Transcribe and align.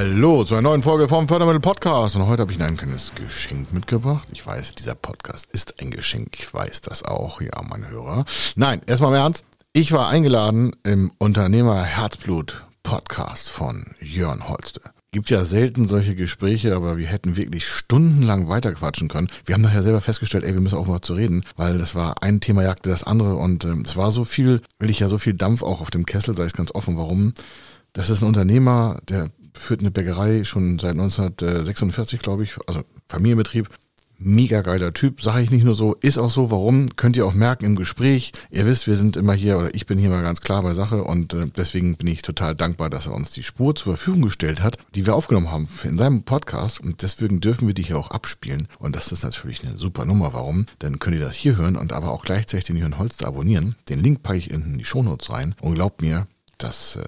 Hallo 0.00 0.44
zu 0.44 0.54
einer 0.54 0.62
neuen 0.62 0.80
Folge 0.80 1.08
vom 1.08 1.28
Fördermittel 1.28 1.60
Podcast. 1.60 2.16
Und 2.16 2.26
heute 2.26 2.40
habe 2.40 2.52
ich 2.52 2.62
ein 2.62 2.78
kleines 2.78 3.12
Geschenk 3.14 3.70
mitgebracht. 3.74 4.26
Ich 4.32 4.46
weiß, 4.46 4.74
dieser 4.74 4.94
Podcast 4.94 5.50
ist 5.52 5.78
ein 5.78 5.90
Geschenk. 5.90 6.38
Ich 6.38 6.54
weiß 6.54 6.80
das 6.80 7.02
auch, 7.02 7.42
ja, 7.42 7.60
meine 7.68 7.90
Hörer. 7.90 8.24
Nein, 8.56 8.80
erstmal 8.86 9.10
im 9.10 9.18
Ernst. 9.18 9.44
Ich 9.74 9.92
war 9.92 10.08
eingeladen 10.08 10.74
im 10.84 11.12
Unternehmer 11.18 11.82
Herzblut 11.82 12.64
Podcast 12.82 13.50
von 13.50 13.88
Jörn 14.00 14.48
Holste. 14.48 14.80
Gibt 15.12 15.28
ja 15.28 15.44
selten 15.44 15.86
solche 15.86 16.14
Gespräche, 16.14 16.74
aber 16.74 16.96
wir 16.96 17.06
hätten 17.06 17.36
wirklich 17.36 17.68
stundenlang 17.68 18.48
weiterquatschen 18.48 19.08
können. 19.08 19.28
Wir 19.44 19.54
haben 19.54 19.60
nachher 19.60 19.82
selber 19.82 20.00
festgestellt, 20.00 20.44
ey, 20.44 20.54
wir 20.54 20.62
müssen 20.62 20.78
aufhören 20.78 21.02
zu 21.02 21.12
reden, 21.12 21.44
weil 21.56 21.76
das 21.76 21.94
war 21.94 22.22
ein 22.22 22.40
Thema 22.40 22.62
jagte 22.62 22.88
das 22.88 23.04
andere 23.04 23.34
und 23.36 23.66
ähm, 23.66 23.82
es 23.84 23.98
war 23.98 24.10
so 24.10 24.24
viel, 24.24 24.62
will 24.78 24.88
ich 24.88 25.00
ja 25.00 25.08
so 25.08 25.18
viel 25.18 25.34
Dampf 25.34 25.62
auch 25.62 25.82
auf 25.82 25.90
dem 25.90 26.06
Kessel, 26.06 26.34
sei 26.34 26.44
es 26.44 26.54
ganz 26.54 26.74
offen, 26.74 26.96
warum. 26.96 27.34
Das 27.92 28.08
ist 28.08 28.22
ein 28.22 28.28
Unternehmer, 28.28 29.00
der 29.08 29.30
führt 29.60 29.80
eine 29.80 29.90
Bäckerei 29.90 30.44
schon 30.44 30.78
seit 30.78 30.92
1946, 30.92 32.20
glaube 32.20 32.44
ich, 32.44 32.56
also 32.66 32.82
Familienbetrieb. 33.08 33.68
Mega 34.22 34.60
geiler 34.60 34.92
Typ, 34.92 35.22
sage 35.22 35.44
ich 35.44 35.50
nicht 35.50 35.64
nur 35.64 35.72
so, 35.72 35.94
ist 35.94 36.18
auch 36.18 36.28
so. 36.28 36.50
Warum? 36.50 36.94
Könnt 36.96 37.16
ihr 37.16 37.24
auch 37.24 37.32
merken 37.32 37.64
im 37.64 37.74
Gespräch. 37.74 38.32
Ihr 38.50 38.66
wisst, 38.66 38.86
wir 38.86 38.96
sind 38.96 39.16
immer 39.16 39.32
hier 39.32 39.56
oder 39.56 39.74
ich 39.74 39.86
bin 39.86 39.98
hier 39.98 40.10
mal 40.10 40.20
ganz 40.22 40.42
klar 40.42 40.62
bei 40.62 40.74
Sache 40.74 41.04
und 41.04 41.32
äh, 41.32 41.46
deswegen 41.56 41.96
bin 41.96 42.06
ich 42.06 42.20
total 42.20 42.54
dankbar, 42.54 42.90
dass 42.90 43.06
er 43.06 43.14
uns 43.14 43.30
die 43.30 43.42
Spur 43.42 43.74
zur 43.74 43.96
Verfügung 43.96 44.20
gestellt 44.20 44.62
hat, 44.62 44.76
die 44.94 45.06
wir 45.06 45.14
aufgenommen 45.14 45.50
haben 45.50 45.70
in 45.84 45.96
seinem 45.96 46.24
Podcast 46.24 46.80
und 46.80 47.00
deswegen 47.00 47.40
dürfen 47.40 47.66
wir 47.66 47.72
die 47.72 47.82
hier 47.82 47.98
auch 47.98 48.10
abspielen 48.10 48.68
und 48.78 48.94
das 48.94 49.10
ist 49.10 49.24
natürlich 49.24 49.64
eine 49.64 49.78
super 49.78 50.04
Nummer. 50.04 50.34
Warum? 50.34 50.66
Dann 50.80 50.98
könnt 50.98 51.16
ihr 51.16 51.24
das 51.24 51.34
hier 51.34 51.56
hören 51.56 51.76
und 51.76 51.94
aber 51.94 52.10
auch 52.10 52.22
gleichzeitig 52.22 52.66
den 52.66 52.76
Jörn 52.76 52.98
Holster 52.98 53.26
abonnieren. 53.26 53.74
Den 53.88 54.00
Link 54.00 54.22
packe 54.22 54.36
ich 54.36 54.50
in 54.50 54.76
die 54.76 54.84
Shownotes 54.84 55.32
rein 55.32 55.54
und 55.62 55.76
glaubt 55.76 56.02
mir, 56.02 56.26
dass 56.58 56.96
äh, 56.96 57.06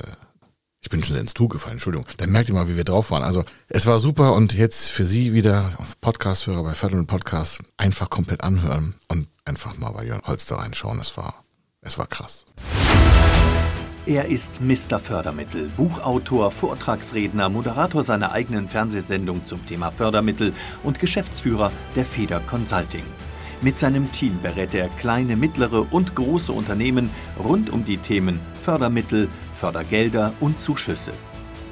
ich 0.83 0.91
bin 0.91 1.03
schon 1.05 1.17
ins 1.17 1.33
Tu 1.33 1.47
gefallen, 1.47 1.75
Entschuldigung. 1.75 2.07
Dann 2.17 2.31
merkt 2.31 2.49
ihr 2.49 2.55
mal, 2.57 2.69
wie 2.69 2.77
wir 2.77 2.85
drauf 2.85 3.13
waren. 3.13 3.23
Also 3.23 3.45
es 3.69 3.87
war 3.87 4.01
super 4.01 4.35
und 4.35 4.53
jetzt 4.53 4.91
für 4.91 5.05
Sie 5.05 5.33
wieder 5.33 5.71
auf 5.79 6.01
Podcast-Hörer 6.01 6.65
bei 6.65 6.75
Federal 6.75 7.05
Podcast 7.05 7.61
einfach 7.77 8.11
komplett 8.11 8.43
anhören 8.43 8.97
und 9.09 9.29
einfach 9.45 9.79
mal 9.79 9.91
bei 9.91 10.05
Jörn 10.05 10.23
Holster 10.27 10.57
reinschauen. 10.57 10.99
Es 10.99 11.17
war, 11.17 11.45
es 11.83 11.99
war 11.99 12.09
krass. 12.09 12.47
Er 14.07 14.25
ist 14.27 14.61
Mr. 14.61 14.99
Fördermittel, 14.99 15.71
Buchautor, 15.77 16.51
Vortragsredner, 16.51 17.49
Moderator 17.49 18.03
seiner 18.03 18.33
eigenen 18.33 18.67
Fernsehsendung 18.67 19.47
zum 19.47 19.65
Thema 19.65 19.93
Fördermittel 19.93 20.53
und 20.83 20.99
Geschäftsführer 20.99 21.71
der 21.95 22.05
Feder 22.05 22.41
Consulting. 22.41 23.05
Mit 23.61 23.79
seinem 23.79 24.11
Team 24.11 24.41
berät 24.43 24.75
er 24.75 24.89
kleine, 24.89 25.37
mittlere 25.37 25.87
und 25.93 26.17
große 26.17 26.51
Unternehmen 26.51 27.11
rund 27.39 27.71
um 27.71 27.85
die 27.85 27.99
Themen 27.99 28.41
Fördermittel, 28.61 29.29
Fördergelder 29.63 30.33
und 30.41 30.59
Zuschüsse. 30.59 31.13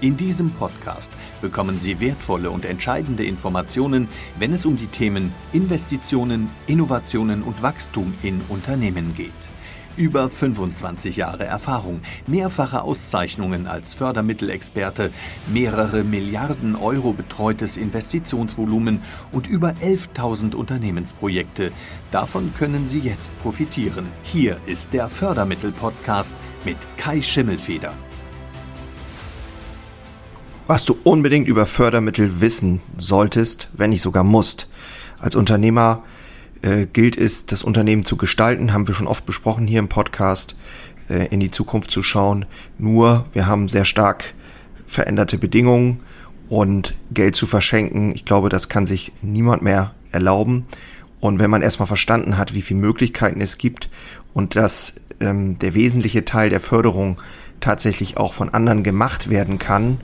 In 0.01 0.17
diesem 0.17 0.53
Podcast 0.53 1.11
bekommen 1.43 1.77
Sie 1.81 1.99
wertvolle 1.99 2.53
und 2.53 2.65
entscheidende 2.65 3.25
Informationen, 3.25 4.07
wenn 4.39 4.53
es 4.53 4.65
um 4.65 4.77
die 4.77 4.87
Themen 4.87 5.33
Investitionen, 5.53 6.49
Innovationen 6.69 7.43
und 7.43 7.65
Wachstum 7.65 8.15
in 8.23 8.43
Unternehmen 8.49 9.17
geht. 9.17 9.33
Über 9.97 10.31
25 10.31 11.17
Jahre 11.17 11.45
Erfahrung, 11.45 12.01
mehrfache 12.29 12.83
Auszeichnungen 12.83 13.67
als 13.67 13.93
Fördermittelexperte, 13.93 15.11
mehrere 15.53 16.05
Milliarden 16.05 16.77
Euro 16.77 17.13
betreutes 17.13 17.77
Investitionsvolumen 17.77 19.03
und 19.33 19.49
über 19.49 19.71
11.000 19.83 20.55
Unternehmensprojekte. 20.55 21.73
Davon 22.11 22.53
können 22.59 22.89
Sie 22.89 22.99
jetzt 22.99 23.33
profitieren. 23.41 24.09
Hier 24.25 24.57
ist 24.67 24.93
der 24.93 25.09
Fördermittel-Podcast 25.09 26.35
mit 26.65 26.77
Kai 26.97 27.23
Schimmelfeder. 27.23 27.93
Was 30.67 30.85
du 30.85 30.97
unbedingt 31.05 31.47
über 31.47 31.67
Fördermittel 31.67 32.41
wissen 32.41 32.81
solltest, 32.97 33.69
wenn 33.75 33.91
nicht 33.91 34.03
sogar 34.03 34.25
musst. 34.25 34.69
Als 35.21 35.37
Unternehmer 35.37 36.03
äh, 36.63 36.87
gilt 36.87 37.17
es, 37.17 37.47
das 37.47 37.63
Unternehmen 37.63 38.05
zu 38.05 38.17
gestalten, 38.17 38.73
haben 38.73 38.89
wir 38.89 38.95
schon 38.95 39.07
oft 39.07 39.25
besprochen 39.25 39.69
hier 39.69 39.79
im 39.79 39.89
Podcast, 39.89 40.57
äh, 41.09 41.29
in 41.29 41.39
die 41.39 41.53
Zukunft 41.53 41.93
zu 41.93 42.03
schauen. 42.03 42.45
Nur, 42.77 43.27
wir 43.33 43.47
haben 43.47 43.69
sehr 43.69 43.85
stark 43.85 44.35
veränderte 44.85 45.39
Bedingungen 45.39 46.01
und 46.49 46.95
Geld 47.13 47.37
zu 47.37 47.47
verschenken, 47.47 48.13
ich 48.13 48.25
glaube, 48.25 48.49
das 48.49 48.69
kann 48.69 48.85
sich 48.85 49.13
niemand 49.23 49.63
mehr 49.63 49.95
erlauben. 50.11 50.67
Und 51.21 51.39
wenn 51.39 51.51
man 51.51 51.63
erstmal 51.63 51.87
verstanden 51.87 52.39
hat, 52.39 52.55
wie 52.55 52.63
viele 52.63 52.81
Möglichkeiten 52.81 53.41
es 53.41 53.59
gibt 53.59 53.91
und 54.33 54.57
dass 54.57 54.95
ähm, 55.21 55.59
der 55.59 55.75
wesentliche 55.75 56.25
Teil 56.25 56.51
der 56.51 56.61
Förderung 56.61 57.21
tatsächlich 57.61 58.17
auch 58.17 58.33
von 58.33 58.49
anderen 58.51 58.83
gemacht 58.83 59.29
werden 59.29 59.59
kann, 59.59 60.01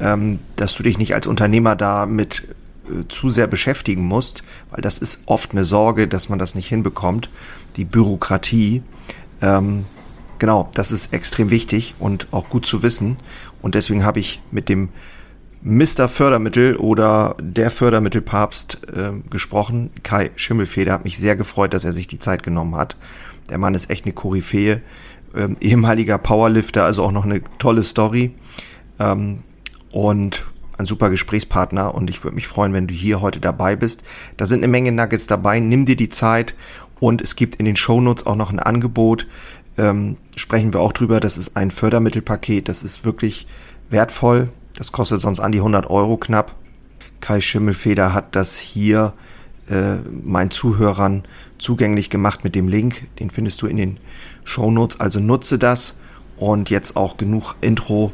ähm, 0.00 0.40
dass 0.56 0.74
du 0.74 0.82
dich 0.82 0.98
nicht 0.98 1.14
als 1.14 1.26
Unternehmer 1.26 1.76
da 1.76 2.06
mit 2.06 2.42
äh, 2.88 3.06
zu 3.08 3.30
sehr 3.30 3.46
beschäftigen 3.46 4.04
musst, 4.04 4.42
weil 4.70 4.80
das 4.80 4.98
ist 4.98 5.22
oft 5.26 5.52
eine 5.52 5.64
Sorge, 5.64 6.08
dass 6.08 6.28
man 6.28 6.38
das 6.38 6.54
nicht 6.54 6.68
hinbekommt. 6.68 7.30
Die 7.76 7.84
Bürokratie, 7.84 8.82
ähm, 9.40 9.86
genau, 10.38 10.68
das 10.74 10.90
ist 10.90 11.12
extrem 11.12 11.50
wichtig 11.50 11.94
und 11.98 12.28
auch 12.32 12.48
gut 12.48 12.66
zu 12.66 12.82
wissen. 12.82 13.16
Und 13.62 13.74
deswegen 13.74 14.04
habe 14.04 14.20
ich 14.20 14.40
mit 14.50 14.68
dem 14.68 14.88
Mr. 15.62 16.06
Fördermittel 16.08 16.76
oder 16.76 17.36
der 17.40 17.70
Fördermittelpapst 17.70 18.88
äh, 18.94 19.12
gesprochen. 19.28 19.90
Kai 20.02 20.30
Schimmelfeder 20.36 20.92
hat 20.92 21.04
mich 21.04 21.18
sehr 21.18 21.36
gefreut, 21.36 21.74
dass 21.74 21.84
er 21.84 21.92
sich 21.92 22.06
die 22.06 22.18
Zeit 22.18 22.42
genommen 22.42 22.76
hat. 22.76 22.96
Der 23.50 23.58
Mann 23.58 23.74
ist 23.74 23.90
echt 23.90 24.04
eine 24.04 24.14
Koryphäe, 24.14 24.82
ähm, 25.34 25.56
ehemaliger 25.60 26.18
Powerlifter, 26.18 26.84
also 26.84 27.02
auch 27.02 27.12
noch 27.12 27.24
eine 27.24 27.42
tolle 27.58 27.82
Story. 27.82 28.34
Ähm, 28.98 29.40
und 29.90 30.44
ein 30.76 30.86
super 30.86 31.10
Gesprächspartner 31.10 31.94
und 31.94 32.08
ich 32.08 32.22
würde 32.22 32.36
mich 32.36 32.46
freuen, 32.46 32.72
wenn 32.72 32.86
du 32.86 32.94
hier 32.94 33.20
heute 33.20 33.40
dabei 33.40 33.74
bist. 33.74 34.04
Da 34.36 34.46
sind 34.46 34.60
eine 34.60 34.68
Menge 34.68 34.92
Nuggets 34.92 35.26
dabei. 35.26 35.58
Nimm 35.58 35.84
dir 35.84 35.96
die 35.96 36.08
Zeit 36.08 36.54
und 37.00 37.20
es 37.20 37.36
gibt 37.36 37.56
in 37.56 37.64
den 37.64 37.74
Shownotes 37.74 38.26
auch 38.26 38.36
noch 38.36 38.52
ein 38.52 38.60
Angebot. 38.60 39.26
Ähm, 39.76 40.18
sprechen 40.36 40.72
wir 40.72 40.80
auch 40.80 40.92
drüber. 40.92 41.18
Das 41.18 41.36
ist 41.36 41.56
ein 41.56 41.72
Fördermittelpaket. 41.72 42.68
Das 42.68 42.84
ist 42.84 43.04
wirklich 43.04 43.48
wertvoll. 43.90 44.50
Das 44.78 44.92
kostet 44.92 45.20
sonst 45.20 45.40
an 45.40 45.50
die 45.50 45.58
100 45.58 45.90
Euro 45.90 46.16
knapp. 46.16 46.54
Kai 47.18 47.40
Schimmelfeder 47.40 48.14
hat 48.14 48.36
das 48.36 48.58
hier 48.58 49.12
äh, 49.68 49.96
meinen 50.22 50.52
Zuhörern 50.52 51.24
zugänglich 51.58 52.10
gemacht 52.10 52.44
mit 52.44 52.54
dem 52.54 52.68
Link. 52.68 53.08
Den 53.18 53.28
findest 53.28 53.60
du 53.60 53.66
in 53.66 53.76
den 53.76 53.98
Shownotes. 54.44 55.00
Also 55.00 55.18
nutze 55.18 55.58
das. 55.58 55.96
Und 56.36 56.70
jetzt 56.70 56.94
auch 56.96 57.16
genug 57.16 57.56
Intro. 57.60 58.12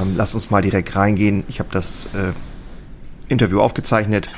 Ähm, 0.00 0.14
lass 0.16 0.34
uns 0.34 0.50
mal 0.50 0.62
direkt 0.62 0.94
reingehen. 0.94 1.42
Ich 1.48 1.58
habe 1.58 1.70
das 1.72 2.06
äh, 2.14 2.32
Interview 3.26 3.60
aufgezeichnet 3.60 4.30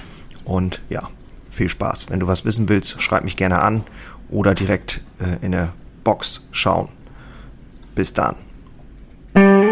und 0.46 0.80
ja, 0.88 1.10
viel 1.50 1.68
Spaß. 1.68 2.08
Wenn 2.08 2.20
du 2.20 2.26
was 2.26 2.46
wissen 2.46 2.70
willst, 2.70 3.02
schreib 3.02 3.24
mich 3.24 3.36
gerne 3.36 3.60
an 3.60 3.84
oder 4.30 4.54
direkt 4.54 5.02
äh, 5.18 5.44
in 5.44 5.52
der 5.52 5.74
Box 6.04 6.40
schauen. 6.52 6.88
Bis 7.94 8.14
dann. 8.14 8.36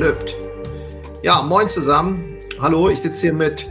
Löbt. 0.00 0.34
Ja, 1.22 1.42
moin 1.42 1.68
zusammen. 1.68 2.38
Hallo, 2.58 2.88
ich 2.88 3.00
sitze 3.00 3.20
hier 3.20 3.32
mit 3.34 3.70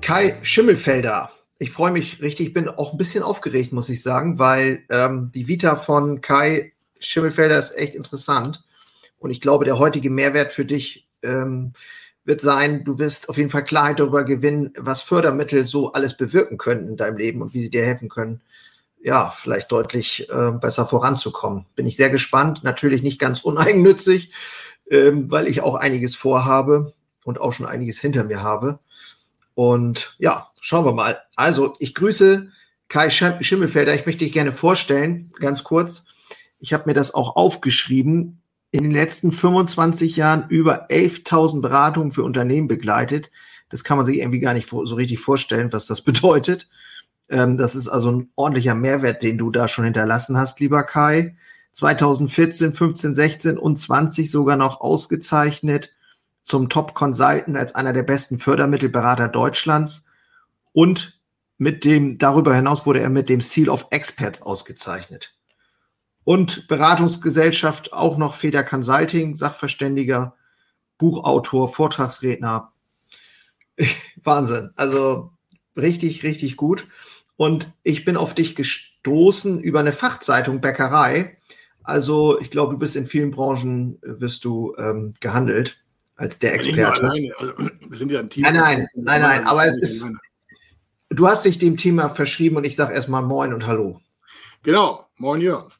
Kai 0.00 0.38
Schimmelfelder. 0.40 1.30
Ich 1.58 1.70
freue 1.70 1.92
mich 1.92 2.22
richtig, 2.22 2.54
bin 2.54 2.66
auch 2.66 2.92
ein 2.92 2.98
bisschen 2.98 3.22
aufgeregt, 3.22 3.70
muss 3.70 3.90
ich 3.90 4.02
sagen, 4.02 4.38
weil 4.38 4.84
ähm, 4.88 5.30
die 5.34 5.46
Vita 5.46 5.76
von 5.76 6.22
Kai 6.22 6.72
Schimmelfelder 6.98 7.58
ist 7.58 7.76
echt 7.76 7.94
interessant. 7.94 8.64
Und 9.18 9.32
ich 9.32 9.42
glaube, 9.42 9.66
der 9.66 9.78
heutige 9.78 10.08
Mehrwert 10.08 10.50
für 10.50 10.64
dich 10.64 11.06
ähm, 11.22 11.74
wird 12.24 12.40
sein, 12.40 12.82
du 12.82 12.98
wirst 12.98 13.28
auf 13.28 13.36
jeden 13.36 13.50
Fall 13.50 13.64
Klarheit 13.64 14.00
darüber 14.00 14.24
gewinnen, 14.24 14.72
was 14.78 15.02
Fördermittel 15.02 15.66
so 15.66 15.92
alles 15.92 16.16
bewirken 16.16 16.56
können 16.56 16.88
in 16.88 16.96
deinem 16.96 17.18
Leben 17.18 17.42
und 17.42 17.52
wie 17.52 17.60
sie 17.60 17.70
dir 17.70 17.84
helfen 17.84 18.08
können, 18.08 18.40
ja, 19.02 19.28
vielleicht 19.28 19.70
deutlich 19.70 20.26
äh, 20.30 20.52
besser 20.52 20.86
voranzukommen. 20.86 21.66
Bin 21.76 21.86
ich 21.86 21.96
sehr 21.96 22.08
gespannt. 22.08 22.64
Natürlich 22.64 23.02
nicht 23.02 23.18
ganz 23.18 23.40
uneigennützig, 23.42 24.32
ähm, 24.90 25.30
weil 25.30 25.48
ich 25.48 25.60
auch 25.60 25.74
einiges 25.74 26.14
vorhabe 26.14 26.94
und 27.24 27.40
auch 27.40 27.52
schon 27.52 27.66
einiges 27.66 27.98
hinter 28.00 28.24
mir 28.24 28.42
habe. 28.42 28.80
Und 29.54 30.16
ja, 30.18 30.50
schauen 30.60 30.84
wir 30.84 30.92
mal. 30.92 31.20
Also, 31.36 31.72
ich 31.78 31.94
grüße 31.94 32.50
Kai 32.88 33.10
Schimmelfelder. 33.10 33.94
Ich 33.94 34.06
möchte 34.06 34.24
dich 34.24 34.32
gerne 34.32 34.52
vorstellen, 34.52 35.30
ganz 35.40 35.64
kurz. 35.64 36.06
Ich 36.58 36.72
habe 36.72 36.84
mir 36.86 36.94
das 36.94 37.14
auch 37.14 37.36
aufgeschrieben. 37.36 38.40
in 38.70 38.82
den 38.82 38.92
letzten 38.92 39.30
25 39.30 40.16
Jahren 40.16 40.46
über 40.48 40.90
11.000 40.90 41.60
Beratungen 41.60 42.10
für 42.10 42.24
Unternehmen 42.24 42.66
begleitet. 42.66 43.30
Das 43.68 43.84
kann 43.84 43.96
man 43.96 44.04
sich 44.04 44.18
irgendwie 44.18 44.40
gar 44.40 44.52
nicht 44.52 44.68
so 44.68 44.94
richtig 44.96 45.20
vorstellen, 45.20 45.72
was 45.72 45.86
das 45.86 46.02
bedeutet. 46.02 46.68
Ähm, 47.28 47.56
das 47.56 47.74
ist 47.74 47.88
also 47.88 48.10
ein 48.10 48.30
ordentlicher 48.34 48.74
Mehrwert, 48.74 49.22
den 49.22 49.38
du 49.38 49.50
da 49.50 49.68
schon 49.68 49.84
hinterlassen 49.84 50.36
hast, 50.36 50.60
lieber 50.60 50.82
Kai. 50.82 51.36
2014, 51.74 52.72
15, 52.72 53.14
16 53.14 53.58
und 53.58 53.76
20 53.76 54.30
sogar 54.30 54.56
noch 54.56 54.80
ausgezeichnet 54.80 55.90
zum 56.42 56.68
Top 56.68 56.94
Consultant 56.94 57.56
als 57.56 57.74
einer 57.74 57.92
der 57.92 58.02
besten 58.02 58.38
Fördermittelberater 58.38 59.28
Deutschlands 59.28 60.06
und 60.72 61.18
mit 61.56 61.84
dem, 61.84 62.16
darüber 62.16 62.54
hinaus 62.54 62.84
wurde 62.84 63.00
er 63.00 63.10
mit 63.10 63.28
dem 63.28 63.40
Seal 63.40 63.68
of 63.68 63.86
Experts 63.90 64.42
ausgezeichnet. 64.42 65.34
Und 66.24 66.68
Beratungsgesellschaft 66.68 67.92
auch 67.92 68.16
noch 68.16 68.34
Feder 68.34 68.64
Consulting, 68.64 69.34
Sachverständiger, 69.34 70.34
Buchautor, 70.98 71.72
Vortragsredner. 71.72 72.72
Wahnsinn. 74.22 74.70
Also 74.74 75.32
richtig, 75.76 76.22
richtig 76.22 76.56
gut. 76.56 76.88
Und 77.36 77.72
ich 77.82 78.04
bin 78.04 78.16
auf 78.16 78.34
dich 78.34 78.56
gestoßen 78.56 79.60
über 79.60 79.80
eine 79.80 79.92
Fachzeitung 79.92 80.60
Bäckerei. 80.60 81.36
Also 81.84 82.40
ich 82.40 82.50
glaube, 82.50 82.72
du 82.72 82.78
bist 82.78 82.96
in 82.96 83.06
vielen 83.06 83.30
Branchen, 83.30 84.02
äh, 84.02 84.20
wirst 84.20 84.44
du 84.44 84.74
ähm, 84.78 85.14
gehandelt 85.20 85.78
als 86.16 86.38
der 86.38 86.54
Experte. 86.54 87.08
Also, 87.08 87.54
wir 87.88 87.98
sind 87.98 88.10
ja 88.10 88.20
ein 88.20 88.30
Team. 88.30 88.42
Nein, 88.42 88.54
nein, 88.54 88.86
nein, 88.94 89.20
nein, 89.20 89.46
aber 89.46 89.66
es 89.66 89.80
ist, 89.80 90.06
du 91.10 91.28
hast 91.28 91.44
dich 91.44 91.58
dem 91.58 91.76
Thema 91.76 92.08
verschrieben 92.08 92.56
und 92.56 92.64
ich 92.64 92.74
sage 92.74 92.94
erstmal 92.94 93.22
Moin 93.22 93.52
und 93.52 93.66
Hallo. 93.66 94.00
Genau, 94.62 95.06
Moin 95.18 95.40
Jörn. 95.40 95.70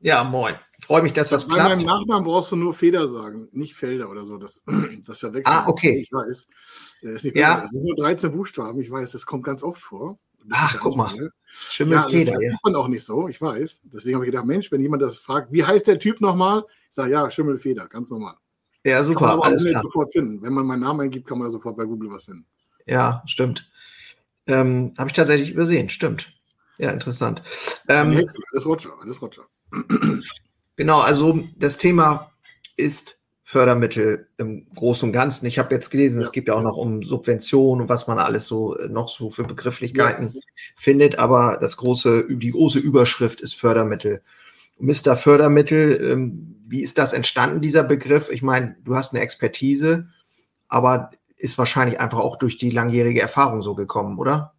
Ja, 0.00 0.24
moin. 0.24 0.54
Freue 0.80 1.02
mich, 1.02 1.12
dass 1.12 1.28
das 1.28 1.46
Bei 1.46 1.54
klappt. 1.54 1.68
Bei 1.68 1.76
meinem 1.76 1.86
Nachbarn 1.86 2.24
brauchst 2.24 2.50
du 2.50 2.56
nur 2.56 2.74
Feder 2.74 3.06
sagen, 3.06 3.48
nicht 3.52 3.74
Felder 3.74 4.10
oder 4.10 4.26
so. 4.26 4.38
Das, 4.38 4.62
das 5.06 5.18
verwechselt. 5.18 5.46
Ah, 5.46 5.68
okay. 5.68 6.00
Ich 6.00 6.12
weiß. 6.12 6.46
Das, 7.02 7.24
ist 7.24 7.36
ja. 7.36 7.60
das 7.60 7.70
sind 7.70 7.84
nur 7.84 7.96
13 7.96 8.32
Buchstaben. 8.32 8.80
Ich 8.80 8.90
weiß, 8.90 9.12
das 9.12 9.26
kommt 9.26 9.44
ganz 9.44 9.62
oft 9.62 9.80
vor. 9.80 10.18
Ach, 10.50 10.78
guck 10.80 10.96
mal. 10.96 11.32
Schimmel 11.46 11.94
ja, 11.94 12.02
Feder. 12.02 12.32
Das, 12.32 12.40
das 12.40 12.42
ja. 12.42 12.50
sieht 12.50 12.64
man 12.64 12.74
auch 12.76 12.88
nicht 12.88 13.04
so, 13.04 13.28
ich 13.28 13.40
weiß. 13.40 13.80
Deswegen 13.84 14.16
habe 14.16 14.24
ich 14.24 14.30
gedacht, 14.30 14.46
Mensch, 14.46 14.72
wenn 14.72 14.80
jemand 14.80 15.02
das 15.02 15.18
fragt, 15.18 15.52
wie 15.52 15.64
heißt 15.64 15.86
der 15.86 15.98
Typ 15.98 16.20
nochmal? 16.20 16.64
Ich 16.88 16.94
sage, 16.94 17.12
ja, 17.12 17.28
Schimmelfeder, 17.30 17.88
ganz 17.88 18.10
normal. 18.10 18.36
Ja, 18.84 19.04
super. 19.04 19.20
Kann 19.20 19.28
man 19.28 19.38
aber 19.38 19.44
alles 19.46 19.64
klar. 19.64 19.82
sofort 19.82 20.12
finden. 20.12 20.42
Wenn 20.42 20.52
man 20.52 20.66
meinen 20.66 20.80
Namen 20.80 21.00
eingibt, 21.02 21.26
kann 21.26 21.38
man 21.38 21.48
da 21.48 21.52
sofort 21.52 21.76
bei 21.76 21.84
Google 21.84 22.10
was 22.10 22.24
finden. 22.24 22.46
Ja, 22.86 23.22
stimmt. 23.26 23.70
Ähm, 24.46 24.92
habe 24.98 25.08
ich 25.08 25.14
tatsächlich 25.14 25.52
übersehen, 25.52 25.88
stimmt. 25.88 26.32
Ja, 26.78 26.90
interessant. 26.90 27.42
Ähm, 27.88 28.28
alles 28.52 28.66
Roger, 28.66 28.90
alles 29.00 29.22
Roger. 29.22 29.42
Genau, 30.76 31.00
also 31.00 31.44
das 31.56 31.76
Thema 31.76 32.32
ist 32.76 33.18
Fördermittel 33.52 34.28
im 34.38 34.66
Großen 34.74 35.10
und 35.10 35.12
Ganzen. 35.12 35.44
Ich 35.44 35.58
habe 35.58 35.74
jetzt 35.74 35.90
gelesen, 35.90 36.16
ja. 36.16 36.22
es 36.22 36.32
gibt 36.32 36.48
ja 36.48 36.54
auch 36.54 36.62
noch 36.62 36.78
um 36.78 37.02
Subventionen 37.02 37.82
und 37.82 37.88
was 37.90 38.06
man 38.06 38.18
alles 38.18 38.46
so 38.46 38.74
äh, 38.78 38.88
noch 38.88 39.10
so 39.10 39.28
für 39.28 39.44
Begrifflichkeiten 39.44 40.32
ja. 40.34 40.40
findet, 40.74 41.18
aber 41.18 41.58
das 41.60 41.76
große, 41.76 42.28
die 42.30 42.50
große 42.50 42.78
Überschrift 42.78 43.42
ist 43.42 43.54
Fördermittel. 43.54 44.22
Mr. 44.78 45.16
Fördermittel, 45.16 46.00
ähm, 46.02 46.56
wie 46.66 46.80
ist 46.80 46.96
das 46.96 47.12
entstanden, 47.12 47.60
dieser 47.60 47.84
Begriff? 47.84 48.30
Ich 48.30 48.40
meine, 48.40 48.74
du 48.84 48.96
hast 48.96 49.12
eine 49.12 49.22
Expertise, 49.22 50.08
aber 50.68 51.10
ist 51.36 51.58
wahrscheinlich 51.58 52.00
einfach 52.00 52.20
auch 52.20 52.38
durch 52.38 52.56
die 52.56 52.70
langjährige 52.70 53.20
Erfahrung 53.20 53.60
so 53.60 53.74
gekommen, 53.74 54.18
oder? 54.18 54.54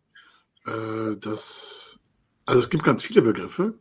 Äh, 0.68 1.18
das, 1.20 1.98
also 2.46 2.62
es 2.62 2.70
gibt 2.70 2.84
ganz 2.84 3.02
viele 3.02 3.24
Begriffe. 3.24 3.74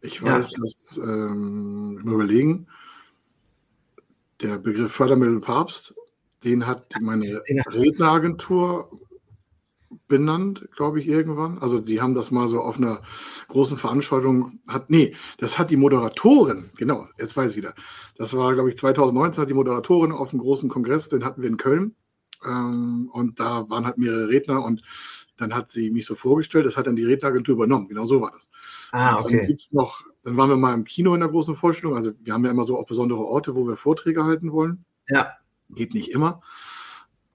Ich 0.00 0.22
weiß, 0.22 0.50
ja. 0.50 0.58
dass, 0.62 0.96
ähm, 0.96 2.00
überlegen, 2.06 2.68
der 4.40 4.58
Begriff 4.58 4.92
Fördermittel 4.92 5.40
Papst, 5.40 5.94
den 6.44 6.66
hat 6.66 6.94
meine 7.00 7.42
Redneragentur 7.48 8.90
benannt, 10.08 10.68
glaube 10.76 11.00
ich, 11.00 11.08
irgendwann. 11.08 11.58
Also 11.58 11.80
die 11.80 12.00
haben 12.00 12.14
das 12.14 12.30
mal 12.30 12.48
so 12.48 12.60
auf 12.60 12.76
einer 12.76 13.02
großen 13.48 13.76
Veranstaltung, 13.76 14.60
hat, 14.68 14.90
nee, 14.90 15.14
das 15.38 15.58
hat 15.58 15.70
die 15.70 15.76
Moderatorin, 15.76 16.70
genau, 16.76 17.06
jetzt 17.18 17.36
weiß 17.36 17.52
ich 17.52 17.56
wieder. 17.56 17.74
Das 18.16 18.36
war, 18.36 18.54
glaube 18.54 18.68
ich, 18.68 18.76
2019 18.76 19.42
hat 19.42 19.50
die 19.50 19.54
Moderatorin 19.54 20.12
auf 20.12 20.32
einem 20.32 20.40
großen 20.40 20.68
Kongress, 20.68 21.08
den 21.08 21.24
hatten 21.24 21.42
wir 21.42 21.48
in 21.48 21.56
Köln. 21.56 21.94
Ähm, 22.44 23.10
und 23.12 23.40
da 23.40 23.68
waren 23.70 23.86
halt 23.86 23.98
mehrere 23.98 24.28
Redner 24.28 24.64
und 24.64 24.82
dann 25.36 25.54
hat 25.54 25.70
sie 25.70 25.90
mich 25.90 26.06
so 26.06 26.14
vorgestellt, 26.14 26.66
das 26.66 26.76
hat 26.76 26.86
dann 26.86 26.96
die 26.96 27.04
Redneragentur 27.04 27.54
übernommen. 27.54 27.88
Genau 27.88 28.06
so 28.06 28.20
war 28.20 28.30
das. 28.32 28.48
Ah, 28.92 29.20
okay. 29.20 29.38
Dann 29.38 29.46
gibt's 29.46 29.72
noch 29.72 30.04
dann 30.26 30.36
waren 30.36 30.48
wir 30.48 30.56
mal 30.56 30.74
im 30.74 30.82
Kino 30.82 31.14
in 31.14 31.20
der 31.20 31.28
großen 31.28 31.54
Vorstellung. 31.54 31.94
Also 31.94 32.10
wir 32.20 32.32
haben 32.32 32.44
ja 32.44 32.50
immer 32.50 32.64
so 32.64 32.76
auch 32.76 32.86
besondere 32.86 33.24
Orte, 33.24 33.54
wo 33.54 33.68
wir 33.68 33.76
Vorträge 33.76 34.24
halten 34.24 34.50
wollen. 34.50 34.84
Ja. 35.08 35.34
Geht 35.70 35.94
nicht 35.94 36.10
immer. 36.10 36.40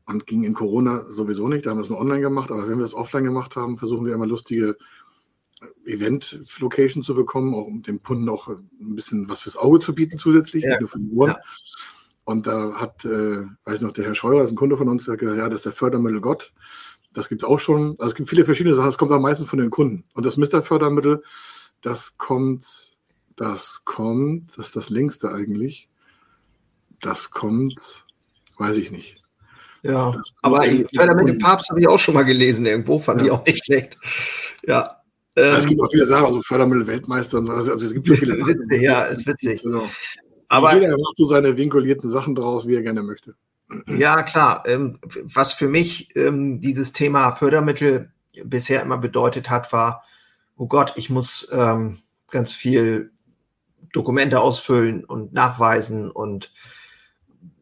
Und 0.05 0.27
ging 0.27 0.43
in 0.43 0.53
Corona 0.53 1.05
sowieso 1.05 1.47
nicht. 1.47 1.65
Da 1.65 1.69
haben 1.69 1.77
wir 1.77 1.83
es 1.83 1.89
nur 1.89 2.01
online 2.01 2.19
gemacht. 2.19 2.51
Aber 2.51 2.67
wenn 2.67 2.79
wir 2.79 2.83
es 2.83 2.93
offline 2.93 3.23
gemacht 3.23 3.55
haben, 3.55 3.77
versuchen 3.77 4.05
wir 4.05 4.13
immer 4.13 4.27
lustige 4.27 4.75
Event-Location 5.85 7.01
zu 7.01 7.15
bekommen, 7.15 7.55
auch 7.55 7.65
um 7.65 7.81
dem 7.81 8.03
Kunden 8.03 8.27
auch 8.27 8.49
ein 8.49 8.95
bisschen 8.95 9.29
was 9.29 9.39
fürs 9.39 9.55
Auge 9.55 9.79
zu 9.79 9.95
bieten 9.95 10.17
zusätzlich, 10.17 10.65
ja. 10.65 10.71
nicht 10.71 10.81
nur 10.81 10.89
für 10.89 10.99
die 10.99 11.11
Uhren. 11.11 11.31
Ja. 11.31 11.39
Und 12.25 12.45
da 12.45 12.73
hat, 12.73 13.05
äh, 13.05 13.45
weiß 13.63 13.79
noch, 13.83 13.94
der 13.94 14.03
Herr 14.03 14.15
Scheuer, 14.15 14.44
ist 14.44 14.51
ein 14.51 14.57
Kunde 14.57 14.75
von 14.75 14.89
uns, 14.89 15.05
der 15.05 15.13
hat 15.13 15.19
gesagt, 15.21 15.37
ja, 15.37 15.47
das 15.47 15.59
ist 15.59 15.65
der 15.65 15.71
Fördermittel 15.71 16.19
Gott. 16.19 16.51
Das 17.13 17.29
gibt 17.29 17.41
es 17.44 17.47
auch 17.47 17.59
schon. 17.59 17.91
Also 17.91 18.07
es 18.07 18.15
gibt 18.15 18.27
viele 18.27 18.44
verschiedene 18.44 18.75
Sachen. 18.75 18.87
Das 18.87 18.97
kommt 18.97 19.13
am 19.13 19.21
meisten 19.21 19.45
von 19.45 19.59
den 19.59 19.69
Kunden. 19.69 20.03
Und 20.13 20.25
das 20.25 20.35
Mr-Fördermittel 20.35 21.23
das 21.81 22.18
kommt, 22.18 22.66
das 23.36 23.83
kommt, 23.86 24.57
das 24.57 24.68
ist 24.68 24.75
das 24.75 24.89
längste 24.89 25.31
eigentlich. 25.31 25.89
Das 27.01 27.31
kommt, 27.31 28.06
weiß 28.57 28.78
ich 28.78 28.92
nicht. 28.92 29.18
Ja, 29.83 30.16
aber 30.44 30.63
Förder 30.95 31.16
mit 31.16 31.28
dem 31.28 31.39
Papst 31.39 31.69
habe 31.69 31.80
ich 31.80 31.88
auch 31.88 31.98
schon 31.98 32.13
mal 32.13 32.24
gelesen 32.24 32.66
irgendwo, 32.68 33.00
fand 33.00 33.22
ja. 33.22 33.25
ich 33.25 33.31
auch 33.31 33.45
nicht 33.45 33.66
schlecht. 33.66 33.98
Ja. 34.63 35.01
Ähm, 35.36 35.56
es 35.56 35.66
gibt 35.66 35.81
auch 35.81 35.89
viele 35.89 36.06
Sachen, 36.06 36.25
also 36.25 36.42
Fördermittel 36.44 36.86
Weltmeister 36.86 37.39
und 37.39 37.45
so. 37.45 37.51
Also, 37.54 37.72
also 37.72 37.86
es 37.86 37.94
gibt 37.94 38.07
so 38.07 38.13
viele 38.13 38.33
Sachen. 38.38 38.48
Witzig, 38.48 38.81
ja, 38.81 39.04
ist 39.06 39.25
witzig. 39.25 39.66
Also, 39.66 39.89
aber 40.50 40.75
jeder 40.75 40.89
macht 40.89 41.16
so 41.16 41.25
seine 41.25 41.57
vinkulierten 41.57 42.10
Sachen 42.10 42.36
draus, 42.36 42.68
wie 42.68 42.75
er 42.75 42.83
gerne 42.83 43.01
möchte. 43.01 43.36
Ja, 43.88 44.22
klar. 44.24 44.63
Ähm, 44.68 45.00
was 45.24 45.54
für 45.54 45.68
mich 45.68 46.16
ähm, 46.16 46.60
dieses 46.60 46.94
Thema 46.94 47.31
Fördermittel 47.31 48.12
bisher 48.44 48.81
immer 48.81 48.98
bedeutet 48.98 49.50
hat, 49.50 49.72
war, 49.72 50.04
oh 50.61 50.67
Gott, 50.67 50.93
ich 50.95 51.09
muss 51.09 51.49
ähm, 51.51 51.97
ganz 52.29 52.51
viel 52.51 53.11
Dokumente 53.94 54.41
ausfüllen 54.41 55.03
und 55.03 55.33
nachweisen 55.33 56.11
und 56.11 56.53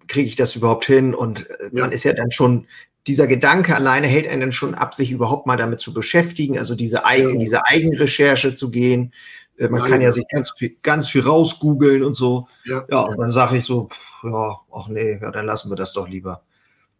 kriege 0.10 0.28
ich 0.28 0.36
das 0.36 0.58
überhaupt 0.58 0.84
hin? 0.84 1.16
Und 1.16 1.50
äh, 1.50 1.70
ja. 1.72 1.84
man 1.84 1.94
ist 1.94 2.04
ja 2.04 2.12
dann 2.12 2.30
schon, 2.30 2.68
dieser 3.08 3.26
Gedanke 3.26 3.74
alleine 3.74 4.06
hält 4.08 4.28
einen 4.28 4.42
dann 4.42 4.52
schon 4.52 4.76
ab, 4.76 4.94
sich 4.96 5.12
überhaupt 5.12 5.48
mal 5.48 5.56
damit 5.56 5.80
zu 5.80 5.94
beschäftigen, 5.94 6.60
also 6.60 6.76
diese, 6.76 7.06
Eigen, 7.06 7.36
ja. 7.36 7.40
diese 7.40 7.66
Eigenrecherche 7.68 8.54
zu 8.54 8.70
gehen. 8.70 9.14
Äh, 9.58 9.70
man 9.70 9.80
Nein, 9.80 9.92
kann 9.92 10.02
ja, 10.02 10.08
ja 10.08 10.12
sich 10.12 10.26
ganz 10.28 10.52
viel, 10.52 10.76
ganz 10.84 11.08
viel 11.08 11.22
rausgoogeln 11.22 12.04
und 12.04 12.16
so. 12.16 12.50
Ja, 12.66 12.84
ja 12.90 13.00
und 13.04 13.18
dann 13.18 13.32
sage 13.32 13.56
ich 13.56 13.64
so, 13.64 13.88
pff, 13.88 14.24
ja, 14.26 14.60
ach 14.74 14.90
nee, 14.90 15.18
ja, 15.22 15.32
dann 15.32 15.46
lassen 15.46 15.72
wir 15.72 15.78
das 15.78 15.94
doch 15.94 16.10
lieber. 16.10 16.44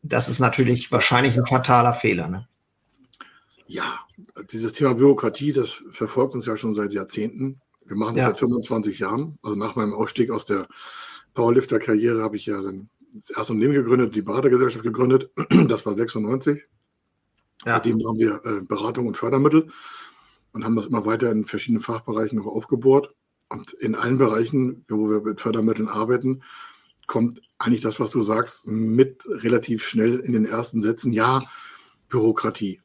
Das 0.02 0.30
ist 0.30 0.40
natürlich 0.40 0.94
wahrscheinlich 0.94 1.36
ein 1.36 1.46
fataler 1.46 1.92
Fehler. 1.92 2.30
Ne? 2.30 2.48
Ja, 3.68 4.00
dieses 4.52 4.74
Thema 4.74 4.96
Bürokratie, 4.96 5.54
das 5.54 5.70
verfolgt 5.92 6.34
uns 6.34 6.46
ja 6.46 6.58
schon 6.58 6.76
seit 6.76 6.94
Jahrzehnten. 6.94 7.62
Wir 7.86 7.96
machen 7.96 8.16
das 8.16 8.24
ja. 8.24 8.28
seit 8.30 8.38
25 8.38 9.00
Jahren. 9.00 9.38
Also 9.42 9.58
nach 9.58 9.76
meinem 9.76 9.94
Ausstieg 9.94 10.32
aus 10.32 10.46
der 10.46 10.68
Powerlifter-Karriere 11.34 12.22
habe 12.22 12.38
ich 12.38 12.46
ja 12.46 12.62
dann 12.62 12.90
das 13.14 13.30
erste 13.32 13.54
Unternehmen 13.54 13.84
gegründet, 13.84 14.16
die 14.16 14.22
Beratergesellschaft 14.22 14.84
gegründet. 14.84 15.32
Das 15.68 15.86
war 15.86 15.94
96. 15.94 16.64
Ja. 17.66 17.74
Seitdem 17.74 18.00
haben 18.06 18.20
wir 18.20 18.42
äh, 18.46 18.62
Beratung 18.62 19.08
und 19.08 19.18
Fördermittel 19.18 19.68
und 20.54 20.64
haben 20.64 20.76
das 20.76 20.88
immer 20.88 21.06
weiter 21.06 21.32
in 21.32 21.46
verschiedenen 21.46 21.82
Fachbereichen 21.82 22.38
noch 22.38 22.46
aufgebohrt. 22.46 23.14
Und 23.50 23.74
in 23.74 23.96
allen 23.96 24.18
Bereichen, 24.18 24.86
wo 24.88 25.10
wir 25.10 25.22
mit 25.22 25.42
Fördermitteln 25.42 25.88
arbeiten, 25.88 26.44
kommt 27.08 27.42
eigentlich 27.58 27.82
das, 27.82 28.00
was 28.00 28.12
du 28.12 28.22
sagst, 28.22 28.68
mit 28.68 29.26
relativ 29.28 29.84
schnell 29.84 30.20
in 30.20 30.34
den 30.34 30.46
ersten 30.46 30.82
Sätzen. 30.82 31.12
Ja, 31.12 31.42
Bürokratie. 32.08 32.82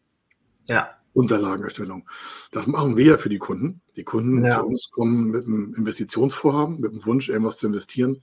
Ja. 0.69 0.89
Unterlagenerstellung. 1.15 2.09
Das 2.51 2.67
machen 2.67 2.97
wir 2.97 3.05
ja 3.07 3.19
für 3.19 3.29
die 3.29 3.39
Kunden. 3.39 3.81
Die 3.97 4.05
Kunden 4.05 4.45
ja. 4.45 4.59
zu 4.59 4.67
uns 4.67 4.91
kommen 4.91 5.31
mit 5.31 5.47
einem 5.47 5.73
Investitionsvorhaben, 5.75 6.81
mit 6.81 6.93
dem 6.93 7.07
Wunsch, 7.07 7.29
irgendwas 7.29 7.59
zu 7.59 7.67
investieren. 7.67 8.23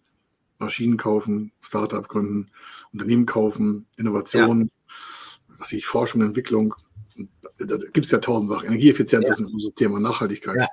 Maschinen 0.59 0.97
kaufen, 0.97 1.51
Startup 1.59 2.07
gründen, 2.07 2.51
Unternehmen 2.93 3.25
kaufen, 3.25 3.87
Innovationen, 3.97 4.69
ja. 4.69 5.57
was 5.57 5.71
ich, 5.71 5.87
Forschung, 5.87 6.21
Entwicklung. 6.21 6.75
Da 7.57 7.77
gibt 7.77 8.05
es 8.05 8.11
ja 8.11 8.19
tausend 8.19 8.49
Sachen. 8.49 8.67
Energieeffizienz 8.67 9.27
ja. 9.27 9.33
ist 9.33 9.39
ein 9.39 9.47
großes 9.47 9.73
Thema, 9.75 9.99
Nachhaltigkeit. 9.99 10.57
Ja. 10.57 10.67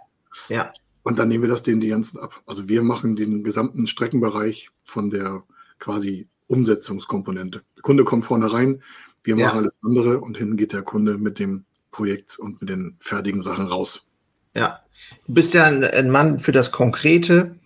ja. 0.49 0.73
Und 1.03 1.19
dann 1.19 1.29
nehmen 1.29 1.45
wir 1.45 1.49
das 1.49 1.63
denen 1.63 1.81
die 1.81 1.89
ganzen 1.89 2.19
ab. 2.19 2.43
Also 2.47 2.69
wir 2.69 2.83
machen 2.83 3.17
den 3.17 3.45
gesamten 3.45 3.87
Streckenbereich 3.87 4.71
von 4.83 5.09
der 5.09 5.43
quasi 5.79 6.27
Umsetzungskomponente. 6.49 7.63
Der 7.77 7.83
Kunde 7.83 8.05
kommt 8.05 8.25
vorne 8.25 8.53
rein, 8.53 8.83
wir 9.23 9.37
machen 9.37 9.59
alles 9.59 9.79
andere 9.83 10.21
und 10.21 10.37
hinten 10.37 10.57
geht 10.57 10.73
der 10.73 10.83
Kunde 10.83 11.19
mit 11.19 11.39
dem 11.39 11.65
Projekt 11.91 12.39
und 12.39 12.61
mit 12.61 12.71
den 12.71 12.97
fertigen 13.01 13.43
Sachen 13.43 13.67
raus. 13.67 14.07
Ja, 14.55 14.81
du 15.27 15.35
bist 15.35 15.55
ja 15.55 15.65
ein, 15.65 15.85
ein 15.85 16.11
Mann 16.11 16.39
für 16.39 16.53
das 16.53 16.73
Konkrete. 16.73 17.57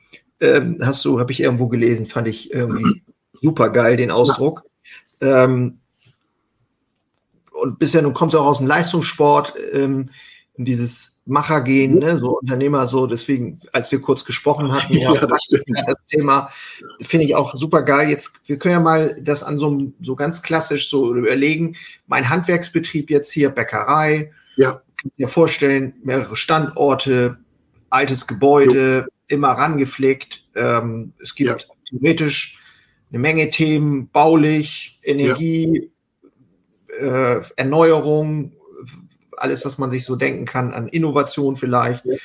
ähm, 0.40 0.78
hast 0.82 1.04
du, 1.04 1.20
habe 1.20 1.32
ich 1.32 1.40
irgendwo 1.40 1.68
gelesen, 1.68 2.06
fand 2.06 2.28
ich 2.28 2.52
irgendwie 2.52 3.02
super 3.32 3.70
geil, 3.70 3.96
den 3.96 4.10
Ausdruck. 4.10 4.64
Ähm, 5.20 5.78
und 7.52 7.78
bisher, 7.78 8.02
du 8.02 8.12
kommst 8.12 8.34
auch 8.34 8.46
aus 8.46 8.58
dem 8.58 8.66
Leistungssport, 8.66 9.54
ähm, 9.72 10.10
dieses 10.56 11.11
Machergehen, 11.24 11.98
ne, 11.98 12.18
so 12.18 12.38
Unternehmer, 12.40 12.88
so, 12.88 13.06
deswegen, 13.06 13.60
als 13.72 13.92
wir 13.92 14.00
kurz 14.00 14.24
gesprochen 14.24 14.72
hatten, 14.72 14.94
ja, 14.94 15.14
ja 15.14 15.26
das, 15.26 15.46
das, 15.48 16.04
Thema, 16.06 16.50
finde 17.00 17.26
ich 17.26 17.34
auch 17.34 17.54
super 17.54 17.82
geil. 17.82 18.10
Jetzt, 18.10 18.32
wir 18.46 18.58
können 18.58 18.72
ja 18.72 18.80
mal 18.80 19.16
das 19.20 19.42
an 19.42 19.58
so, 19.58 19.92
so 20.00 20.16
ganz 20.16 20.42
klassisch 20.42 20.90
so 20.90 21.14
überlegen. 21.14 21.76
Mein 22.06 22.28
Handwerksbetrieb 22.28 23.10
jetzt 23.10 23.30
hier, 23.30 23.50
Bäckerei, 23.50 24.32
ja. 24.56 24.82
kannst 24.96 25.18
dir 25.18 25.28
vorstellen, 25.28 25.94
mehrere 26.02 26.34
Standorte, 26.34 27.38
altes 27.88 28.26
Gebäude, 28.26 29.06
jo. 29.06 29.12
immer 29.28 29.50
rangepflegt. 29.50 30.44
Ähm, 30.56 31.12
es 31.20 31.34
gibt 31.34 31.50
ja. 31.50 31.56
theoretisch 31.88 32.58
eine 33.10 33.20
Menge 33.20 33.50
Themen, 33.50 34.08
baulich, 34.08 34.98
Energie, 35.02 35.90
ja. 37.00 37.36
äh, 37.36 37.42
Erneuerung, 37.56 38.52
alles, 39.42 39.64
was 39.64 39.78
man 39.78 39.90
sich 39.90 40.04
so 40.04 40.16
denken 40.16 40.44
kann, 40.46 40.72
an 40.72 40.88
Innovation 40.88 41.56
vielleicht. 41.56 42.04
Ja. 42.04 42.16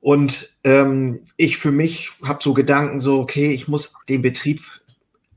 Und 0.00 0.48
ähm, 0.64 1.20
ich 1.36 1.58
für 1.58 1.70
mich 1.70 2.12
habe 2.24 2.42
so 2.42 2.54
Gedanken, 2.54 3.00
so, 3.00 3.20
okay, 3.20 3.52
ich 3.52 3.68
muss 3.68 3.94
den 4.08 4.22
Betrieb 4.22 4.62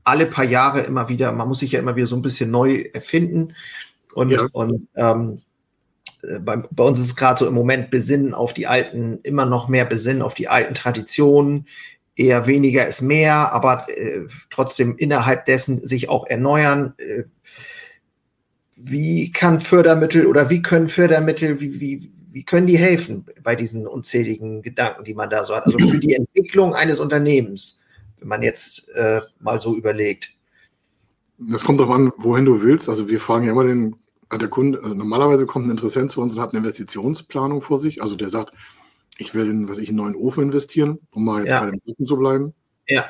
alle 0.04 0.26
paar 0.26 0.44
Jahre 0.44 0.80
immer 0.80 1.08
wieder, 1.08 1.32
man 1.32 1.48
muss 1.48 1.60
sich 1.60 1.72
ja 1.72 1.80
immer 1.80 1.96
wieder 1.96 2.06
so 2.06 2.16
ein 2.16 2.22
bisschen 2.22 2.50
neu 2.50 2.84
erfinden. 2.92 3.54
Und, 4.14 4.30
ja. 4.30 4.46
und 4.52 4.88
ähm, 4.94 5.42
äh, 6.22 6.38
bei, 6.38 6.56
bei, 6.56 6.84
uns 6.84 6.98
ist 6.98 7.06
es 7.06 7.16
gerade 7.16 7.38
so 7.38 7.46
im 7.46 7.54
Moment 7.54 7.90
besinnen 7.90 8.34
auf 8.34 8.54
die 8.54 8.66
alten, 8.66 9.18
immer 9.22 9.46
noch 9.46 9.68
mehr 9.68 9.84
besinnen 9.84 10.22
auf 10.22 10.34
die 10.34 10.48
alten 10.48 10.74
Traditionen. 10.74 11.66
Eher 12.16 12.46
weniger 12.46 12.86
ist 12.86 13.02
mehr, 13.02 13.52
aber 13.52 13.88
äh, 13.88 14.20
trotzdem 14.50 14.96
innerhalb 14.96 15.46
dessen 15.46 15.84
sich 15.84 16.08
auch 16.08 16.26
erneuern. 16.26 16.94
Äh, 16.98 17.24
wie 18.86 19.32
kann 19.32 19.60
Fördermittel 19.60 20.26
oder 20.26 20.50
wie 20.50 20.60
können 20.60 20.88
Fördermittel, 20.88 21.60
wie, 21.60 21.80
wie, 21.80 22.12
wie 22.30 22.44
können 22.44 22.66
die 22.66 22.76
helfen 22.76 23.24
bei 23.42 23.56
diesen 23.56 23.86
unzähligen 23.86 24.60
Gedanken, 24.60 25.04
die 25.04 25.14
man 25.14 25.30
da 25.30 25.42
so 25.44 25.54
hat? 25.54 25.64
Also 25.66 25.78
für 25.78 25.98
die 25.98 26.14
Entwicklung 26.14 26.74
eines 26.74 27.00
Unternehmens, 27.00 27.82
wenn 28.18 28.28
man 28.28 28.42
jetzt 28.42 28.90
äh, 28.90 29.22
mal 29.40 29.60
so 29.60 29.74
überlegt. 29.74 30.30
Das 31.38 31.64
kommt 31.64 31.80
darauf 31.80 31.94
an, 31.94 32.12
wohin 32.18 32.44
du 32.44 32.62
willst. 32.62 32.88
Also 32.90 33.08
wir 33.08 33.20
fragen 33.20 33.46
ja 33.46 33.52
immer 33.52 33.64
den, 33.64 33.96
der 34.30 34.48
Kunde, 34.48 34.80
also 34.82 34.94
normalerweise 34.94 35.46
kommt 35.46 35.66
ein 35.66 35.70
Interessent 35.70 36.10
zu 36.10 36.20
uns 36.20 36.34
und 36.34 36.42
hat 36.42 36.50
eine 36.50 36.58
Investitionsplanung 36.58 37.62
vor 37.62 37.78
sich. 37.78 38.02
Also 38.02 38.16
der 38.16 38.28
sagt, 38.28 38.52
ich 39.16 39.34
will 39.34 39.48
in, 39.48 39.68
was 39.68 39.78
ich, 39.78 39.88
einen 39.88 39.98
neuen 39.98 40.16
Ofen 40.16 40.44
investieren, 40.44 40.98
um 41.10 41.24
mal 41.24 41.40
jetzt 41.40 41.50
ja. 41.50 41.60
bei 41.60 41.70
dem 41.70 41.80
Rücken 41.88 42.04
zu 42.04 42.18
bleiben. 42.18 42.52
Ja. 42.86 43.06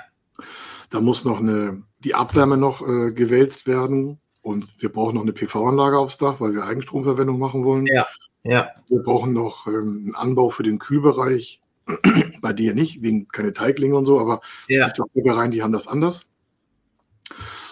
Da 0.90 1.00
muss 1.00 1.24
noch 1.24 1.40
eine, 1.40 1.82
die 1.98 2.14
Abwärme 2.14 2.56
noch 2.56 2.80
äh, 2.86 3.12
gewälzt 3.12 3.66
werden. 3.66 4.20
Und 4.44 4.66
wir 4.82 4.90
brauchen 4.90 5.14
noch 5.14 5.22
eine 5.22 5.32
PV-Anlage 5.32 5.98
aufs 5.98 6.18
Dach, 6.18 6.38
weil 6.38 6.52
wir 6.52 6.66
Eigenstromverwendung 6.66 7.38
machen 7.38 7.64
wollen. 7.64 7.86
Ja, 7.86 8.06
ja. 8.42 8.70
Wir 8.88 9.02
brauchen 9.02 9.32
noch 9.32 9.66
ähm, 9.66 10.02
einen 10.04 10.14
Anbau 10.14 10.50
für 10.50 10.62
den 10.62 10.78
Kühlbereich. 10.78 11.62
Bei 12.42 12.52
dir 12.52 12.74
nicht, 12.74 13.00
wegen 13.00 13.26
keine 13.28 13.54
Teiglinge 13.54 13.96
und 13.96 14.04
so, 14.04 14.20
aber 14.20 14.42
ja. 14.68 14.90
die 14.90 15.02
Bäckereien, 15.14 15.50
die 15.50 15.62
haben 15.62 15.72
das 15.72 15.88
anders. 15.88 16.26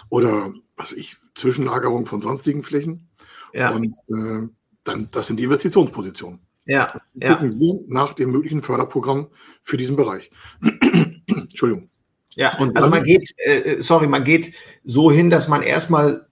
Oder 0.09 0.51
was 0.75 0.93
ich, 0.93 1.15
Zwischenlagerung 1.35 2.07
von 2.07 2.23
sonstigen 2.23 2.63
Flächen. 2.63 3.07
Ja. 3.53 3.69
Und 3.69 3.95
äh, 4.07 4.47
dann, 4.83 5.09
das 5.11 5.27
sind 5.27 5.39
die 5.39 5.43
Investitionspositionen. 5.43 6.39
Ja, 6.65 6.91
ja. 7.13 7.35
Gucken 7.35 7.59
wir 7.59 7.83
nach 7.87 8.15
dem 8.15 8.31
möglichen 8.31 8.63
Förderprogramm 8.63 9.27
für 9.61 9.77
diesen 9.77 9.95
Bereich. 9.95 10.31
Entschuldigung. 11.27 11.89
Ja, 12.31 12.57
und 12.57 12.75
also 12.75 12.89
man 12.89 13.03
geht, 13.03 13.31
äh, 13.37 13.81
sorry, 13.81 14.07
man 14.07 14.23
geht 14.23 14.55
so 14.83 15.11
hin, 15.11 15.29
dass 15.29 15.47
man 15.47 15.61
erstmal 15.61 16.27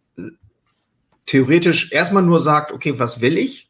theoretisch 1.26 1.92
erstmal 1.92 2.24
nur 2.24 2.40
sagt, 2.40 2.72
okay, 2.72 2.98
was 2.98 3.22
will 3.22 3.38
ich? 3.38 3.70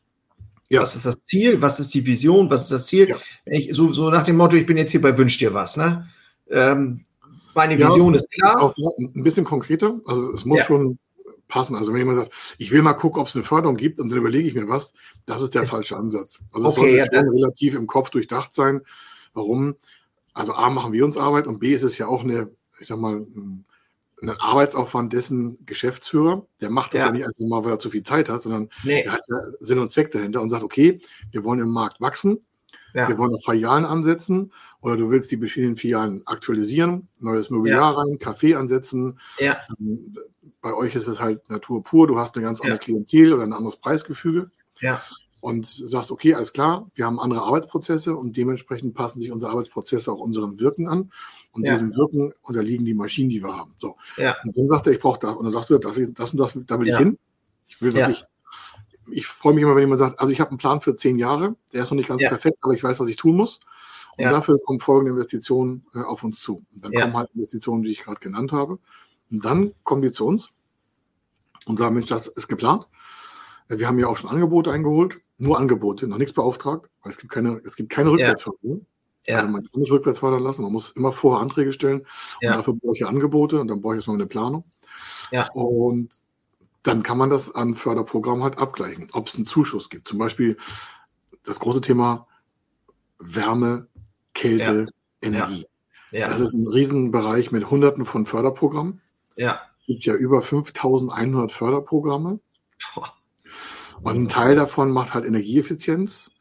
Ja. 0.70 0.82
Was 0.82 0.96
ist 0.96 1.06
das 1.06 1.22
Ziel? 1.24 1.62
Was 1.62 1.80
ist 1.80 1.94
die 1.94 2.06
Vision? 2.06 2.50
Was 2.50 2.64
ist 2.64 2.72
das 2.72 2.88
Ziel? 2.88 3.10
Ja. 3.10 3.18
Ich 3.46 3.70
so, 3.74 3.92
so 3.92 4.10
nach 4.10 4.24
dem 4.24 4.38
Motto, 4.38 4.56
ich 4.56 4.66
bin 4.66 4.78
jetzt 4.78 4.92
hier 4.92 5.02
bei 5.02 5.18
Wünsch 5.18 5.38
dir 5.38 5.54
was, 5.54 5.76
ne? 5.76 6.08
Ähm, 6.50 7.04
meine 7.54 7.78
Vision 7.78 8.14
ja, 8.14 8.20
ist 8.22 8.32
klar. 8.32 8.62
Auch 8.62 8.74
ein 8.98 9.24
bisschen 9.24 9.44
konkreter. 9.44 10.00
Also 10.06 10.32
es 10.32 10.46
muss 10.46 10.62
schon 10.62 10.98
passen. 11.52 11.76
Also 11.76 11.92
wenn 11.92 12.00
jemand 12.00 12.20
sagt, 12.20 12.56
ich 12.58 12.72
will 12.72 12.82
mal 12.82 12.94
gucken, 12.94 13.22
ob 13.22 13.28
es 13.28 13.36
eine 13.36 13.44
Förderung 13.44 13.76
gibt 13.78 14.00
und 14.00 14.10
dann 14.10 14.18
überlege 14.18 14.48
ich 14.48 14.54
mir 14.56 14.68
was, 14.68 14.94
das 15.26 15.42
ist 15.42 15.54
der 15.54 15.64
falsche 15.64 15.98
Ansatz. 15.98 16.40
Also 16.52 16.70
es 16.70 16.78
okay, 16.78 17.00
sollte 17.00 17.18
schon 17.18 17.30
relativ 17.30 17.76
im 17.76 17.88
Kopf 17.88 18.10
durchdacht 18.10 18.54
sein. 18.54 18.82
Warum? 19.34 19.76
Also 20.34 20.54
A 20.54 20.70
machen 20.70 20.94
wir 20.94 21.06
uns 21.06 21.18
Arbeit 21.18 21.46
und 21.48 21.60
B 21.60 21.74
ist 21.74 21.84
es 21.84 21.98
ja 21.98 22.08
auch 22.08 22.24
eine, 22.24 22.50
ich 22.80 22.88
sag 22.88 22.98
mal, 22.98 23.26
einen 24.22 24.40
Arbeitsaufwand 24.40 25.14
dessen 25.14 25.66
Geschäftsführer. 25.66 26.46
Der 26.62 26.70
macht 26.70 26.94
das 26.94 27.00
ja, 27.00 27.06
ja 27.08 27.12
nicht 27.12 27.26
einfach 27.26 27.40
mal, 27.48 27.66
weil 27.66 27.74
er 27.74 27.80
zu 27.80 27.90
viel 27.90 28.04
Zeit 28.04 28.30
hat, 28.30 28.42
sondern 28.42 28.70
nee. 28.84 29.04
der 29.04 29.14
hat 29.14 29.22
ja 29.28 29.38
Sinn 29.60 29.80
und 29.80 29.92
Zweck 29.92 30.12
dahinter 30.12 30.42
und 30.42 30.50
sagt, 30.50 30.64
okay, 30.64 31.00
wir 31.32 31.44
wollen 31.44 31.60
im 31.60 31.70
Markt 31.70 32.02
wachsen, 32.02 32.46
ja. 32.94 33.08
wir 33.08 33.18
wollen 33.18 33.34
auf 33.34 33.44
Filialen 33.44 33.86
ansetzen 33.86 34.52
oder 34.82 34.98
du 34.98 35.10
willst 35.10 35.32
die 35.32 35.38
bestehenden 35.38 35.76
Filialen 35.76 36.22
aktualisieren, 36.26 37.08
neues 37.20 37.50
Mobiliar 37.50 37.94
ja. 37.94 38.00
rein, 38.00 38.20
Kaffee 38.20 38.56
ansetzen. 38.56 39.20
Ja. 39.40 39.58
Ähm, 39.80 40.16
bei 40.62 40.74
euch 40.74 40.94
ist 40.96 41.08
es 41.08 41.20
halt 41.20 41.50
Natur 41.50 41.84
pur, 41.84 42.08
du 42.08 42.20
hast 42.20 42.36
eine 42.36 42.46
ganz 42.46 42.62
andere 42.62 42.78
Klientel 42.78 43.34
oder 43.34 43.44
ein 43.44 43.54
anderes 43.54 43.78
Preisgefüge. 43.78 44.52
Ja 44.80 45.02
und 45.42 45.66
sagst, 45.66 46.12
okay, 46.12 46.36
alles 46.36 46.54
klar, 46.54 46.90
wir 46.94 47.06
haben 47.06 47.20
andere 47.20 47.42
Arbeitsprozesse 47.42 48.16
und 48.16 48.38
dementsprechend 48.38 48.94
passen 48.94 49.20
sich 49.20 49.32
unsere 49.32 49.52
Arbeitsprozesse 49.52 50.12
auch 50.12 50.20
unserem 50.20 50.60
Wirken 50.60 50.88
an. 50.88 51.12
Und 51.52 51.66
ja. 51.66 51.74
diesem 51.74 51.96
Wirken 51.96 52.32
unterliegen 52.44 52.86
die 52.86 52.94
Maschinen, 52.94 53.30
die 53.30 53.44
wir 53.44 53.58
haben. 53.58 53.74
So. 53.80 53.98
Ja. 54.18 54.38
Und 54.44 54.56
dann 54.56 54.68
sagt 54.68 54.88
er, 54.88 54.94
ich 54.94 55.00
brauche 55.00 55.20
da. 55.20 55.32
Und 55.32 55.44
dann 55.44 55.52
sagst 55.52 55.70
du, 55.70 55.78
das, 55.80 56.00
das 56.14 56.32
und 56.32 56.40
das, 56.40 56.58
da 56.66 56.80
will 56.80 56.88
ich 56.88 56.98
hin. 56.98 57.18
Ich 57.68 57.82
will, 57.82 57.94
was 57.96 58.10
ich. 58.10 58.24
Ich 59.14 59.28
freue 59.28 59.56
mich 59.56 59.64
immer, 59.64 59.76
wenn 59.76 59.82
jemand 59.82 60.00
sagt, 60.00 60.20
also 60.20 60.32
ich 60.32 60.40
habe 60.40 60.52
einen 60.52 60.60
Plan 60.60 60.80
für 60.80 60.94
zehn 60.94 61.18
Jahre, 61.18 61.56
der 61.74 61.84
ist 61.84 61.90
noch 61.90 61.98
nicht 61.98 62.08
ganz 62.08 62.22
perfekt, 62.22 62.60
aber 62.62 62.74
ich 62.74 62.84
weiß, 62.84 63.00
was 63.00 63.10
ich 63.10 63.18
tun 63.18 63.36
muss. 63.36 63.60
Und 64.18 64.26
dafür 64.26 64.60
kommen 64.64 64.80
folgende 64.80 65.12
Investitionen 65.12 65.86
äh, 65.96 66.00
auf 66.02 66.24
uns 66.24 66.40
zu. 66.40 66.64
Und 66.74 66.86
dann 66.86 66.92
kommen 66.92 67.18
halt 67.18 67.32
Investitionen, 67.34 67.82
die 67.82 67.92
ich 67.92 68.00
gerade 68.00 68.20
genannt 68.20 68.52
habe. 68.52 68.78
Und 69.32 69.44
dann 69.44 69.74
kommen 69.84 70.02
die 70.04 70.12
zu 70.12 70.26
uns 70.26 70.52
und 71.66 71.80
sagen, 71.80 71.96
Mensch, 71.96 72.08
das 72.08 72.28
ist 72.28 72.48
geplant. 72.48 72.88
Wir 73.68 73.88
haben 73.88 74.00
ja 74.00 74.08
auch 74.08 74.18
schon 74.18 74.30
Angebote 74.30 74.72
eingeholt, 74.72 75.22
nur 75.42 75.58
Angebote, 75.58 76.08
noch 76.08 76.18
nichts 76.18 76.34
beauftragt, 76.34 76.90
weil 77.02 77.12
es 77.12 77.18
gibt 77.18 77.32
keine, 77.32 77.62
es 77.66 77.76
gibt 77.76 77.90
keine 77.90 78.12
Rückwärtsverfügung. 78.12 78.86
Ja. 79.26 79.38
Also 79.38 79.50
man 79.50 79.64
kann 79.64 79.82
nicht 79.82 79.92
rückwärts 79.92 80.20
fördern 80.20 80.44
lassen, 80.44 80.62
man 80.62 80.72
muss 80.72 80.92
immer 80.92 81.12
vorher 81.12 81.42
Anträge 81.42 81.74
stellen. 81.74 82.06
Ja. 82.42 82.52
Und 82.52 82.58
dafür 82.58 82.74
brauche 82.76 82.96
ich 82.96 83.06
Angebote 83.06 83.60
und 83.60 83.68
dann 83.68 83.82
brauche 83.82 83.96
ich 83.96 84.00
erstmal 84.00 84.18
eine 84.18 84.28
Planung. 84.28 84.64
Ja. 85.32 85.50
Und 85.54 86.10
dann 86.84 87.04
kann 87.04 87.18
man 87.18 87.30
das 87.30 87.54
an 87.54 87.76
Förderprogrammen 87.76 88.44
halt 88.44 88.58
abgleichen, 88.58 89.08
ob 89.14 89.28
es 89.28 89.36
einen 89.36 89.46
Zuschuss 89.46 89.90
gibt. 89.90 90.08
Zum 90.08 90.20
Beispiel 90.20 90.58
das 91.44 91.60
große 91.60 91.82
Thema 91.82 92.28
Wärme, 93.20 93.88
Kälte, 94.34 94.86
ja. 94.88 95.28
Energie. 95.28 95.66
Ja. 96.12 96.28
Das 96.28 96.40
ist 96.40 96.54
ein 96.54 96.68
Riesenbereich 96.68 97.52
mit 97.52 97.70
Hunderten 97.72 98.06
von 98.06 98.26
Förderprogrammen. 98.26 99.02
Ja. 99.38 99.60
Es 99.82 99.86
gibt 99.88 100.06
ja 100.06 100.14
über 100.14 100.42
5100 100.42 101.52
Förderprogramme. 101.52 102.40
Und 104.04 104.16
ein 104.16 104.28
Teil 104.28 104.56
davon 104.56 104.92
macht 104.92 105.14
halt 105.14 105.26
Energieeffizienz. 105.26 106.32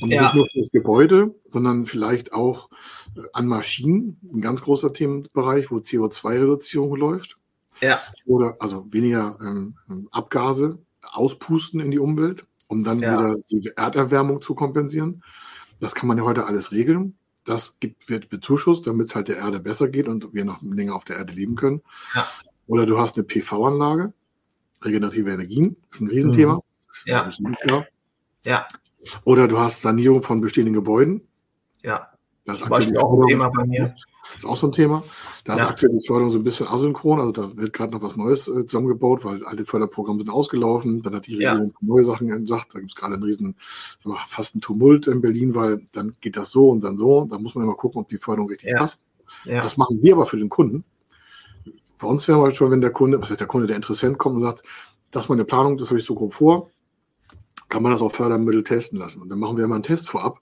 Und 0.00 0.10
ja. 0.10 0.22
nicht 0.22 0.34
nur 0.34 0.48
fürs 0.48 0.70
Gebäude, 0.70 1.34
sondern 1.48 1.86
vielleicht 1.86 2.32
auch 2.32 2.70
äh, 3.14 3.20
an 3.32 3.46
Maschinen, 3.46 4.18
ein 4.32 4.40
ganz 4.40 4.62
großer 4.62 4.92
Themenbereich, 4.92 5.70
wo 5.70 5.76
CO2-Reduzierung 5.76 6.96
läuft. 6.96 7.36
Ja. 7.80 8.00
Oder 8.24 8.56
also 8.58 8.90
weniger 8.92 9.38
ähm, 9.40 9.76
Abgase 10.10 10.78
auspusten 11.02 11.80
in 11.80 11.90
die 11.90 11.98
Umwelt, 11.98 12.46
um 12.68 12.84
dann 12.84 13.00
ja. 13.00 13.12
wieder 13.12 13.36
die 13.50 13.70
Erderwärmung 13.76 14.40
zu 14.40 14.54
kompensieren. 14.54 15.22
Das 15.78 15.94
kann 15.94 16.08
man 16.08 16.16
ja 16.16 16.24
heute 16.24 16.46
alles 16.46 16.72
regeln. 16.72 17.18
Das 17.44 17.78
gibt, 17.78 18.08
wird 18.08 18.28
bezuschusst, 18.28 18.86
damit 18.86 19.08
es 19.08 19.14
halt 19.14 19.28
der 19.28 19.36
Erde 19.36 19.60
besser 19.60 19.88
geht 19.88 20.08
und 20.08 20.32
wir 20.32 20.44
noch 20.44 20.62
länger 20.62 20.94
auf 20.94 21.04
der 21.04 21.16
Erde 21.16 21.34
leben 21.34 21.54
können. 21.54 21.82
Ja. 22.14 22.26
Oder 22.66 22.86
du 22.86 22.98
hast 22.98 23.16
eine 23.16 23.24
PV-Anlage, 23.24 24.12
regenerative 24.82 25.30
Energien, 25.30 25.76
ist 25.90 26.00
ein 26.00 26.08
Riesenthema. 26.08 26.54
Mhm. 26.54 26.60
Ja. 27.06 27.30
Ja. 28.44 28.66
Oder 29.24 29.48
du 29.48 29.58
hast 29.58 29.82
Sanierung 29.82 30.22
von 30.22 30.40
bestehenden 30.40 30.74
Gebäuden. 30.74 31.26
Ja. 31.82 32.08
Das 32.44 32.56
ist 32.56 32.62
Zum 32.62 32.70
Beispiel 32.70 32.96
auch 32.98 33.12
ein 33.12 33.26
Thema 33.26 33.50
bei 33.50 33.66
mir. 33.66 33.94
Das 34.34 34.44
ist 34.44 34.44
auch 34.44 34.56
so 34.56 34.68
ein 34.68 34.72
Thema. 34.72 35.02
Da 35.44 35.56
ja. 35.56 35.64
ist 35.64 35.70
aktuell 35.70 35.92
die 35.98 36.06
Förderung 36.06 36.30
so 36.30 36.38
ein 36.38 36.44
bisschen 36.44 36.68
asynchron. 36.68 37.18
Also 37.20 37.32
da 37.32 37.56
wird 37.56 37.72
gerade 37.72 37.92
noch 37.92 38.02
was 38.02 38.16
Neues 38.16 38.46
äh, 38.46 38.66
zusammengebaut, 38.66 39.24
weil 39.24 39.44
alte 39.44 39.64
Förderprogramme 39.64 40.20
sind 40.20 40.30
ausgelaufen. 40.30 41.02
Dann 41.02 41.14
hat 41.14 41.26
die 41.26 41.34
Regierung 41.34 41.72
ja. 41.72 41.78
neue 41.80 42.04
Sachen 42.04 42.28
gesagt. 42.28 42.74
Da 42.74 42.78
gibt 42.78 42.92
es 42.92 42.96
gerade 42.96 43.14
einen 43.14 43.22
riesen, 43.24 43.56
fast 44.28 44.54
einen 44.54 44.62
Tumult 44.62 45.08
in 45.08 45.20
Berlin, 45.20 45.54
weil 45.56 45.86
dann 45.92 46.14
geht 46.20 46.36
das 46.36 46.50
so 46.50 46.70
und 46.70 46.84
dann 46.84 46.96
so. 46.96 47.26
Da 47.28 47.38
muss 47.38 47.54
man 47.56 47.64
immer 47.64 47.74
gucken, 47.74 48.00
ob 48.00 48.08
die 48.08 48.18
Förderung 48.18 48.48
richtig 48.48 48.70
ja. 48.70 48.78
passt. 48.78 49.06
Das 49.44 49.76
machen 49.76 50.02
wir 50.02 50.14
aber 50.14 50.26
für 50.26 50.36
den 50.36 50.48
Kunden. 50.48 50.84
Für 51.96 52.06
uns 52.06 52.26
wäre 52.28 52.38
mal 52.38 52.52
schon, 52.52 52.70
wenn 52.70 52.80
der 52.80 52.90
Kunde, 52.90 53.20
was 53.20 53.30
wird 53.30 53.40
der 53.40 53.46
Kunde, 53.46 53.66
der 53.66 53.76
Interessent 53.76 54.18
kommt 54.18 54.36
und 54.36 54.42
sagt, 54.42 54.62
das 55.10 55.24
ist 55.24 55.28
meine 55.28 55.44
Planung, 55.44 55.78
das 55.78 55.88
habe 55.88 55.98
ich 55.98 56.04
so 56.04 56.14
grob 56.14 56.34
vor 56.34 56.70
kann 57.68 57.82
man 57.82 57.92
das 57.92 58.02
auf 58.02 58.14
Fördermittel 58.14 58.64
testen 58.64 58.98
lassen. 58.98 59.22
Und 59.22 59.28
dann 59.28 59.38
machen 59.38 59.56
wir 59.56 59.64
immer 59.64 59.74
einen 59.74 59.84
Test 59.84 60.08
vorab. 60.08 60.40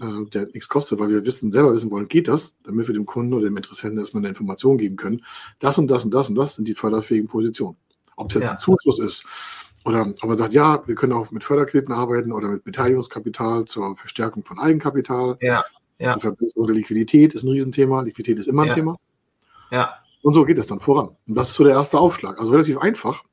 äh, 0.00 0.24
der 0.32 0.46
nichts 0.46 0.68
kostet, 0.68 0.98
weil 0.98 1.10
wir 1.10 1.26
wissen, 1.26 1.52
selber 1.52 1.72
wissen 1.74 1.90
wollen, 1.90 2.08
geht 2.08 2.28
das, 2.28 2.56
damit 2.64 2.86
wir 2.86 2.94
dem 2.94 3.06
Kunden 3.06 3.34
oder 3.34 3.44
dem 3.44 3.56
Interessenten 3.56 3.98
erstmal 3.98 4.22
eine 4.22 4.28
Information 4.30 4.78
geben 4.78 4.96
können. 4.96 5.24
Das 5.58 5.78
und 5.78 5.88
das 5.88 6.04
und 6.04 6.12
das 6.12 6.28
und 6.28 6.36
das 6.36 6.54
sind 6.54 6.66
die 6.66 6.74
förderfähigen 6.74 7.28
Positionen. 7.28 7.76
Ob 8.16 8.28
es 8.30 8.34
jetzt 8.34 8.44
ja. 8.44 8.50
ein 8.52 8.58
Zuschuss 8.58 8.98
ist 8.98 9.24
oder 9.84 10.02
ob 10.02 10.24
man 10.24 10.36
sagt, 10.36 10.52
ja, 10.52 10.82
wir 10.86 10.94
können 10.94 11.12
auch 11.12 11.30
mit 11.30 11.44
Förderkrediten 11.44 11.92
arbeiten 11.92 12.32
oder 12.32 12.48
mit 12.48 12.64
Beteiligungskapital 12.64 13.64
zur 13.66 13.96
Verstärkung 13.96 14.44
von 14.44 14.58
Eigenkapital. 14.58 15.36
Ja. 15.40 15.64
ja. 15.98 16.12
Zur 16.12 16.22
Verbesserung 16.22 16.66
der 16.66 16.76
Liquidität 16.76 17.34
ist 17.34 17.44
ein 17.44 17.50
Riesenthema. 17.50 18.02
Liquidität 18.02 18.38
ist 18.38 18.46
immer 18.46 18.62
ein 18.62 18.68
ja. 18.68 18.74
Thema. 18.74 18.96
Ja. 19.70 19.94
Und 20.22 20.34
so 20.34 20.44
geht 20.44 20.58
es 20.58 20.66
dann 20.66 20.80
voran. 20.80 21.16
Und 21.26 21.34
das 21.34 21.48
ist 21.50 21.54
so 21.54 21.64
der 21.64 21.74
erste 21.74 21.98
Aufschlag. 21.98 22.38
Also 22.38 22.52
relativ 22.52 22.78
einfach. 22.78 23.24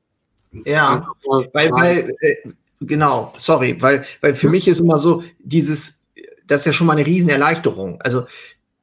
Ja, 0.64 0.90
einfach 0.94 1.12
weil, 1.52 1.70
weil 1.70 2.12
äh, 2.20 2.50
genau, 2.80 3.32
sorry, 3.36 3.80
weil, 3.80 4.04
weil 4.20 4.34
für 4.34 4.48
mich 4.48 4.68
ist 4.68 4.80
immer 4.80 4.98
so, 4.98 5.22
dieses, 5.38 6.00
das 6.46 6.62
ist 6.62 6.66
ja 6.66 6.72
schon 6.72 6.86
mal 6.86 6.96
eine 6.96 7.06
Riesenerleichterung. 7.06 8.00
Also 8.02 8.26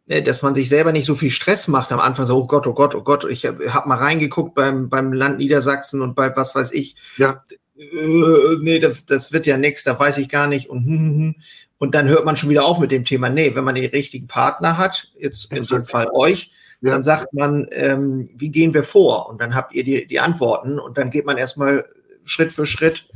Ne, 0.07 0.21
dass 0.21 0.43
man 0.43 0.53
sich 0.53 0.69
selber 0.69 0.91
nicht 0.91 1.07
so 1.07 1.15
viel 1.15 1.31
Stress 1.31 1.67
macht 1.67 1.91
am 1.91 1.99
Anfang, 1.99 2.27
so, 2.27 2.37
oh 2.37 2.45
Gott, 2.45 2.67
oh 2.67 2.73
Gott, 2.73 2.93
oh 2.93 3.01
Gott, 3.01 3.25
ich 3.27 3.43
habe 3.43 3.73
hab 3.73 3.87
mal 3.87 3.97
reingeguckt 3.97 4.53
beim, 4.53 4.87
beim 4.87 5.11
Land 5.13 5.39
Niedersachsen 5.39 6.03
und 6.03 6.13
bei 6.13 6.35
was 6.35 6.53
weiß 6.53 6.73
ich. 6.73 6.95
Ja. 7.17 7.43
Äh, 7.75 8.57
nee, 8.61 8.77
das, 8.77 9.07
das 9.07 9.33
wird 9.33 9.47
ja 9.47 9.57
nichts, 9.57 9.83
da 9.83 9.97
weiß 9.97 10.19
ich 10.19 10.29
gar 10.29 10.45
nicht. 10.45 10.69
Und, 10.69 10.85
hm, 10.85 10.97
hm, 10.97 11.17
hm. 11.17 11.35
und 11.79 11.95
dann 11.95 12.07
hört 12.07 12.23
man 12.23 12.35
schon 12.35 12.51
wieder 12.51 12.65
auf 12.65 12.77
mit 12.77 12.91
dem 12.91 13.03
Thema. 13.03 13.29
Nee, 13.29 13.55
wenn 13.55 13.63
man 13.63 13.73
den 13.73 13.89
richtigen 13.89 14.27
Partner 14.27 14.77
hat, 14.77 15.11
jetzt 15.17 15.51
in 15.51 15.63
dem 15.63 15.83
Fall 15.83 16.07
euch, 16.13 16.51
ja. 16.81 16.91
dann 16.91 17.01
sagt 17.01 17.33
man, 17.33 17.67
ähm, 17.71 18.29
wie 18.35 18.49
gehen 18.49 18.75
wir 18.75 18.83
vor? 18.83 19.27
Und 19.27 19.41
dann 19.41 19.55
habt 19.55 19.73
ihr 19.73 19.83
die, 19.83 20.05
die 20.05 20.19
Antworten 20.19 20.77
und 20.77 20.99
dann 20.99 21.09
geht 21.09 21.25
man 21.25 21.37
erstmal 21.37 21.83
Schritt 22.25 22.53
für 22.53 22.67
Schritt 22.67 23.07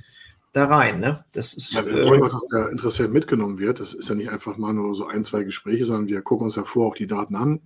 da 0.51 0.65
rein. 0.65 0.99
Ne? 0.99 1.23
Das 1.33 1.53
ist 1.53 1.73
ja, 1.73 1.85
wir 1.85 1.95
äh, 1.95 2.19
dass 2.19 2.47
der 2.47 2.69
interessiert 2.69 3.11
mitgenommen 3.11 3.59
wird. 3.59 3.79
Das 3.79 3.93
ist 3.93 4.09
ja 4.09 4.15
nicht 4.15 4.29
einfach 4.29 4.57
mal 4.57 4.73
nur 4.73 4.95
so 4.95 5.05
ein, 5.05 5.23
zwei 5.23 5.43
Gespräche, 5.43 5.85
sondern 5.85 6.07
wir 6.07 6.21
gucken 6.21 6.45
uns 6.45 6.55
ja 6.55 6.63
vor 6.63 6.87
auch 6.87 6.95
die 6.95 7.07
Daten 7.07 7.35
an. 7.35 7.61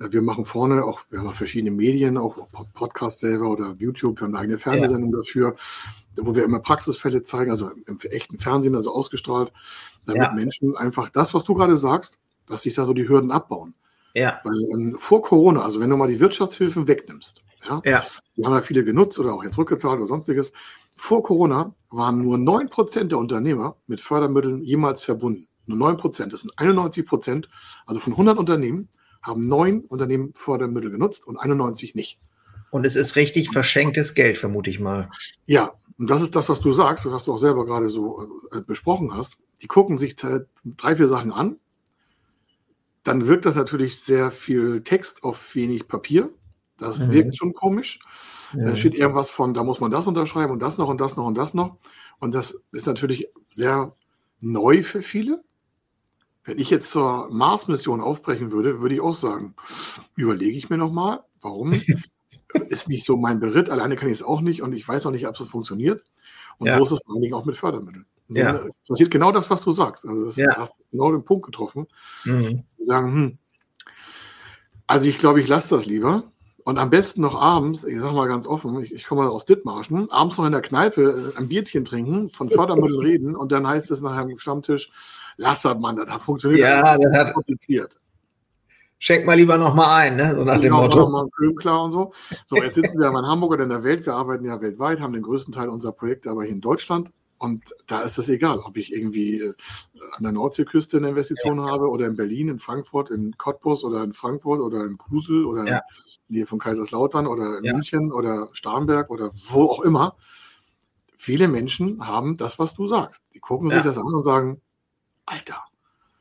Äh, 0.00 0.12
wir 0.12 0.22
machen 0.22 0.44
vorne 0.44 0.84
auch, 0.84 1.00
wir 1.10 1.20
haben 1.20 1.28
auch 1.28 1.34
verschiedene 1.34 1.70
Medien, 1.70 2.16
auch 2.16 2.48
Podcasts 2.74 3.20
selber 3.20 3.48
oder 3.48 3.74
YouTube, 3.78 4.20
wir 4.20 4.26
haben 4.26 4.34
eine 4.34 4.42
eigene 4.42 4.58
Fernsehsendung 4.58 5.12
ja. 5.12 5.18
dafür, 5.18 5.56
wo 6.16 6.34
wir 6.34 6.44
immer 6.44 6.58
Praxisfälle 6.58 7.22
zeigen, 7.22 7.50
also 7.50 7.70
im 7.86 7.98
echten 8.10 8.38
Fernsehen, 8.38 8.74
also 8.74 8.92
ausgestrahlt, 8.92 9.52
damit 10.06 10.22
ja. 10.22 10.32
Menschen 10.32 10.76
einfach 10.76 11.10
das, 11.10 11.34
was 11.34 11.44
du 11.44 11.54
gerade 11.54 11.76
sagst, 11.76 12.18
dass 12.46 12.62
sich 12.62 12.74
da 12.74 12.84
so 12.84 12.92
die 12.92 13.08
Hürden 13.08 13.30
abbauen. 13.30 13.74
Ja. 14.14 14.40
Weil 14.42 14.58
ähm, 14.72 14.96
vor 14.98 15.22
Corona, 15.22 15.62
also 15.62 15.78
wenn 15.78 15.90
du 15.90 15.96
mal 15.96 16.08
die 16.08 16.18
Wirtschaftshilfen 16.18 16.88
wegnimmst, 16.88 17.42
ja, 17.68 17.82
ja. 17.84 18.06
die 18.36 18.44
haben 18.44 18.52
ja 18.52 18.62
viele 18.62 18.84
genutzt 18.84 19.18
oder 19.18 19.34
auch 19.34 19.44
jetzt 19.44 19.58
rückgezahlt 19.58 19.98
oder 19.98 20.06
sonstiges, 20.06 20.52
vor 20.94 21.22
Corona 21.22 21.74
waren 21.90 22.22
nur 22.22 22.36
9% 22.36 23.04
der 23.04 23.18
Unternehmer 23.18 23.76
mit 23.86 24.00
Fördermitteln 24.00 24.62
jemals 24.64 25.02
verbunden. 25.02 25.48
Nur 25.66 25.78
9%, 25.90 26.30
das 26.30 26.40
sind 26.40 26.54
91%, 26.54 27.46
also 27.86 28.00
von 28.00 28.12
100 28.12 28.38
Unternehmen 28.38 28.88
haben 29.22 29.48
neun 29.48 29.80
Unternehmen 29.84 30.32
Fördermittel 30.34 30.90
genutzt 30.90 31.26
und 31.26 31.36
91 31.36 31.94
nicht. 31.94 32.18
Und 32.70 32.86
es 32.86 32.96
ist 32.96 33.16
richtig 33.16 33.50
verschenktes 33.50 34.14
Geld, 34.14 34.38
vermute 34.38 34.70
ich 34.70 34.80
mal. 34.80 35.10
Ja, 35.46 35.72
und 35.98 36.08
das 36.08 36.22
ist 36.22 36.34
das, 36.34 36.48
was 36.48 36.60
du 36.60 36.72
sagst, 36.72 37.10
was 37.10 37.24
du 37.24 37.34
auch 37.34 37.38
selber 37.38 37.66
gerade 37.66 37.90
so 37.90 38.26
äh, 38.52 38.60
besprochen 38.60 39.12
hast. 39.14 39.38
Die 39.60 39.66
gucken 39.66 39.98
sich 39.98 40.16
drei, 40.16 40.96
vier 40.96 41.08
Sachen 41.08 41.32
an. 41.32 41.58
Dann 43.02 43.26
wirkt 43.26 43.44
das 43.44 43.56
natürlich 43.56 44.00
sehr 44.00 44.30
viel 44.30 44.82
Text 44.82 45.22
auf 45.24 45.54
wenig 45.54 45.88
Papier. 45.88 46.30
Das 46.80 47.06
mhm. 47.06 47.12
wirkt 47.12 47.36
schon 47.36 47.52
komisch. 47.54 48.00
Ja. 48.52 48.64
Da 48.64 48.76
steht 48.76 48.94
irgendwas 48.94 49.30
von, 49.30 49.54
da 49.54 49.62
muss 49.62 49.80
man 49.80 49.90
das 49.90 50.06
unterschreiben 50.06 50.52
und 50.52 50.60
das 50.60 50.78
noch 50.78 50.88
und 50.88 51.00
das 51.00 51.16
noch 51.16 51.26
und 51.26 51.36
das 51.36 51.54
noch. 51.54 51.76
Und 52.18 52.34
das 52.34 52.60
ist 52.72 52.86
natürlich 52.86 53.28
sehr 53.48 53.92
neu 54.40 54.82
für 54.82 55.02
viele. 55.02 55.42
Wenn 56.44 56.58
ich 56.58 56.70
jetzt 56.70 56.90
zur 56.90 57.28
Mars-Mission 57.30 58.00
aufbrechen 58.00 58.50
würde, 58.50 58.80
würde 58.80 58.94
ich 58.94 59.00
auch 59.00 59.14
sagen, 59.14 59.54
überlege 60.16 60.56
ich 60.56 60.70
mir 60.70 60.78
nochmal, 60.78 61.20
warum 61.42 61.72
ist 62.68 62.88
nicht 62.88 63.06
so 63.06 63.16
mein 63.16 63.40
Beritt, 63.40 63.70
alleine 63.70 63.96
kann 63.96 64.08
ich 64.08 64.18
es 64.18 64.22
auch 64.22 64.40
nicht 64.40 64.62
und 64.62 64.72
ich 64.72 64.86
weiß 64.88 65.06
auch 65.06 65.10
nicht, 65.10 65.28
ob 65.28 65.38
es 65.38 65.46
funktioniert. 65.46 66.02
Und 66.58 66.66
ja. 66.66 66.76
so 66.76 66.82
ist 66.82 66.92
es 66.92 67.00
vor 67.04 67.14
allen 67.14 67.22
Dingen 67.22 67.34
auch 67.34 67.44
mit 67.44 67.56
Fördermitteln. 67.56 68.06
Ja. 68.28 68.60
Es 68.82 68.88
passiert 68.88 69.10
genau 69.10 69.32
das, 69.32 69.50
was 69.50 69.62
du 69.62 69.72
sagst. 69.72 70.06
Also 70.06 70.26
das, 70.26 70.36
ja. 70.36 70.46
du 70.46 70.56
hast 70.56 70.90
genau 70.90 71.10
den 71.10 71.24
Punkt 71.24 71.46
getroffen. 71.46 71.86
Mhm. 72.24 72.64
Sagen, 72.78 73.12
hm, 73.12 73.38
also 74.86 75.08
ich 75.08 75.18
glaube, 75.18 75.40
ich 75.40 75.48
lasse 75.48 75.74
das 75.76 75.86
lieber. 75.86 76.24
Und 76.70 76.78
am 76.78 76.88
besten 76.88 77.22
noch 77.22 77.34
abends, 77.34 77.82
ich 77.82 77.98
sag 77.98 78.12
mal 78.12 78.28
ganz 78.28 78.46
offen, 78.46 78.80
ich, 78.84 78.92
ich 78.92 79.04
komme 79.04 79.28
aus 79.28 79.44
Dithmarschen, 79.44 80.08
abends 80.12 80.38
noch 80.38 80.46
in 80.46 80.52
der 80.52 80.60
Kneipe 80.60 81.32
äh, 81.34 81.36
ein 81.36 81.48
Bierchen 81.48 81.84
trinken, 81.84 82.30
von 82.32 82.48
Fördermitteln 82.48 83.00
reden 83.02 83.34
und 83.34 83.50
dann 83.50 83.66
heißt 83.66 83.90
es 83.90 84.00
nachher 84.00 84.20
am 84.20 84.38
Stammtisch, 84.38 84.88
lass 85.36 85.62
das, 85.62 85.76
Mann, 85.76 85.96
das 85.96 86.22
funktioniert. 86.22 86.60
Ja, 86.60 86.96
das, 86.96 87.12
hat 87.18 87.34
kompliziert. 87.34 87.98
Schenk 89.00 89.26
mal 89.26 89.34
lieber 89.34 89.58
noch 89.58 89.74
mal 89.74 89.96
ein, 89.96 90.14
ne? 90.14 90.32
so 90.32 90.44
nach 90.44 90.60
dem 90.60 90.72
Motto. 90.72 91.08
Mal 91.08 91.28
klar 91.58 91.82
und 91.82 91.90
so. 91.90 92.12
So, 92.46 92.54
jetzt 92.54 92.76
sitzen 92.76 93.00
wir 93.00 93.08
aber 93.08 93.18
in 93.18 93.26
Hamburg 93.26 93.54
oder 93.54 93.64
in 93.64 93.70
der 93.70 93.82
Welt. 93.82 94.06
Wir 94.06 94.14
arbeiten 94.14 94.44
ja 94.44 94.60
weltweit, 94.60 95.00
haben 95.00 95.12
den 95.12 95.22
größten 95.22 95.52
Teil 95.52 95.70
unserer 95.70 95.90
Projekte 95.90 96.30
aber 96.30 96.44
hier 96.44 96.52
in 96.52 96.60
Deutschland. 96.60 97.10
Und 97.40 97.74
da 97.86 98.02
ist 98.02 98.18
es 98.18 98.28
egal, 98.28 98.58
ob 98.58 98.76
ich 98.76 98.92
irgendwie 98.92 99.40
äh, 99.40 99.54
an 100.12 100.24
der 100.24 100.32
Nordseeküste 100.32 100.98
eine 100.98 101.08
Investition 101.08 101.56
ja. 101.56 101.70
habe 101.70 101.88
oder 101.88 102.06
in 102.06 102.14
Berlin, 102.14 102.48
in 102.48 102.58
Frankfurt, 102.58 103.08
in 103.08 103.38
Cottbus 103.38 103.82
oder 103.82 104.04
in 104.04 104.12
Frankfurt 104.12 104.60
oder 104.60 104.84
in 104.84 104.98
Kusel 104.98 105.46
oder 105.46 105.64
ja. 105.64 105.80
in 106.28 106.36
Nähe 106.36 106.44
von 106.44 106.58
Kaiserslautern 106.58 107.26
oder 107.26 107.56
in 107.56 107.64
ja. 107.64 107.72
München 107.72 108.12
oder 108.12 108.50
Starnberg 108.52 109.08
oder 109.08 109.30
wo 109.48 109.70
auch 109.70 109.80
immer. 109.80 110.16
Viele 111.16 111.48
Menschen 111.48 112.06
haben 112.06 112.36
das, 112.36 112.58
was 112.58 112.74
du 112.74 112.86
sagst. 112.86 113.22
Die 113.32 113.40
gucken 113.40 113.70
sich 113.70 113.82
das 113.82 113.96
an 113.96 114.04
und 114.04 114.22
sagen, 114.22 114.60
Alter, 115.24 115.64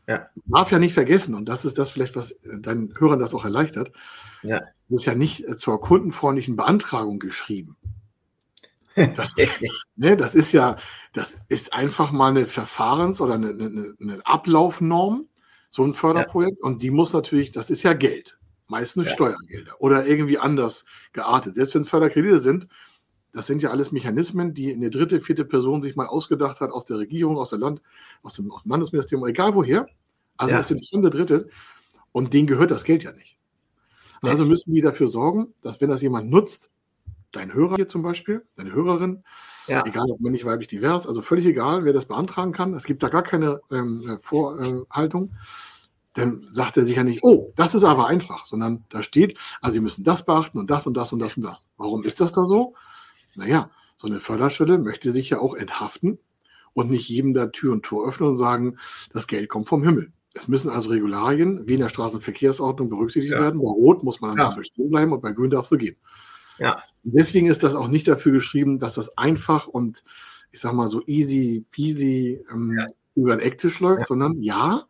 ja. 0.07 0.25
darf 0.45 0.71
ja 0.71 0.79
nicht 0.79 0.93
vergessen, 0.93 1.35
und 1.35 1.49
das 1.49 1.65
ist 1.65 1.77
das 1.77 1.91
vielleicht, 1.91 2.15
was 2.15 2.39
deinen 2.43 2.97
Hörern 2.97 3.19
das 3.19 3.33
auch 3.33 3.43
erleichtert, 3.43 3.91
ja. 4.41 4.59
das 4.59 5.01
ist 5.01 5.05
ja 5.05 5.15
nicht 5.15 5.59
zur 5.59 5.81
kundenfreundlichen 5.81 6.55
Beantragung 6.55 7.19
geschrieben. 7.19 7.75
Das, 8.95 9.33
ne, 9.95 10.17
das 10.17 10.35
ist 10.35 10.51
ja, 10.51 10.77
das 11.13 11.37
ist 11.47 11.73
einfach 11.73 12.11
mal 12.11 12.29
eine 12.29 12.45
Verfahrens- 12.45 13.21
oder 13.21 13.35
eine, 13.35 13.49
eine, 13.49 13.95
eine 13.99 14.25
Ablaufnorm, 14.25 15.27
so 15.69 15.83
ein 15.83 15.93
Förderprojekt. 15.93 16.57
Ja. 16.61 16.67
Und 16.67 16.83
die 16.83 16.91
muss 16.91 17.13
natürlich, 17.13 17.51
das 17.51 17.69
ist 17.69 17.83
ja 17.83 17.93
Geld, 17.93 18.39
meistens 18.67 19.05
ja. 19.07 19.13
Steuergelder 19.13 19.79
oder 19.79 20.05
irgendwie 20.05 20.37
anders 20.37 20.85
geartet. 21.13 21.55
Selbst 21.55 21.75
wenn 21.75 21.81
es 21.81 21.89
Förderkredite 21.89 22.39
sind, 22.39 22.67
das 23.31 23.47
sind 23.47 23.61
ja 23.61 23.69
alles 23.69 23.91
Mechanismen, 23.91 24.53
die 24.53 24.73
eine 24.73 24.89
dritte, 24.89 25.21
vierte 25.21 25.45
Person 25.45 25.81
sich 25.81 25.95
mal 25.95 26.07
ausgedacht 26.07 26.61
hat 26.61 26.71
aus 26.71 26.85
der 26.85 26.97
Regierung, 26.97 27.37
aus, 27.37 27.51
der 27.51 27.59
Land, 27.59 27.81
aus, 28.23 28.35
dem, 28.35 28.51
aus 28.51 28.63
dem 28.63 28.71
Landesministerium, 28.71 29.27
egal 29.27 29.53
woher. 29.53 29.87
Also 30.35 30.55
ja. 30.55 30.61
es 30.61 30.67
sind 30.67 30.87
fremde 30.89 31.09
Dritte 31.09 31.47
und 32.11 32.33
denen 32.33 32.47
gehört 32.47 32.71
das 32.71 32.83
Geld 32.83 33.03
ja 33.03 33.11
nicht. 33.11 33.37
Also 34.21 34.45
müssen 34.45 34.73
die 34.73 34.81
dafür 34.81 35.07
sorgen, 35.07 35.53
dass 35.61 35.79
wenn 35.79 35.89
das 35.89 36.01
jemand 36.01 36.29
nutzt, 36.29 36.71
dein 37.31 37.53
Hörer 37.53 37.75
hier 37.75 37.87
zum 37.87 38.01
Beispiel, 38.01 38.45
deine 38.55 38.71
Hörerin, 38.71 39.23
ja. 39.67 39.83
egal 39.85 40.09
ob 40.09 40.19
männlich, 40.19 40.45
weiblich, 40.45 40.67
divers, 40.67 41.07
also 41.07 41.21
völlig 41.21 41.45
egal, 41.45 41.85
wer 41.85 41.93
das 41.93 42.05
beantragen 42.05 42.51
kann. 42.51 42.73
Es 42.73 42.85
gibt 42.85 43.03
da 43.03 43.09
gar 43.09 43.23
keine 43.23 43.61
ähm, 43.71 43.99
äh, 44.07 44.17
Vorhaltung. 44.17 45.33
Dann 46.13 46.47
sagt 46.51 46.75
er 46.77 46.85
sich 46.85 46.95
ja 46.95 47.03
nicht, 47.03 47.23
oh, 47.23 47.53
das 47.55 47.75
ist 47.75 47.83
aber 47.83 48.07
einfach, 48.07 48.45
sondern 48.45 48.83
da 48.89 49.03
steht, 49.03 49.37
also 49.61 49.75
Sie 49.75 49.79
müssen 49.79 50.03
das 50.03 50.25
beachten 50.25 50.57
und 50.57 50.69
das 50.69 50.87
und 50.87 50.97
das 50.97 51.13
und 51.13 51.19
das 51.19 51.37
und 51.37 51.43
das. 51.43 51.69
Warum 51.77 52.03
ist 52.03 52.19
das 52.19 52.33
da 52.33 52.45
so? 52.45 52.73
Naja, 53.35 53.69
so 53.95 54.07
eine 54.07 54.19
Förderstelle 54.19 54.79
möchte 54.79 55.11
sich 55.11 55.29
ja 55.29 55.39
auch 55.39 55.55
enthaften 55.55 56.19
und 56.73 56.89
nicht 56.89 57.07
jedem 57.09 57.33
da 57.33 57.47
Tür 57.47 57.73
und 57.73 57.83
Tor 57.83 58.07
öffnen 58.07 58.29
und 58.29 58.37
sagen, 58.37 58.77
das 59.13 59.27
Geld 59.27 59.49
kommt 59.49 59.67
vom 59.67 59.83
Himmel. 59.83 60.11
Es 60.33 60.47
müssen 60.47 60.69
also 60.69 60.89
Regularien 60.89 61.67
wie 61.67 61.73
in 61.73 61.79
der 61.79 61.89
Straßenverkehrsordnung 61.89 62.89
berücksichtigt 62.89 63.33
ja. 63.33 63.41
werden. 63.41 63.59
Bei 63.59 63.67
Rot 63.67 64.03
muss 64.03 64.21
man 64.21 64.35
dann 64.35 64.55
ja. 64.55 64.63
stehen 64.63 64.89
bleiben 64.89 65.11
und 65.11 65.21
bei 65.21 65.31
Grün 65.31 65.49
darf 65.49 65.63
es 65.65 65.69
so 65.69 65.77
gehen. 65.77 65.97
Ja. 66.59 66.83
Deswegen 67.03 67.47
ist 67.47 67.63
das 67.63 67.75
auch 67.75 67.87
nicht 67.87 68.07
dafür 68.07 68.31
geschrieben, 68.31 68.79
dass 68.79 68.95
das 68.95 69.17
einfach 69.17 69.67
und 69.67 70.03
ich 70.51 70.59
sag 70.59 70.73
mal 70.73 70.87
so 70.87 71.01
easy 71.05 71.65
peasy 71.71 72.43
ähm, 72.51 72.75
ja. 72.77 72.87
über 73.15 73.35
den 73.35 73.45
Ecktisch 73.45 73.79
läuft, 73.79 74.01
ja. 74.01 74.05
sondern 74.07 74.41
ja, 74.41 74.83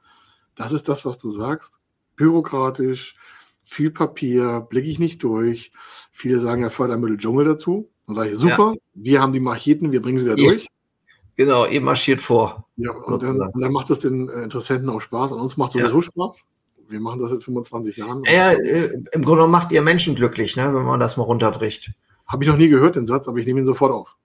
das 0.56 0.72
ist 0.72 0.90
das, 0.90 1.06
was 1.06 1.18
du 1.18 1.32
sagst. 1.32 1.80
Bürokratisch, 2.16 3.16
viel 3.64 3.92
Papier, 3.92 4.62
blicke 4.62 4.90
ich 4.90 5.00
nicht 5.00 5.24
durch. 5.24 5.72
Viele 6.12 6.40
sagen 6.40 6.62
ja 6.62 6.70
Fördermittel 6.70 7.18
Dschungel 7.18 7.46
dazu. 7.46 7.90
Dann 8.08 8.16
sage 8.16 8.30
ich, 8.32 8.38
super, 8.38 8.74
ja. 8.74 8.82
wir 8.94 9.22
haben 9.22 9.34
die 9.34 9.40
Macheten, 9.40 9.92
wir 9.92 10.02
bringen 10.02 10.20
sie 10.20 10.28
da 10.28 10.36
durch. 10.36 10.68
Genau, 11.36 11.66
ihr 11.66 11.80
marschiert 11.80 12.20
vor. 12.20 12.68
Ja, 12.76 12.92
und 12.92 13.24
dann, 13.24 13.38
dann, 13.38 13.72
macht 13.72 13.90
es 13.92 14.00
den 14.00 14.28
äh, 14.28 14.44
Interessenten 14.44 14.90
auch 14.90 15.00
Spaß. 15.00 15.32
Und 15.32 15.40
uns 15.40 15.56
macht 15.56 15.72
sowieso 15.72 16.02
Spaß 16.02 16.46
wir 16.90 17.00
machen 17.00 17.20
das 17.20 17.32
seit 17.32 17.44
25 17.44 17.98
Jahren. 17.98 18.24
Ja, 18.26 18.52
äh, 18.52 18.98
im 19.12 19.24
Grunde 19.24 19.48
macht 19.48 19.72
ihr 19.72 19.82
Menschen 19.82 20.16
glücklich, 20.16 20.56
ne, 20.56 20.74
wenn 20.74 20.84
man 20.84 21.00
das 21.00 21.18
mal 21.18 21.24
runterbricht. 21.24 21.92
Habe 22.26 22.44
ich 22.44 22.50
noch 22.50 22.58
nie 22.58 22.70
gehört, 22.70 22.96
den 22.96 23.08
Satz, 23.08 23.28
aber 23.28 23.38
ich 23.38 23.46
nehme 23.46 23.60
ihn 23.60 23.66
sofort 23.66 23.92
auf. 23.92 24.16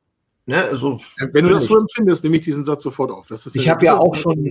Ne, 0.47 0.63
also, 0.63 1.01
wenn 1.33 1.45
du 1.45 1.51
das 1.51 1.65
so 1.65 1.79
empfindest, 1.79 2.23
nehme 2.25 2.37
ich 2.37 2.43
diesen 2.43 2.65
Satz 2.65 2.83
sofort 2.83 3.11
auf. 3.11 3.31
ich 3.55 3.69
habe 3.69 3.85
ja 3.85 3.99
auch 3.99 4.15
schon, 4.15 4.51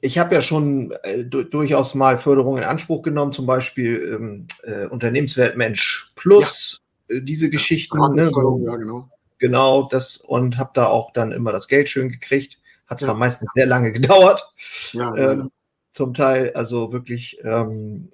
ich 0.00 0.18
habe 0.18 0.34
ja 0.34 0.42
schon 0.42 0.92
äh, 1.02 1.24
durchaus 1.24 1.94
mal 1.94 2.18
Förderung 2.18 2.58
in 2.58 2.64
Anspruch 2.64 3.02
genommen, 3.02 3.32
zum 3.32 3.46
Beispiel 3.46 4.12
ähm, 4.14 4.46
äh, 4.62 4.86
Unternehmensweltmensch 4.86 6.12
Plus, 6.16 6.80
ja. 7.08 7.16
äh, 7.16 7.22
diese 7.22 7.50
Geschichten. 7.50 7.98
Ja, 7.98 8.08
ne, 8.08 8.30
so, 8.32 8.62
ja, 8.64 8.76
genau. 8.76 9.08
Genau, 9.38 9.88
das 9.90 10.18
und 10.18 10.58
habe 10.58 10.70
da 10.74 10.86
auch 10.88 11.12
dann 11.12 11.32
immer 11.32 11.50
das 11.50 11.66
Geld 11.66 11.88
schön 11.88 12.10
gekriegt. 12.10 12.58
Hat 12.86 13.00
zwar 13.00 13.14
meistens 13.14 13.52
sehr 13.54 13.66
lange 13.66 13.92
gedauert. 13.92 14.52
Ja, 14.92 15.14
ähm, 15.14 15.50
zum 15.92 16.14
Teil, 16.14 16.52
also 16.54 16.92
wirklich. 16.92 17.38
Ähm, 17.42 18.10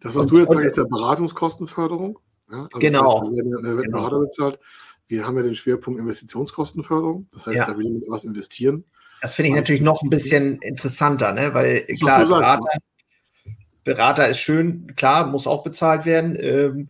das, 0.00 0.14
was 0.14 0.26
du 0.26 0.38
jetzt 0.38 0.50
sagst, 0.50 0.66
ist 0.66 0.76
ja 0.76 0.84
Beratungskostenförderung. 0.84 2.18
Ja? 2.50 2.60
Also 2.60 2.78
genau. 2.78 3.20
Das 3.20 3.28
heißt, 3.28 3.38
wenn 3.38 3.76
der 3.76 3.84
genau. 3.84 3.98
Berater 3.98 4.20
bezahlt, 4.20 4.58
wir 5.06 5.24
haben 5.24 5.36
ja 5.36 5.42
den 5.42 5.54
Schwerpunkt 5.54 6.00
Investitionskostenförderung. 6.00 7.28
Das 7.32 7.46
heißt, 7.46 7.58
ja. 7.58 7.66
da 7.66 7.76
will 7.76 7.84
jemand 7.84 8.04
was 8.08 8.24
investieren. 8.24 8.84
Das 9.22 9.34
finde 9.34 9.50
ich 9.50 9.54
natürlich 9.54 9.82
noch 9.82 10.02
ein 10.02 10.10
bisschen 10.10 10.58
interessanter, 10.60 11.32
ne? 11.32 11.54
weil 11.54 11.82
klar, 11.98 12.24
Berater, 12.24 12.60
Berater 13.82 14.28
ist 14.28 14.40
schön, 14.40 14.94
klar, 14.94 15.26
muss 15.26 15.46
auch 15.46 15.62
bezahlt 15.62 16.04
werden. 16.04 16.36
Ähm, 16.38 16.88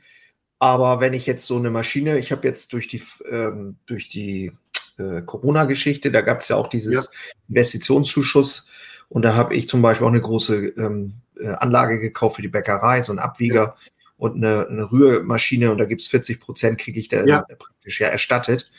aber 0.59 1.01
wenn 1.01 1.13
ich 1.13 1.27
jetzt 1.27 1.47
so 1.47 1.57
eine 1.57 1.71
Maschine, 1.71 2.19
ich 2.19 2.33
habe 2.33 2.47
jetzt 2.49 2.73
durch 2.73 2.89
die, 2.89 3.03
ähm, 3.31 3.77
durch 3.87 4.09
die 4.09 4.53
äh, 4.99 5.23
Corona-Geschichte, 5.23 6.11
da 6.11 6.23
gab 6.23 6.41
es 6.41 6.49
ja 6.49 6.57
auch 6.57 6.69
dieses 6.69 6.95
ja. 6.95 7.03
Investitionszuschuss 7.49 8.67
und 9.09 9.23
da 9.23 9.35
habe 9.35 9.55
ich 9.55 9.69
zum 9.69 9.83
Beispiel 9.83 10.07
auch 10.07 10.11
eine 10.11 10.21
große 10.21 10.67
ähm, 10.77 11.15
äh, 11.39 11.49
Anlage 11.49 12.01
gekauft 12.01 12.37
für 12.37 12.43
die 12.43 12.49
Bäckerei, 12.49 13.03
so 13.03 13.13
ein 13.13 13.19
Abwieger 13.19 13.55
ja. 13.55 13.75
und 14.17 14.37
eine, 14.37 14.67
eine, 14.69 14.91
Rührmaschine 14.91 15.71
und 15.71 15.79
da 15.79 15.85
gibt 15.85 16.01
es 16.01 16.09
40 16.09 16.41
Prozent, 16.41 16.79
kriege 16.79 16.99
ich 16.99 17.09
da 17.09 17.25
ja. 17.25 17.43
praktisch 17.43 18.01
ja 18.01 18.09
erstattet. 18.09 18.71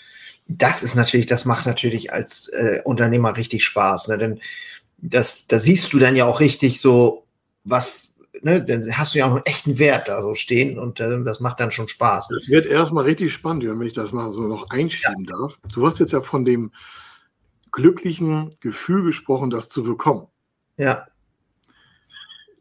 Das 0.48 0.82
ist 0.82 0.96
natürlich, 0.96 1.26
das 1.26 1.46
macht 1.46 1.66
natürlich 1.66 2.14
als 2.14 2.48
äh, 2.50 2.82
Unternehmer 2.84 3.36
richtig 3.36 3.64
Spaß, 3.64 4.10
ne? 4.10 4.18
denn 4.18 4.40
das, 4.98 5.48
da 5.48 5.60
siehst 5.60 5.94
du 5.94 6.00
dann 6.00 6.16
ja 6.16 6.26
auch 6.26 6.40
richtig 6.40 6.82
so, 6.82 7.26
was, 7.64 8.16
ne, 8.42 8.64
dann 8.64 8.98
hast 8.98 9.14
du 9.14 9.20
ja 9.20 9.26
auch 9.26 9.36
einen 9.36 9.46
echten 9.46 9.78
Wert 9.78 10.08
da 10.08 10.22
so 10.22 10.36
stehen 10.36 10.80
und 10.80 11.00
äh, 11.00 11.24
das 11.24 11.40
macht 11.40 11.60
dann 11.60 11.72
schon 11.72 11.88
Spaß. 11.88 12.30
Das 12.30 12.50
wird 12.50 12.66
erstmal 12.66 13.04
richtig 13.04 13.34
spannend, 13.34 13.66
wenn 13.66 13.82
ich 13.82 13.94
das 13.94 14.12
mal 14.12 14.34
so 14.34 14.42
noch 14.42 14.70
einschieben 14.70 15.26
ja. 15.30 15.38
darf. 15.38 15.60
Du 15.74 15.86
hast 15.86 16.00
jetzt 16.00 16.14
ja 16.14 16.22
von 16.22 16.46
dem 16.46 16.72
glücklichen 17.78 18.50
Gefühl 18.60 19.04
gesprochen, 19.04 19.52
das 19.52 19.70
zu 19.70 19.84
bekommen. 19.84 20.26
Ja. 20.78 21.06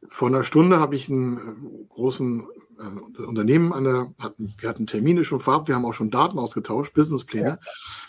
Vor 0.04 0.28
einer 0.28 0.44
Stunde 0.44 0.78
habe 0.78 0.94
ich 0.94 1.08
einen 1.08 1.38
äh, 1.38 1.86
großen 1.88 2.46
äh, 2.78 3.22
Unternehmen 3.22 3.72
an 3.72 3.84
der, 3.84 4.14
hatten, 4.18 4.52
wir 4.58 4.68
hatten 4.68 4.86
Termine 4.86 5.24
schon 5.24 5.40
vorab, 5.40 5.68
wir 5.68 5.74
haben 5.74 5.86
auch 5.86 5.94
schon 5.94 6.10
Daten 6.10 6.38
ausgetauscht, 6.38 6.92
Businesspläne. 6.92 7.58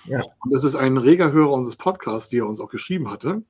Ja. 0.06 0.20
ja. 0.20 0.26
Und 0.44 0.54
das 0.54 0.66
ist 0.66 0.76
ein 0.76 0.98
reger 0.98 1.32
Hörer 1.32 1.54
unseres 1.54 1.78
Podcasts, 1.78 2.30
wie 2.34 2.40
er 2.40 2.46
uns 2.46 2.60
auch 2.60 2.70
geschrieben 2.70 3.10
hatte. 3.10 3.42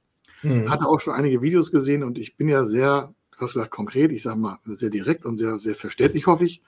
Mhm. 0.43 0.69
Hatte 0.69 0.85
auch 0.85 0.99
schon 0.99 1.15
einige 1.15 1.41
Videos 1.41 1.71
gesehen 1.71 2.03
und 2.03 2.19
ich 2.19 2.37
bin 2.37 2.47
ja 2.47 2.63
sehr 2.63 3.09
hast 3.39 3.53
gesagt 3.53 3.71
konkret, 3.71 4.11
ich 4.11 4.23
sage 4.23 4.39
mal 4.39 4.57
sehr 4.65 4.89
direkt 4.89 5.23
und 5.25 5.35
sehr, 5.35 5.59
sehr 5.59 5.75
verständlich, 5.75 6.25
hoffe 6.25 6.45
ich. 6.45 6.63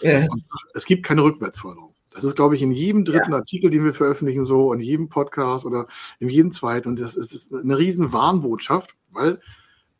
Ja. 0.00 0.26
es 0.74 0.86
gibt 0.86 1.04
keine 1.04 1.22
Rückwärtsförderung. 1.24 1.91
Das 2.12 2.24
ist, 2.24 2.36
glaube 2.36 2.56
ich, 2.56 2.62
in 2.62 2.72
jedem 2.72 3.04
dritten 3.04 3.32
ja. 3.32 3.38
Artikel, 3.38 3.70
den 3.70 3.84
wir 3.84 3.94
veröffentlichen, 3.94 4.44
so, 4.44 4.72
in 4.72 4.80
jedem 4.80 5.08
Podcast 5.08 5.64
oder 5.64 5.86
in 6.18 6.28
jedem 6.28 6.52
zweiten. 6.52 6.88
Und 6.88 7.00
das 7.00 7.16
ist, 7.16 7.52
eine 7.54 7.78
riesen 7.78 8.12
Warnbotschaft, 8.12 8.96
weil 9.10 9.40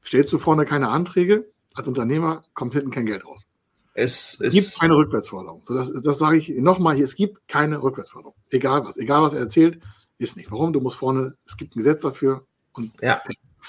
stellst 0.04 0.32
du 0.32 0.38
vorne 0.38 0.66
keine 0.66 0.88
Anträge, 0.88 1.48
als 1.74 1.88
Unternehmer 1.88 2.44
kommt 2.54 2.74
hinten 2.74 2.90
kein 2.90 3.06
Geld 3.06 3.24
raus. 3.26 3.46
Es, 3.94 4.40
es 4.40 4.54
gibt 4.54 4.78
keine 4.78 4.96
Rückwärtsforderung. 4.96 5.62
So, 5.64 5.74
das, 5.74 5.92
das 5.92 6.18
sage 6.18 6.38
ich 6.38 6.48
nochmal 6.48 6.96
hier, 6.96 7.04
es 7.04 7.14
gibt 7.14 7.46
keine 7.46 7.82
Rückwärtsforderung. 7.82 8.34
Egal 8.50 8.84
was, 8.84 8.96
egal 8.96 9.22
was 9.22 9.34
er 9.34 9.40
erzählt, 9.40 9.80
ist 10.18 10.36
nicht. 10.36 10.50
Warum? 10.50 10.72
Du 10.72 10.80
musst 10.80 10.96
vorne, 10.96 11.36
es 11.46 11.56
gibt 11.56 11.74
ein 11.74 11.78
Gesetz 11.78 12.02
dafür 12.02 12.46
und 12.72 12.92
ja. 13.02 13.22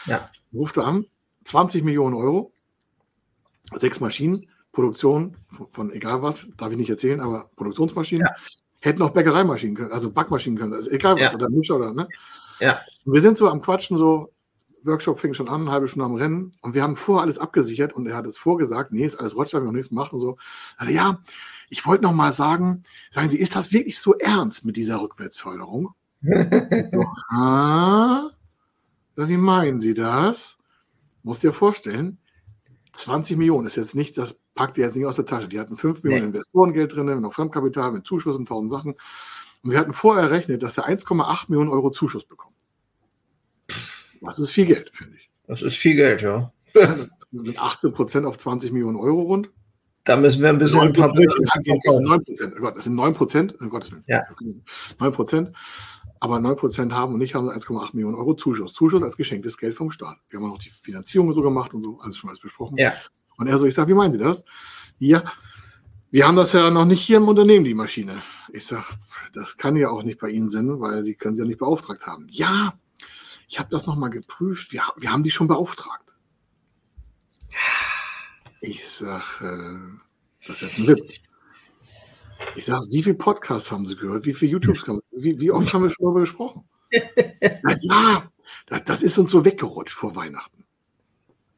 ja. 0.06 0.30
ruft 0.54 0.78
er 0.78 0.86
an, 0.86 1.06
20 1.46 1.84
Millionen 1.84 2.16
Euro, 2.16 2.54
sechs 3.74 4.00
Maschinen, 4.00 4.48
Produktion 4.74 5.38
von, 5.48 5.68
von, 5.70 5.92
egal 5.94 6.22
was, 6.22 6.48
darf 6.58 6.72
ich 6.72 6.78
nicht 6.78 6.90
erzählen, 6.90 7.22
aber 7.22 7.50
Produktionsmaschinen. 7.56 8.26
Ja. 8.28 8.36
Hätten 8.82 9.02
auch 9.02 9.12
Bäckereimaschinen 9.12 9.78
können, 9.78 9.92
also 9.94 10.12
Backmaschinen 10.12 10.60
können, 10.60 10.74
also 10.74 10.92
egal 10.92 11.16
was, 11.16 11.32
ja. 11.32 11.36
oder 11.36 11.50
Mischer 11.50 11.78
oder, 11.78 11.94
ne? 11.94 12.10
Ja. 12.60 12.82
Und 13.06 13.14
wir 13.14 13.22
sind 13.22 13.38
so 13.38 13.50
am 13.50 13.62
Quatschen, 13.62 13.98
so, 13.98 14.34
Workshop 14.86 15.20
fing 15.20 15.34
schon 15.34 15.48
an, 15.48 15.62
eine 15.62 15.72
halbe 15.72 15.88
Stunde 15.88 16.06
am 16.06 16.16
Rennen 16.16 16.54
und 16.62 16.74
wir 16.74 16.84
haben 16.84 16.98
vorher 16.98 17.24
alles 17.24 17.40
abgesichert 17.40 17.94
und 17.94 18.08
er 18.08 18.18
hat 18.18 18.26
es 18.26 18.38
vorgesagt, 18.38 18.92
nee, 18.92 19.06
ist 19.06 19.16
alles 19.16 19.38
Roger, 19.38 19.54
wir 19.54 19.58
haben 19.60 19.66
noch 19.68 19.72
nichts 19.74 19.90
gemacht 19.90 20.12
und 20.12 20.20
so. 20.20 20.38
Also, 20.76 20.92
ja, 20.92 21.22
ich 21.70 21.86
wollte 21.86 22.04
noch 22.04 22.12
mal 22.12 22.34
sagen, 22.34 22.84
sagen 23.12 23.30
Sie, 23.30 23.40
ist 23.40 23.56
das 23.56 23.72
wirklich 23.72 24.00
so 24.00 24.16
ernst 24.16 24.66
mit 24.66 24.76
dieser 24.76 25.02
Rückwärtsförderung? 25.02 25.94
so, 26.22 27.06
ah, 27.30 28.30
wie 29.16 29.38
meinen 29.38 29.80
Sie 29.80 29.94
das? 29.94 30.58
Musst 31.22 31.44
dir 31.44 31.54
vorstellen, 31.54 32.18
20 32.94 33.38
Millionen 33.38 33.68
ist 33.68 33.78
jetzt 33.78 33.96
nicht, 33.96 34.18
das 34.18 34.40
packt 34.56 34.78
ihr 34.78 34.86
jetzt 34.86 34.96
nicht 34.96 35.06
aus 35.06 35.16
der 35.16 35.26
Tasche. 35.26 35.48
Die 35.48 35.60
hatten 35.60 35.76
5 35.76 36.04
Millionen 36.04 36.32
nee. 36.32 36.38
Investorengeld 36.38 36.96
drin, 36.96 37.22
noch 37.22 37.34
Fremdkapital, 37.34 37.92
mit 37.92 38.06
Zuschüssen, 38.06 38.46
tausend 38.46 38.72
Sachen. 38.72 38.96
Und 39.64 39.72
wir 39.72 39.80
hatten 39.80 39.94
vorher 39.94 40.24
errechnet, 40.24 40.64
dass 40.64 40.78
er 40.78 40.88
1,8 40.88 41.46
Millionen 41.50 41.70
Euro 41.70 41.90
Zuschuss 41.90 42.26
bekommt. 42.26 42.56
Das 44.22 44.40
ist 44.40 44.52
viel 44.52 44.66
Geld, 44.66 44.90
finde 44.94 45.18
ich. 45.18 45.30
Das 45.48 45.62
ist 45.62 45.76
viel 45.76 45.96
Geld, 45.96 46.22
ja. 46.22 46.52
Mit 47.32 47.60
18 47.60 47.92
Prozent 47.92 48.26
auf 48.26 48.38
20 48.38 48.72
Millionen 48.72 48.98
Euro 48.98 49.22
rund. 49.22 49.50
Da 50.06 50.18
müssen 50.18 50.42
wir 50.42 50.50
ein 50.50 50.58
bisschen 50.58 50.82
ein 50.82 50.94
paar 50.94 51.14
sind 51.14 52.04
9 52.04 52.22
Prozent. 52.22 52.56
Oh 52.62 52.72
das 52.72 52.84
sind 52.84 52.96
9 52.96 53.14
Prozent. 53.14 53.60
Um 53.60 53.70
Gottes 53.70 53.92
Willen. 53.92 54.04
Ja. 54.08 54.24
9 55.00 55.14
Prozent 55.14 55.54
aber 56.24 56.38
9% 56.38 56.94
haben 56.94 57.14
und 57.16 57.20
nicht 57.20 57.36
haben 57.36 57.50
1,8 57.50 57.90
Millionen 57.96 58.16
Euro 58.16 58.34
Zuschuss. 58.34 58.72
Zuschuss 58.72 59.04
als 59.04 59.18
geschenktes 59.18 59.58
Geld 59.58 59.76
vom 59.76 59.92
Staat. 59.92 60.16
Wir 60.30 60.40
haben 60.40 60.50
auch 60.50 60.58
die 60.58 60.70
Finanzierung 60.70 61.34
so 61.34 61.42
gemacht 61.42 61.74
und 61.74 61.84
so, 61.84 62.00
alles 62.00 62.16
schon 62.16 62.30
alles 62.30 62.40
besprochen. 62.40 62.78
Ja. 62.78 62.94
Und 63.38 63.48
er 63.48 63.58
so, 63.58 63.66
ich 63.66 63.74
sage, 63.74 63.90
wie 63.90 63.94
meinen 63.94 64.14
Sie 64.14 64.20
das? 64.20 64.46
Ja, 65.00 65.24
wir 66.12 66.28
haben 66.28 66.36
das 66.36 66.54
ja 66.54 66.70
noch 66.70 66.86
nicht 66.86 67.02
hier 67.02 67.18
im 67.18 67.28
Unternehmen, 67.28 67.66
die 67.66 67.74
Maschine. 67.74 68.22
Ich 68.52 68.68
sage, 68.68 68.86
das 69.34 69.58
kann 69.58 69.76
ja 69.76 69.90
auch 69.90 70.04
nicht 70.04 70.20
bei 70.20 70.30
Ihnen 70.30 70.50
sein, 70.50 70.80
weil 70.80 71.04
Sie 71.04 71.16
können 71.16 71.34
sie 71.34 71.42
ja 71.42 71.48
nicht 71.48 71.60
beauftragt 71.60 72.06
haben. 72.06 72.28
Ja, 72.30 72.74
ich 73.48 73.60
habe 73.60 73.70
das 73.70 73.86
nochmal 73.86 74.10
geprüft, 74.10 74.72
wir, 74.72 74.84
wir 74.98 75.12
haben 75.12 75.24
die 75.24 75.32
schon 75.32 75.48
beauftragt. 75.48 76.14
Ich 78.62 78.88
sage, 78.88 79.24
äh, 79.42 80.48
das 80.48 80.62
ist 80.62 80.80
ein 80.80 80.88
Witz. 80.88 81.22
Ich 82.56 82.66
sage, 82.66 82.86
wie 82.92 83.04
viele 83.04 83.16
Podcasts 83.16 83.72
haben 83.72 83.86
Sie 83.86 83.96
gehört? 83.96 84.26
Wie 84.26 84.34
viele 84.34 84.54
YouTubes 84.54 84.88
haben 84.88 85.02
wie, 85.12 85.40
wie 85.40 85.52
oft 85.52 85.74
haben 85.74 85.84
wir 85.84 85.90
schon 85.90 86.06
darüber 86.06 86.22
gesprochen? 86.22 86.64
Ja, 87.82 88.30
das, 88.68 88.84
das, 88.86 89.04
ist 89.04 89.18
uns 89.18 89.32
so 89.32 89.44
weggerutscht 89.44 89.98
vor 89.98 90.16
Weihnachten. 90.16 90.64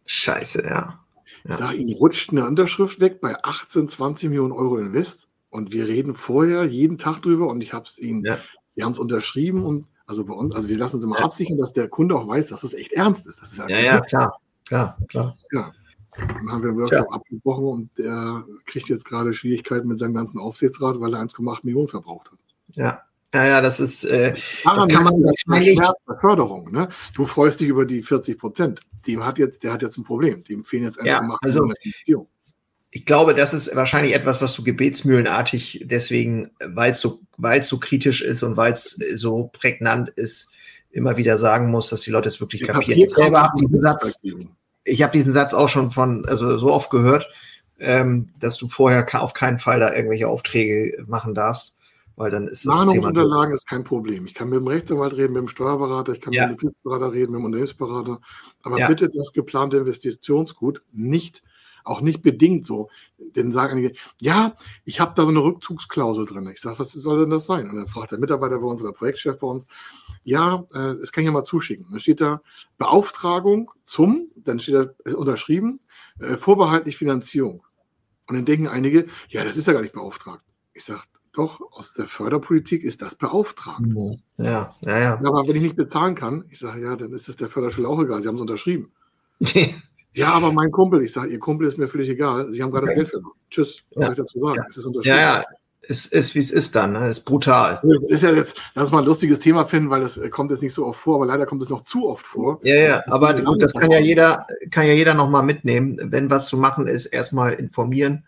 Scheiße, 0.06 0.64
ja. 0.64 1.05
Ja. 1.46 1.52
Ich 1.52 1.58
sage, 1.58 1.78
Ihnen 1.78 1.94
rutscht 1.94 2.32
eine 2.32 2.46
Unterschrift 2.46 3.00
weg 3.00 3.22
bei 3.22 3.42
18, 3.44 3.88
20 3.88 4.30
Millionen 4.30 4.52
Euro 4.52 4.78
Invest. 4.78 5.30
Und 5.50 5.72
wir 5.72 5.88
reden 5.88 6.14
vorher 6.14 6.66
jeden 6.66 6.98
Tag 6.98 7.22
drüber 7.22 7.48
und 7.48 7.64
ich 7.64 7.72
habe 7.72 7.86
es 7.86 7.98
Ihnen, 7.98 8.26
ja. 8.26 8.38
wir 8.74 8.84
haben 8.84 8.92
es 8.92 9.00
unterschrieben 9.00 9.64
und 9.64 9.88
also 10.06 10.26
bei 10.26 10.34
uns, 10.34 10.54
also 10.54 10.68
wir 10.68 10.78
lassen 10.78 10.98
es 10.98 11.04
immer 11.04 11.20
ja. 11.20 11.26
absichern, 11.26 11.58
dass 11.58 11.72
der 11.72 11.88
Kunde 11.88 12.16
auch 12.16 12.28
weiß, 12.28 12.50
dass 12.50 12.62
das 12.62 12.74
echt 12.74 12.92
ernst 12.92 13.26
ist. 13.26 13.42
Ist 13.42 13.58
ja, 13.58 13.68
ja, 13.70 14.02
klar, 14.02 14.40
klar, 14.66 14.98
klar. 15.08 15.38
Ja. 15.52 15.72
Dann 16.18 16.52
haben 16.52 16.64
wir 16.64 16.70
einen 16.70 16.80
Workshop 16.80 17.08
ja. 17.10 17.16
abgebrochen 17.16 17.66
und 17.66 17.98
der 17.98 18.46
kriegt 18.66 18.90
jetzt 18.90 19.06
gerade 19.06 19.34
Schwierigkeiten 19.34 19.88
mit 19.88 19.98
seinem 19.98 20.14
ganzen 20.14 20.40
Aufsichtsrat, 20.40 21.00
weil 21.00 21.14
er 21.14 21.22
1,8 21.22 21.60
Millionen 21.64 21.88
verbraucht 21.88 22.32
hat. 22.32 22.40
Ja. 22.74 23.02
Ja, 23.44 23.62
das 23.62 23.80
ist, 23.80 24.06
äh, 24.06 24.34
das 24.64 24.88
kann 24.88 25.04
man 25.04 25.14
wahrscheinlich. 25.24 25.76
Schmerz 25.76 26.04
der 26.08 26.16
Förderung, 26.16 26.72
ne? 26.72 26.90
Du 27.14 27.26
freust 27.26 27.60
dich 27.60 27.68
über 27.68 27.86
die 27.86 28.02
40 28.02 28.38
Prozent. 28.38 28.82
Dem 29.06 29.26
hat 29.26 29.38
jetzt, 29.38 29.64
der 29.64 29.74
hat 29.74 29.82
jetzt 29.82 29.98
ein 29.98 30.04
Problem. 30.04 30.44
Dem 30.44 30.64
fehlen 30.64 30.84
jetzt 30.84 31.00
1,8 31.00 31.06
ja, 31.06 31.38
also, 31.42 31.70
Millionen. 32.06 32.28
Ich 32.92 33.06
glaube, 33.06 33.34
das 33.36 33.54
ist 33.54 33.76
wahrscheinlich 33.76 34.14
etwas, 34.14 34.42
was 34.42 34.56
du 34.56 34.64
gebetsmühlenartig 34.64 35.84
deswegen, 35.84 36.52
weil 36.66 36.92
es 36.92 37.02
so, 37.02 37.20
weil 37.38 37.60
es 37.60 37.68
so 37.68 37.78
kritisch 37.78 38.22
ist 38.22 38.42
und 38.42 38.56
weil 38.56 38.72
es 38.72 38.98
so 39.16 39.50
prägnant 39.52 40.10
ist, 40.12 40.50
immer 40.92 41.18
wieder 41.18 41.38
sagen 41.38 41.70
muss, 41.70 41.90
dass 41.90 42.02
die 42.02 42.12
Leute 42.12 42.30
es 42.30 42.40
wirklich 42.40 42.64
kapieren. 42.64 43.02
Ich 43.02 43.14
selber 43.14 43.44
habe 43.44 43.60
diesen 43.60 43.82
Satz, 43.82 44.18
ich 44.86 45.04
habe 45.04 45.12
diesen 45.12 45.34
Satz 45.34 45.54
auch 45.54 45.68
schon 45.68 45.92
von, 45.92 46.26
also 46.26 46.58
so 46.58 46.72
oft 46.72 46.90
gehört, 46.90 47.28
ähm, 47.80 48.30
dass 48.40 48.56
du 48.56 48.70
vorher 48.70 49.06
auf 49.22 49.34
keinen 49.34 49.60
Fall 49.60 49.82
da 49.82 49.94
irgendwelche 49.94 50.30
Aufträge 50.30 51.04
machen 51.06 51.36
darfst, 51.36 51.75
weil 52.16 52.32
dann 52.32 52.48
ist 52.48 52.66
das 52.66 52.86
Thema. 52.88 53.08
Unterlagen 53.10 53.54
ist 53.54 53.68
kein 53.68 53.84
Problem. 53.84 54.26
Ich 54.26 54.34
kann 54.34 54.50
mit 54.50 54.60
dem 54.60 54.68
Rechtsanwalt 54.68 55.14
reden, 55.14 55.34
mit 55.34 55.42
dem 55.42 55.48
Steuerberater, 55.48 56.14
ich 56.14 56.22
kann 56.22 56.34
ja. 56.34 56.44
mit 56.44 56.52
dem 56.52 56.56
Betriebsberater 56.58 57.12
reden, 57.12 57.34
mit 57.34 57.40
dem 57.40 57.46
Unternehmensberater. 57.46 58.20
Aber 58.64 58.80
ja. 58.80 58.88
bitte 58.88 59.10
das 59.10 59.34
geplante 59.34 59.78
Investitionsgut 59.78 60.82
nicht, 60.92 61.44
auch 61.84 62.02
nicht 62.02 62.22
bedingt 62.22 62.66
so. 62.66 62.90
Denn 63.18 63.52
sagen 63.52 63.74
einige, 63.74 63.96
ja, 64.20 64.56
ich 64.86 65.00
habe 65.00 65.14
da 65.16 65.24
so 65.24 65.30
eine 65.30 65.44
Rückzugsklausel 65.44 66.26
drin. 66.26 66.50
Ich 66.52 66.62
sage, 66.62 66.80
was 66.80 66.94
soll 66.94 67.20
denn 67.20 67.30
das 67.30 67.46
sein? 67.46 67.70
Und 67.70 67.76
dann 67.76 67.88
fragt 67.88 68.12
der 68.12 68.20
Mitarbeiter 68.20 68.60
bei 68.60 68.66
uns 68.66 68.82
oder 68.82 68.92
der 68.92 68.98
Projektchef 68.98 69.40
bei 69.40 69.48
uns, 69.48 69.68
ja, 70.24 70.66
äh, 70.74 70.96
das 70.96 71.12
kann 71.12 71.24
ich 71.24 71.28
ja 71.28 71.34
mal 71.34 71.44
zuschicken. 71.44 71.88
Dann 71.90 72.00
steht 72.00 72.22
da 72.22 72.42
Beauftragung 72.78 73.72
zum, 73.84 74.32
dann 74.36 74.60
steht 74.60 74.76
da 74.76 74.88
ist 75.04 75.16
unterschrieben, 75.16 75.82
äh, 76.20 76.38
vorbehaltlich 76.38 76.98
Finanzierung. 76.98 77.64
Und 78.28 78.36
dann 78.36 78.46
denken 78.46 78.68
einige, 78.68 79.06
ja, 79.30 79.44
das 79.44 79.58
ist 79.58 79.68
ja 79.68 79.74
gar 79.74 79.82
nicht 79.82 79.94
beauftragt. 79.94 80.44
Ich 80.74 80.84
sage, 80.84 81.04
doch, 81.38 81.62
aus 81.72 81.94
der 81.94 82.06
Förderpolitik 82.06 82.84
ist 82.84 83.02
das 83.02 83.16
beauftragt. 83.16 83.82
Ja, 84.38 84.76
ja, 84.82 85.00
ja. 85.00 85.14
Aber 85.24 85.48
wenn 85.48 85.56
ich 85.56 85.62
nicht 85.62 85.76
bezahlen 85.76 86.16
kann, 86.16 86.46
ich 86.50 86.60
sage, 86.60 86.82
ja, 86.82 86.96
dann 86.96 87.14
ist 87.14 87.28
das 87.28 87.36
der 87.36 87.50
Förderstelle 87.50 87.88
auch 87.88 88.02
egal. 88.02 88.22
Sie 88.22 88.28
haben 88.28 88.36
es 88.36 88.42
unterschrieben. 88.42 88.92
ja, 90.14 90.30
aber 90.30 90.52
mein 90.52 90.72
Kumpel, 90.72 91.02
ich 91.02 91.12
sage, 91.12 91.32
Ihr 91.32 91.40
Kumpel 91.40 91.68
ist 91.68 91.78
mir 91.78 91.88
völlig 91.88 92.10
egal. 92.10 92.50
Sie 92.50 92.62
haben 92.64 92.72
gerade 92.72 92.86
okay. 92.86 92.94
das 92.94 92.96
Geld 92.96 93.10
verloren. 93.10 93.38
Tschüss, 93.50 93.84
was 93.94 94.02
ja. 94.02 94.06
soll 94.06 94.14
ich 94.14 94.18
dazu 94.18 94.40
sagen? 94.40 94.56
Ja. 94.56 94.66
Es 94.70 94.78
ist 94.78 94.86
unterschrieben. 94.86 95.18
Ja, 95.18 95.38
ja. 95.40 95.46
Es 95.88 96.08
ist, 96.08 96.34
wie 96.34 96.40
es 96.40 96.50
ist 96.50 96.76
dann, 96.76 96.94
ne? 96.94 97.06
Es 97.06 97.20
ist 97.20 97.26
brutal. 97.26 97.80
Das 97.84 98.04
ist 98.06 98.24
ja 98.24 98.32
jetzt, 98.32 98.60
lass 98.74 98.92
mal 98.92 99.00
ein 99.00 99.06
lustiges 99.06 99.38
Thema 99.38 99.66
finden, 99.66 99.92
weil 99.92 100.02
es 100.02 100.20
kommt 100.32 100.50
jetzt 100.50 100.64
nicht 100.64 100.74
so 100.74 100.86
oft 100.86 101.00
vor, 101.00 101.18
aber 101.18 101.28
leider 101.28 101.46
kommt 101.46 101.62
es 101.62 101.70
noch 101.70 101.82
zu 101.82 102.10
oft 102.10 102.26
vor. 102.26 102.60
Ja, 102.64 102.76
ja, 102.76 103.04
aber 103.08 103.34
gut, 103.40 103.62
das 103.62 103.74
kann 103.74 103.92
ja 103.92 104.00
jeder, 104.00 104.48
kann 104.72 104.88
ja 104.88 104.94
jeder 104.94 105.14
nochmal 105.14 105.44
mitnehmen. 105.44 106.00
Wenn 106.02 106.32
was 106.32 106.48
zu 106.48 106.58
machen 106.58 106.88
ist, 106.88 107.06
erstmal 107.06 107.54
informieren, 107.54 108.26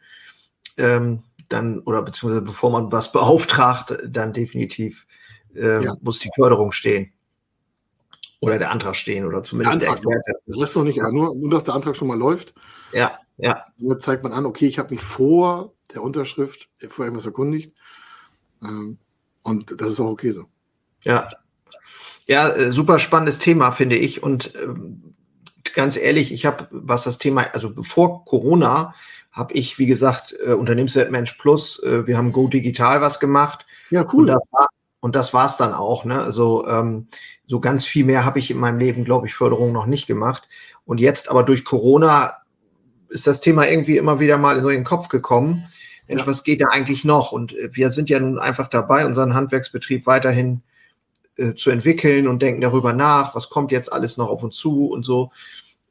ähm, 0.78 1.24
dann, 1.50 1.80
oder 1.80 2.02
beziehungsweise 2.02 2.42
bevor 2.42 2.72
man 2.72 2.92
was 2.92 3.12
beauftragt, 3.12 3.98
dann 4.06 4.34
definitiv 4.34 5.08
ähm, 5.56 5.84
ja. 5.84 5.98
muss 6.02 6.20
die 6.20 6.30
Förderung 6.36 6.72
stehen. 6.72 7.14
Oder 8.40 8.60
der 8.60 8.72
Antrag 8.72 8.96
stehen 8.96 9.26
oder 9.26 9.42
zumindest 9.42 9.82
der, 9.82 9.90
der 9.90 9.98
Experte. 9.98 10.34
Das 10.46 10.70
ist 10.70 10.76
noch 10.76 10.84
nicht, 10.84 10.98
nur, 10.98 11.36
nur, 11.36 11.50
dass 11.50 11.64
der 11.64 11.74
Antrag 11.74 11.96
schon 11.96 12.08
mal 12.08 12.18
läuft. 12.18 12.54
Ja, 12.94 13.18
ja. 13.38 13.66
Damit 13.80 14.02
zeigt 14.02 14.24
man 14.24 14.32
an, 14.32 14.46
okay, 14.46 14.68
ich 14.68 14.78
habe 14.78 14.94
mich 14.94 15.02
vor 15.02 15.74
der 15.94 16.04
Unterschrift 16.04 16.70
vor 16.90 17.06
irgendwas 17.06 17.26
erkundigt. 17.26 17.76
Ähm, 18.62 18.98
und 19.44 19.80
das 19.82 19.94
ist 19.94 20.00
auch 20.00 20.10
okay 20.10 20.32
so. 20.32 20.46
Ja. 21.04 21.30
Ja, 22.28 22.50
äh, 22.50 22.72
super 22.72 23.00
spannendes 23.00 23.40
Thema, 23.40 23.72
finde 23.72 23.96
ich. 23.96 24.22
Und 24.22 24.54
ähm, 24.56 25.16
ganz 25.74 25.96
ehrlich, 25.96 26.32
ich 26.34 26.46
habe, 26.46 26.68
was 26.72 27.06
das 27.06 27.20
Thema, 27.20 27.46
also 27.54 27.74
bevor 27.74 28.26
Corona, 28.26 28.94
habe 29.38 29.54
ich, 29.54 29.78
wie 29.78 29.86
gesagt, 29.86 30.36
äh, 30.46 30.54
Unternehmenswertmensch 30.54 31.34
Plus, 31.34 31.82
äh, 31.84 32.08
wir 32.08 32.18
haben 32.18 32.32
Go 32.32 32.48
Digital 32.48 33.02
was 33.02 33.20
gemacht. 33.20 33.66
Ja, 33.92 34.04
cool. 34.12 34.24
Und 34.24 34.28
das 34.28 34.44
war, 34.52 34.68
und 35.00 35.16
das 35.16 35.34
war's 35.34 35.58
dann 35.58 35.74
auch. 35.74 36.06
Ne? 36.06 36.20
Also 36.20 36.68
ähm, 36.68 37.08
so 37.46 37.60
ganz 37.60 37.86
viel 37.86 38.04
mehr 38.04 38.26
habe 38.26 38.40
ich 38.40 38.50
in 38.50 38.58
meinem 38.58 38.80
Leben, 38.80 39.06
glaube 39.06 39.28
ich, 39.28 39.36
Förderung 39.36 39.72
noch 39.72 39.86
nicht 39.86 40.08
gemacht. 40.08 40.50
Und 40.86 41.00
jetzt 41.00 41.30
aber 41.30 41.44
durch 41.44 41.64
Corona 41.64 42.38
ist 43.10 43.28
das 43.28 43.40
Thema 43.40 43.68
irgendwie 43.68 43.98
immer 43.98 44.20
wieder 44.20 44.38
mal 44.38 44.58
in 44.58 44.64
so 44.64 44.70
den 44.70 44.84
Kopf 44.84 45.08
gekommen. 45.08 45.66
Mensch, 46.08 46.22
ja. 46.22 46.28
was 46.28 46.44
geht 46.44 46.62
da 46.62 46.68
eigentlich 46.72 47.06
noch? 47.06 47.32
Und 47.32 47.56
äh, 47.56 47.70
wir 47.72 47.92
sind 47.92 48.10
ja 48.10 48.20
nun 48.20 48.40
einfach 48.40 48.68
dabei, 48.68 49.06
unseren 49.06 49.36
Handwerksbetrieb 49.36 50.08
weiterhin 50.08 50.64
äh, 51.36 51.54
zu 51.54 51.70
entwickeln 51.70 52.28
und 52.28 52.42
denken 52.42 52.62
darüber 52.62 52.92
nach, 52.92 53.36
was 53.36 53.50
kommt 53.50 53.72
jetzt 53.72 53.94
alles 53.94 54.18
noch 54.18 54.30
auf 54.30 54.42
uns 54.42 54.56
zu 54.56 54.88
und 54.88 55.06
so. 55.06 55.32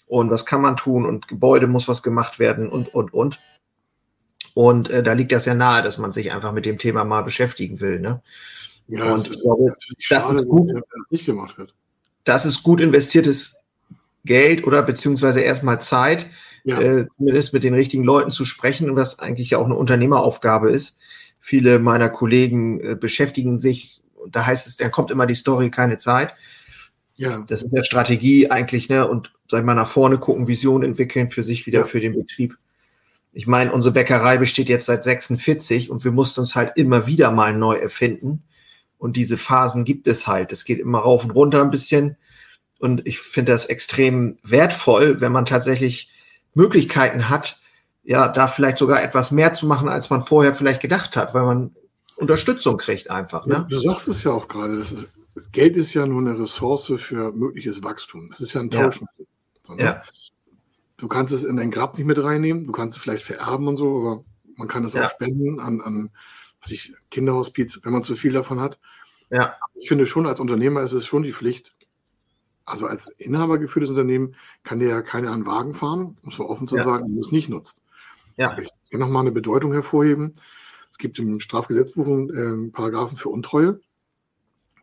Und 0.07 0.31
was 0.31 0.47
kann 0.47 0.63
man 0.63 0.77
tun? 0.77 1.05
Und 1.05 1.29
Gebäude 1.29 1.67
muss 1.67 1.89
was 1.89 2.03
gemacht 2.03 2.39
werden 2.39 2.69
und, 2.69 2.95
und, 2.95 3.13
und. 3.13 3.41
Und 4.55 4.89
äh, 4.91 5.03
da 5.03 5.13
liegt 5.13 5.33
das 5.33 5.45
ja 5.45 5.55
nahe, 5.55 5.83
dass 5.83 5.99
man 5.99 6.13
sich 6.13 6.33
einfach 6.33 6.53
mit 6.53 6.65
dem 6.65 6.79
Thema 6.79 7.05
mal 7.05 7.23
beschäftigen 7.23 7.81
will. 7.81 8.01
Ne? 8.01 8.23
Ja, 8.89 9.13
und 9.13 9.31
ich 9.31 9.41
glaube, 9.43 9.75
das 10.09 10.31
ist 10.31 10.49
gut, 10.49 10.73
nicht 11.11 11.27
gemacht 11.27 11.59
wird. 11.59 11.75
Das 12.25 12.47
ist 12.47 12.63
gut 12.63 12.81
investiertes 12.81 13.57
Geld 14.25 14.67
oder 14.67 14.83
beziehungsweise 14.83 15.41
erstmal 15.41 15.81
Zeit, 15.81 16.27
ja. 16.65 16.81
äh, 16.81 17.07
zumindest 17.17 17.53
mit 17.53 17.65
den 17.65 17.75
richtigen 17.75 18.05
Leuten 18.05 18.31
zu 18.31 18.45
sprechen 18.45 18.89
und 18.91 18.97
was 18.97 19.19
eigentlich 19.19 19.51
ja 19.51 19.59
auch 19.59 19.67
eine 19.67 19.77
Unternehmeraufgabe 19.77 20.71
ist. 20.71 20.99
Viele 21.41 21.79
meiner 21.79 22.09
Kollegen 22.09 22.81
äh, 22.81 22.95
beschäftigen 22.95 23.59
sich, 23.59 24.01
da 24.29 24.47
heißt 24.47 24.67
es, 24.67 24.77
dann 24.77 24.91
kommt 24.91 25.11
immer 25.11 25.27
die 25.27 25.35
Story, 25.35 25.71
keine 25.71 25.99
Zeit. 25.99 26.35
Ja. 27.17 27.45
Das 27.47 27.63
ist 27.63 27.73
ja 27.73 27.85
Strategie 27.85 28.51
eigentlich, 28.51 28.89
ne? 28.89 29.09
Und 29.09 29.33
sag 29.51 29.61
ich 29.61 29.67
mal, 29.67 29.75
nach 29.75 29.89
vorne 29.89 30.19
gucken, 30.19 30.49
Vision 30.49 30.83
entwickeln 30.83 31.31
für 31.31 31.43
sich 31.43 31.67
wieder 31.67 31.81
ja. 31.81 31.85
für 31.85 32.01
den 32.01 32.15
Betrieb. 32.15 32.57
Ich 33.33 33.47
meine, 33.47 33.73
unsere 33.73 33.93
Bäckerei 33.93 34.39
besteht 34.39 34.69
jetzt 34.69 34.87
seit 34.87 35.05
46 35.05 35.91
und 35.91 36.05
wir 36.05 36.13
mussten 36.13 36.41
uns 36.41 36.57
halt 36.57 36.73
immer 36.77 37.07
wieder 37.07 37.31
mal 37.31 37.55
neu 37.55 37.75
erfinden. 37.77 38.43
Und 38.99 39.17
diese 39.17 39.37
Phasen 39.37 39.85
gibt 39.85 40.07
es 40.07 40.27
halt. 40.27 40.53
Es 40.53 40.65
geht 40.65 40.79
immer 40.79 41.01
rauf 41.01 41.25
und 41.25 41.33
runter 41.33 41.61
ein 41.61 41.71
bisschen. 41.71 42.17
Und 42.79 43.07
ich 43.07 43.21
finde 43.21 43.53
das 43.53 43.67
extrem 43.67 44.39
wertvoll, 44.43 45.21
wenn 45.21 45.33
man 45.33 45.45
tatsächlich 45.45 46.11
Möglichkeiten 46.55 47.29
hat, 47.29 47.61
ja, 48.05 48.29
da 48.29 48.49
vielleicht 48.49 48.79
sogar 48.79 49.03
etwas 49.03 49.31
mehr 49.31 49.53
zu 49.53 49.67
machen, 49.67 49.89
als 49.89 50.11
man 50.11 50.25
vorher 50.25 50.55
vielleicht 50.55 50.81
gedacht 50.81 51.17
hat, 51.17 51.35
weil 51.35 51.45
man 51.45 51.77
Unterstützung 52.17 52.79
kriegt 52.79 53.11
einfach. 53.11 53.47
Ne? 53.47 53.67
du 53.69 53.79
sagst 53.79 54.09
es 54.09 54.25
ja 54.25 54.31
auch 54.31 54.49
gerade, 54.49 54.83
Geld 55.53 55.77
ist 55.77 55.93
ja 55.93 56.07
nur 56.07 56.21
eine 56.21 56.39
Ressource 56.39 56.93
für 56.97 57.33
mögliches 57.33 57.83
Wachstum. 57.83 58.29
Das 58.29 58.41
ist 58.41 58.55
ja 58.55 58.61
ein 58.61 58.71
Tauschmittel. 58.71 59.15
Ja. 59.19 59.25
Ne? 59.69 59.83
ja. 59.83 60.03
Du 60.97 61.09
kannst 61.09 61.35
es 61.35 61.45
in 61.45 61.57
dein 61.57 61.71
Grab 61.71 61.97
nicht 61.99 62.07
mit 62.07 62.23
reinnehmen, 62.23 62.67
du 62.67 62.73
kannst 62.73 62.97
es 62.97 63.03
vielleicht 63.03 63.25
vererben 63.25 63.69
und 63.69 63.77
so, 63.77 63.99
aber 63.99 64.25
man 64.57 64.69
kann 64.69 64.85
es 64.85 64.95
ja. 64.95 65.07
auch 65.07 65.11
spenden 65.11 65.61
an, 65.61 65.81
an 65.83 66.11
was 66.63 66.71
ich, 66.71 66.95
Kinderhospiz, 67.11 67.81
wenn 67.83 67.93
man 67.93 68.03
zu 68.03 68.17
viel 68.17 68.33
davon 68.33 68.61
hat. 68.61 68.79
Ja. 69.31 69.57
Ich 69.75 69.89
finde 69.89 70.07
schon, 70.07 70.27
als 70.27 70.41
Unternehmer 70.41 70.83
ist 70.83 70.93
es 70.93 71.07
schon 71.07 71.23
die 71.23 71.33
Pflicht, 71.33 71.75
also 72.65 72.87
als 72.87 73.09
Inhaber 73.09 73.59
geführtes 73.59 73.91
Unternehmen 73.91 74.35
kann 74.65 74.81
der 74.81 74.89
ja 74.89 75.03
keine 75.03 75.31
an 75.31 75.47
Wagen 75.47 75.73
fahren, 75.73 76.17
um 76.23 76.31
es 76.31 76.39
mal 76.39 76.47
offen 76.47 76.67
zu 76.67 76.77
ja. 76.77 76.85
sagen, 76.85 77.05
wenn 77.11 77.19
es 77.19 77.31
nicht 77.31 77.49
nutzt. 77.49 77.83
Ja. 78.37 78.59
Ich 78.59 78.71
kann 78.91 79.01
nochmal 79.01 79.23
eine 79.23 79.33
Bedeutung 79.33 79.73
hervorheben. 79.73 80.35
Es 80.91 80.99
gibt 80.99 81.19
im 81.19 81.41
Strafgesetzbuch 81.41 82.07
einen 82.07 82.69
äh, 82.69 82.71
Paragraphen 82.73 83.17
für 83.17 83.29
Untreue. 83.29 83.81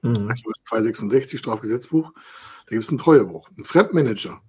Mhm. 0.02 0.32
266 0.64 1.40
Strafgesetzbuch. 1.40 2.14
Da 2.14 2.70
gibt 2.70 2.84
es 2.84 2.90
einen 2.90 2.98
Treuebruch. 2.98 3.50
Ein 3.58 3.66
Fremdmanager, 3.66 4.42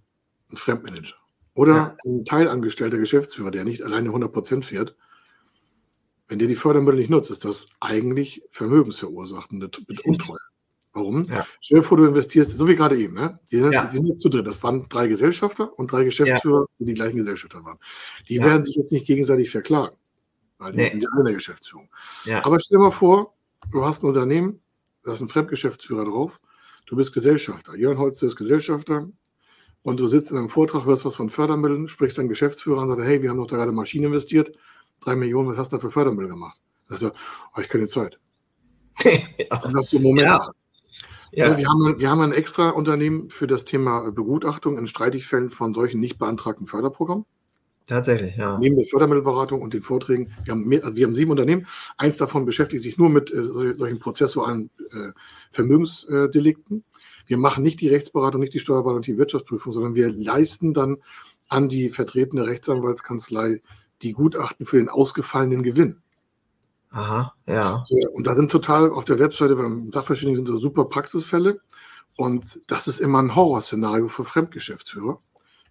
ein 0.50 0.56
Fremdmanager 0.56 1.16
oder 1.54 1.74
ja. 1.74 1.96
ein 2.04 2.24
teilangestellter 2.24 2.98
Geschäftsführer, 2.98 3.50
der 3.50 3.64
nicht 3.64 3.82
alleine 3.82 4.10
100% 4.10 4.62
fährt, 4.64 4.96
wenn 6.28 6.38
der 6.38 6.48
die 6.48 6.56
Fördermittel 6.56 6.98
nicht 6.98 7.10
nutzt, 7.10 7.30
ist 7.30 7.44
das 7.44 7.66
eigentlich 7.80 8.42
vermögensverursachende 8.50 9.70
mit 9.86 10.00
Untreue. 10.00 10.38
Warum? 10.94 11.24
Ja. 11.24 11.44
Stell 11.60 11.80
dir 11.80 11.82
vor, 11.82 11.96
du 11.96 12.04
investierst, 12.04 12.56
so 12.56 12.68
wie 12.68 12.76
gerade 12.76 12.96
eben, 12.96 13.14
ne? 13.14 13.40
Die 13.50 13.58
sind, 13.58 13.72
ja. 13.72 13.84
die 13.84 13.96
sind 13.96 14.06
jetzt 14.06 14.20
zu 14.20 14.28
dritt. 14.28 14.46
Das 14.46 14.62
waren 14.62 14.88
drei 14.88 15.08
Gesellschafter 15.08 15.76
und 15.76 15.90
drei 15.90 16.04
Geschäftsführer, 16.04 16.66
die 16.78 16.84
die 16.84 16.94
gleichen 16.94 17.16
Gesellschafter 17.16 17.64
waren. 17.64 17.78
Die 18.28 18.40
werden 18.40 18.62
sich 18.62 18.76
jetzt 18.76 18.92
nicht 18.92 19.04
gegenseitig 19.04 19.50
verklagen, 19.50 19.96
weil 20.58 20.72
die 20.72 20.78
nee. 20.78 20.90
sind 20.90 21.02
ja 21.02 21.08
alle 21.12 21.22
in 21.22 21.26
der 21.26 21.34
Geschäftsführung. 21.34 21.88
Aber 22.42 22.60
stell 22.60 22.78
dir 22.78 22.84
mal 22.84 22.90
vor, 22.92 23.34
du 23.72 23.84
hast 23.84 24.04
ein 24.04 24.06
Unternehmen, 24.06 24.60
da 25.02 25.12
ist 25.12 25.20
ein 25.20 25.28
Fremdgeschäftsführer 25.28 26.04
drauf, 26.04 26.40
du 26.86 26.94
bist 26.94 27.12
Gesellschafter. 27.12 27.74
Jörn 27.76 27.98
Holz 27.98 28.22
ist 28.22 28.36
Gesellschafter 28.36 29.08
und 29.84 30.00
du 30.00 30.08
sitzt 30.08 30.32
in 30.32 30.38
einem 30.38 30.48
Vortrag, 30.48 30.86
hörst 30.86 31.04
was 31.04 31.14
von 31.14 31.28
Fördermitteln, 31.28 31.88
sprichst 31.88 32.18
deinen 32.18 32.28
Geschäftsführer 32.28 32.82
an 32.82 32.88
und 32.88 32.96
sagst, 32.96 33.08
hey, 33.08 33.22
wir 33.22 33.30
haben 33.30 33.36
doch 33.36 33.46
da 33.46 33.56
gerade 33.56 33.70
Maschinen 33.70 34.06
investiert, 34.06 34.50
drei 35.00 35.14
Millionen, 35.14 35.50
was 35.50 35.58
hast 35.58 35.72
du 35.72 35.76
da 35.76 35.80
für 35.80 35.90
Fördermittel 35.90 36.30
gemacht? 36.30 36.60
Da 36.88 36.96
sagt 36.96 37.14
er, 37.14 37.20
oh, 37.54 37.60
ich 37.60 37.68
keine 37.68 37.86
Zeit. 37.86 38.18
ja. 39.04 39.62
Und 39.62 39.74
das 39.74 39.84
ist 39.84 39.90
so 39.90 39.98
Moment. 39.98 40.26
Ja. 40.26 40.50
Ja. 41.32 41.46
Also 41.46 41.58
wir, 41.58 41.68
haben, 41.68 41.98
wir 41.98 42.10
haben 42.10 42.20
ein 42.20 42.32
extra 42.32 42.70
Unternehmen 42.70 43.28
für 43.28 43.46
das 43.46 43.64
Thema 43.64 44.10
Begutachtung 44.12 44.78
in 44.78 44.86
Streitigfällen 44.86 45.50
von 45.50 45.74
solchen 45.74 46.00
nicht 46.00 46.18
beantragten 46.18 46.66
Förderprogrammen. 46.66 47.26
Tatsächlich, 47.86 48.36
ja. 48.36 48.58
Neben 48.58 48.76
der 48.76 48.86
Fördermittelberatung 48.86 49.60
und 49.60 49.74
den 49.74 49.82
Vorträgen. 49.82 50.32
Wir 50.44 50.52
haben, 50.52 50.66
mehr, 50.66 50.82
also 50.84 50.96
wir 50.96 51.04
haben 51.04 51.14
sieben 51.14 51.32
Unternehmen. 51.32 51.66
Eins 51.98 52.16
davon 52.16 52.46
beschäftigt 52.46 52.82
sich 52.82 52.96
nur 52.96 53.10
mit 53.10 53.30
äh, 53.30 53.74
solchen 53.74 53.98
prozessualen 53.98 54.70
äh, 54.90 55.10
Vermögensdelikten. 55.50 56.84
Wir 57.26 57.38
machen 57.38 57.62
nicht 57.62 57.80
die 57.80 57.88
Rechtsberatung, 57.88 58.40
nicht 58.40 58.54
die 58.54 58.60
Steuerberatung, 58.60 59.02
die 59.02 59.18
Wirtschaftsprüfung, 59.18 59.72
sondern 59.72 59.94
wir 59.94 60.08
leisten 60.10 60.74
dann 60.74 60.98
an 61.48 61.68
die 61.68 61.90
vertretene 61.90 62.46
Rechtsanwaltskanzlei 62.46 63.62
die 64.02 64.12
Gutachten 64.12 64.66
für 64.66 64.76
den 64.76 64.88
ausgefallenen 64.88 65.62
Gewinn. 65.62 66.02
Aha, 66.90 67.34
ja. 67.46 67.84
Und 68.12 68.26
da 68.26 68.34
sind 68.34 68.50
total 68.50 68.90
auf 68.90 69.04
der 69.04 69.18
Webseite 69.18 69.56
beim 69.56 69.90
Sachverständigen 69.92 70.36
sind 70.36 70.46
so 70.46 70.56
super 70.56 70.84
Praxisfälle. 70.84 71.58
Und 72.16 72.60
das 72.68 72.86
ist 72.86 73.00
immer 73.00 73.20
ein 73.20 73.34
Horrorszenario 73.34 74.06
für 74.06 74.24
Fremdgeschäftsführer, 74.24 75.18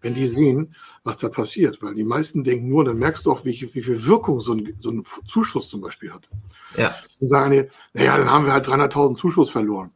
wenn 0.01 0.13
die 0.13 0.27
sehen, 0.27 0.75
was 1.05 1.17
da 1.17 1.29
passiert. 1.29 1.81
Weil 1.81 1.93
die 1.93 2.03
meisten 2.03 2.43
denken 2.43 2.67
nur, 2.67 2.83
dann 2.83 2.97
merkst 2.97 3.25
du 3.25 3.31
auch, 3.31 3.45
wie, 3.45 3.69
wie 3.73 3.81
viel 3.81 4.05
Wirkung 4.05 4.41
so 4.41 4.53
ein, 4.53 4.75
so 4.79 4.89
ein 4.89 5.01
Zuschuss 5.25 5.69
zum 5.69 5.79
Beispiel 5.79 6.11
hat. 6.11 6.27
Ja. 6.75 6.93
Dann 7.19 7.27
sagen 7.27 7.51
die, 7.51 7.69
naja, 7.93 8.17
dann 8.17 8.29
haben 8.29 8.45
wir 8.45 8.51
halt 8.51 8.67
300.000 8.67 9.15
Zuschuss 9.15 9.49
verloren. 9.49 9.91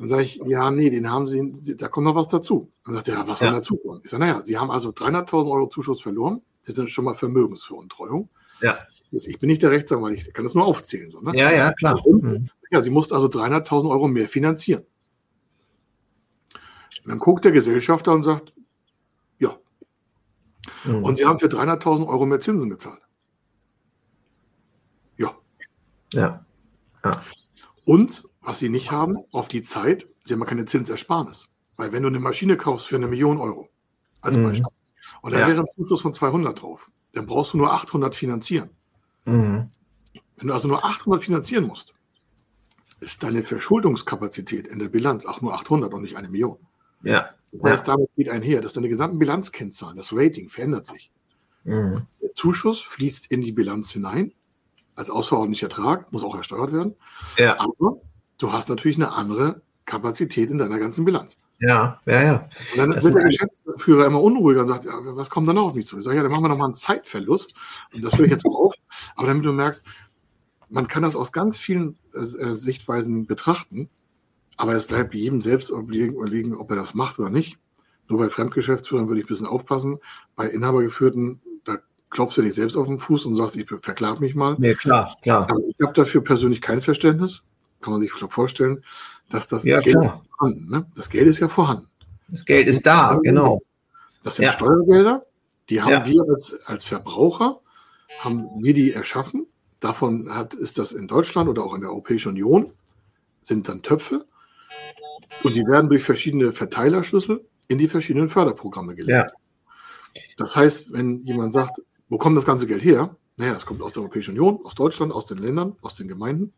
Dann 0.00 0.08
sage 0.08 0.22
ich, 0.22 0.40
ja, 0.46 0.70
nee, 0.70 0.88
den 0.88 1.10
haben 1.10 1.26
sie, 1.26 1.76
da 1.76 1.88
kommt 1.88 2.06
noch 2.06 2.14
was 2.14 2.30
dazu. 2.30 2.72
Dann 2.86 2.94
sagt 2.94 3.08
er, 3.08 3.14
ja, 3.16 3.28
was 3.28 3.38
soll 3.38 3.48
ja. 3.48 3.52
dazu 3.52 3.76
kommen? 3.76 4.00
Ich 4.02 4.08
sage, 4.08 4.24
naja, 4.24 4.42
sie 4.42 4.56
haben 4.56 4.70
also 4.70 4.88
300.000 4.88 5.50
Euro 5.50 5.66
Zuschuss 5.66 6.00
verloren. 6.00 6.40
Das 6.64 6.74
sind 6.74 6.88
schon 6.88 7.04
mal 7.04 7.14
Vermögensveruntreuung. 7.14 8.30
Ja. 8.62 8.78
Ich 9.10 9.38
bin 9.38 9.48
nicht 9.48 9.62
der 9.62 9.70
Rechtsanwalt, 9.70 10.16
ich 10.16 10.32
kann 10.32 10.44
das 10.46 10.54
nur 10.54 10.64
aufzählen. 10.64 11.10
So, 11.10 11.20
ne? 11.20 11.32
Ja, 11.34 11.52
ja, 11.52 11.72
klar. 11.74 12.00
Mhm. 12.06 12.48
ja, 12.70 12.80
sie 12.80 12.88
musste 12.88 13.14
also 13.14 13.26
300.000 13.26 13.90
Euro 13.90 14.08
mehr 14.08 14.26
finanzieren. 14.26 14.86
Und 17.04 17.10
dann 17.10 17.18
guckt 17.18 17.44
der 17.44 17.52
Gesellschafter 17.52 18.14
und 18.14 18.22
sagt, 18.22 18.54
ja. 19.38 19.54
Mhm. 20.84 21.04
Und 21.04 21.16
sie 21.18 21.26
haben 21.26 21.38
für 21.38 21.48
300.000 21.48 22.08
Euro 22.08 22.24
mehr 22.24 22.40
Zinsen 22.40 22.70
gezahlt. 22.70 23.02
Ja. 25.18 25.36
Ja. 26.14 26.46
ja. 27.04 27.22
Und 27.84 28.29
was 28.42 28.58
sie 28.58 28.68
nicht 28.68 28.90
haben, 28.90 29.18
auf 29.32 29.48
die 29.48 29.62
Zeit, 29.62 30.06
sie 30.24 30.34
haben 30.34 30.44
keine 30.44 30.64
Zinsersparnis. 30.64 31.48
Weil 31.76 31.92
wenn 31.92 32.02
du 32.02 32.08
eine 32.08 32.20
Maschine 32.20 32.56
kaufst 32.56 32.88
für 32.88 32.96
eine 32.96 33.06
Million 33.06 33.38
Euro, 33.38 33.68
als 34.20 34.36
mhm. 34.36 34.44
Beispiel, 34.44 34.72
und 35.22 35.32
da 35.32 35.40
ja. 35.40 35.48
wäre 35.48 35.60
ein 35.60 35.68
Zuschuss 35.70 36.00
von 36.00 36.14
200 36.14 36.60
drauf, 36.60 36.90
dann 37.12 37.26
brauchst 37.26 37.52
du 37.52 37.58
nur 37.58 37.72
800 37.72 38.14
finanzieren. 38.14 38.70
Mhm. 39.24 39.70
Wenn 40.36 40.48
du 40.48 40.54
also 40.54 40.68
nur 40.68 40.84
800 40.84 41.22
finanzieren 41.22 41.66
musst, 41.66 41.94
ist 43.00 43.22
deine 43.22 43.42
Verschuldungskapazität 43.42 44.66
in 44.66 44.78
der 44.78 44.88
Bilanz 44.88 45.26
auch 45.26 45.40
nur 45.40 45.54
800 45.54 45.92
und 45.92 46.02
nicht 46.02 46.16
eine 46.16 46.28
Million. 46.28 46.58
Ja. 47.02 47.30
Das 47.52 47.72
heißt, 47.72 47.88
damit 47.88 48.08
geht 48.16 48.28
einher, 48.28 48.60
dass 48.60 48.74
deine 48.74 48.88
gesamten 48.88 49.18
Bilanzkennzahlen, 49.18 49.96
das 49.96 50.12
Rating 50.12 50.48
verändert 50.48 50.86
sich. 50.86 51.10
Mhm. 51.64 52.06
Der 52.22 52.30
Zuschuss 52.34 52.80
fließt 52.80 53.26
in 53.30 53.40
die 53.40 53.52
Bilanz 53.52 53.90
hinein 53.90 54.32
als 54.94 55.10
außerordentlicher 55.10 55.66
Ertrag, 55.66 56.12
muss 56.12 56.22
auch 56.22 56.36
ersteuert 56.36 56.72
werden. 56.72 56.94
Ja. 57.36 57.58
Aber 57.58 58.00
du 58.40 58.52
hast 58.52 58.68
natürlich 58.68 58.96
eine 58.96 59.12
andere 59.12 59.62
Kapazität 59.84 60.50
in 60.50 60.58
deiner 60.58 60.78
ganzen 60.78 61.04
Bilanz. 61.04 61.36
Ja, 61.60 62.00
ja, 62.06 62.22
ja. 62.22 62.48
Und 62.72 62.78
dann 62.78 62.90
Das 62.90 63.04
wird 63.04 63.16
der 63.16 63.24
Geschäftsführer 63.24 64.06
immer 64.06 64.22
unruhiger 64.22 64.62
und 64.62 64.68
sagt, 64.68 64.86
ja, 64.86 64.92
was 65.02 65.28
kommt 65.28 65.46
dann 65.46 65.56
noch 65.56 65.66
auf 65.66 65.74
mich 65.74 65.86
zu? 65.86 65.98
Ich 65.98 66.04
sage, 66.04 66.16
ja, 66.16 66.22
dann 66.22 66.32
machen 66.32 66.44
wir 66.44 66.48
noch 66.48 66.56
mal 66.56 66.64
einen 66.64 66.74
Zeitverlust. 66.74 67.54
Und 67.92 68.02
das 68.02 68.16
höre 68.16 68.24
ich 68.24 68.30
jetzt 68.30 68.46
mal 68.46 68.54
auf. 68.54 68.72
Aber 69.14 69.26
damit 69.26 69.44
du 69.44 69.52
merkst, 69.52 69.84
man 70.70 70.88
kann 70.88 71.02
das 71.02 71.16
aus 71.16 71.32
ganz 71.32 71.58
vielen 71.58 71.98
äh, 72.14 72.20
äh, 72.20 72.54
Sichtweisen 72.54 73.26
betrachten. 73.26 73.90
Aber 74.56 74.72
es 74.72 74.84
bleibt 74.84 75.14
jedem 75.14 75.42
selbst 75.42 75.70
überlegen, 75.70 76.14
überlegen, 76.14 76.54
ob 76.54 76.70
er 76.70 76.76
das 76.76 76.94
macht 76.94 77.18
oder 77.18 77.30
nicht. 77.30 77.58
Nur 78.08 78.18
bei 78.18 78.30
Fremdgeschäftsführern 78.30 79.08
würde 79.08 79.20
ich 79.20 79.26
ein 79.26 79.28
bisschen 79.28 79.46
aufpassen. 79.46 79.98
Bei 80.36 80.48
Inhabergeführten, 80.48 81.40
da 81.64 81.78
klopfst 82.08 82.38
du 82.38 82.42
dich 82.42 82.54
selbst 82.54 82.76
auf 82.76 82.86
den 82.86 83.00
Fuß 83.00 83.26
und 83.26 83.34
sagst, 83.34 83.56
ich 83.56 83.68
verklag 83.68 84.20
mich 84.20 84.34
mal. 84.34 84.56
Nee, 84.58 84.74
klar, 84.74 85.16
klar. 85.22 85.46
Aber 85.50 85.60
ich 85.60 85.76
habe 85.82 85.92
dafür 85.92 86.22
persönlich 86.22 86.60
kein 86.60 86.80
Verständnis. 86.80 87.42
Kann 87.80 87.92
man 87.92 88.00
sich 88.02 88.12
vorstellen, 88.12 88.84
dass 89.28 89.46
das 89.48 89.64
Ja, 89.64 89.80
Geld 89.80 89.96
klar. 90.00 90.04
ist 90.22 90.36
vorhanden. 90.36 90.70
Ne? 90.70 90.86
Das 90.94 91.08
Geld 91.08 91.26
ist 91.28 91.38
ja 91.40 91.48
vorhanden. 91.48 91.88
Das 92.28 92.44
Geld 92.44 92.66
ist 92.68 92.86
da, 92.86 93.18
genau. 93.22 93.62
Das 94.22 94.36
sind 94.36 94.44
Ja. 94.44 94.52
Steuergelder, 94.52 95.24
die 95.68 95.80
haben 95.80 95.90
Ja. 95.90 96.06
wir 96.06 96.22
als, 96.28 96.58
als 96.66 96.84
Verbraucher, 96.84 97.60
haben 98.20 98.44
wir 98.62 98.74
die 98.74 98.92
erschaffen. 98.92 99.46
Davon 99.80 100.28
hat, 100.34 100.52
ist 100.54 100.76
das 100.78 100.92
in 100.92 101.08
Deutschland 101.08 101.48
oder 101.48 101.64
auch 101.64 101.74
in 101.74 101.80
der 101.80 101.90
Europäischen 101.90 102.30
Union, 102.30 102.72
sind 103.42 103.68
dann 103.68 103.82
Töpfe. 103.82 104.26
Und 105.42 105.56
die 105.56 105.64
werden 105.64 105.88
durch 105.88 106.02
verschiedene 106.02 106.52
Verteilerschlüssel 106.52 107.44
in 107.68 107.78
die 107.78 107.88
verschiedenen 107.88 108.28
Förderprogramme 108.28 108.94
gelegt. 108.94 109.30
Das 110.36 110.54
heißt, 110.56 110.92
wenn 110.92 111.24
jemand 111.24 111.54
sagt, 111.54 111.80
wo 112.08 112.18
kommt 112.18 112.36
das 112.36 112.44
ganze 112.44 112.66
Geld 112.66 112.84
her? 112.84 113.16
Naja, 113.36 113.54
es 113.54 113.64
kommt 113.64 113.80
aus 113.80 113.94
der 113.94 114.02
Europäischen 114.02 114.32
Union, 114.32 114.60
aus 114.64 114.74
Deutschland, 114.74 115.12
aus 115.12 115.26
den 115.26 115.38
Ländern, 115.38 115.76
aus 115.80 115.94
den 115.94 116.08
Gemeinden. 116.08 116.52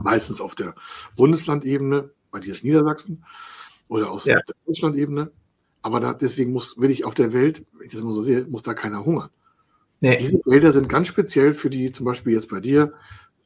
Meistens 0.00 0.40
auf 0.40 0.54
der 0.54 0.74
Bundeslandebene, 1.16 2.10
bei 2.30 2.40
dir 2.40 2.52
ist 2.52 2.64
Niedersachsen, 2.64 3.24
oder 3.88 4.10
aus 4.10 4.24
Ja. 4.24 4.36
der 4.36 4.54
Deutschlandebene. 4.66 5.30
Aber 5.82 6.00
da, 6.00 6.12
deswegen 6.12 6.52
muss, 6.52 6.76
will 6.78 6.90
ich 6.90 7.04
auf 7.04 7.14
der 7.14 7.32
Welt, 7.32 7.64
wenn 7.74 7.86
ich 7.86 7.92
das 7.92 8.02
mal 8.02 8.12
so 8.12 8.20
sehe, 8.20 8.44
muss 8.46 8.62
da 8.62 8.74
keiner 8.74 9.04
hungern. 9.04 9.30
Nee. 10.00 10.18
Diese 10.18 10.38
Gelder 10.40 10.72
sind 10.72 10.88
ganz 10.88 11.08
speziell 11.08 11.54
für 11.54 11.70
die, 11.70 11.92
zum 11.92 12.04
Beispiel 12.04 12.32
jetzt 12.34 12.48
bei 12.50 12.60
dir, 12.60 12.92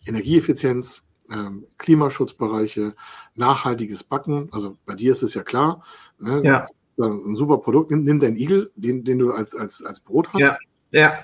Energieeffizienz, 0.07 1.03
ähm, 1.31 1.67
Klimaschutzbereiche, 1.79 2.95
nachhaltiges 3.37 4.03
Backen. 4.03 4.49
Also 4.53 4.77
bei 4.87 4.95
dir 4.95 5.13
ist 5.13 5.23
es 5.23 5.35
ja 5.35 5.43
klar. 5.43 5.85
Ne? 6.19 6.43
Ja, 6.45 6.67
Ein 6.99 7.35
super 7.35 7.59
Produkt. 7.59 7.91
Nimm, 7.91 8.03
nimm 8.03 8.19
deinen 8.21 8.37
Igel, 8.37 8.73
den, 8.75 9.05
den 9.05 9.19
du 9.19 9.33
als, 9.33 9.55
als, 9.55 9.83
als 9.85 10.01
Brot 10.01 10.33
hast. 10.33 10.41
ja, 10.41 10.59
ja, 10.91 11.19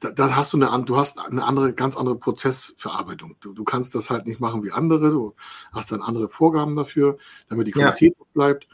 Da, 0.00 0.10
da 0.10 0.36
hast 0.36 0.52
du 0.52 0.62
eine, 0.62 0.84
du 0.84 0.96
hast 0.96 1.18
eine 1.18 1.44
andere, 1.44 1.72
ganz 1.72 1.96
andere 1.96 2.16
Prozessverarbeitung. 2.16 3.36
Du, 3.40 3.52
du 3.52 3.64
kannst 3.64 3.94
das 3.94 4.10
halt 4.10 4.26
nicht 4.26 4.40
machen 4.40 4.62
wie 4.64 4.72
andere. 4.72 5.10
Du 5.10 5.34
hast 5.72 5.92
dann 5.92 6.02
andere 6.02 6.28
Vorgaben 6.28 6.76
dafür, 6.76 7.18
damit 7.48 7.66
die 7.66 7.72
Ja. 7.72 7.90
Qualität 7.92 8.14
bleibt. 8.32 8.68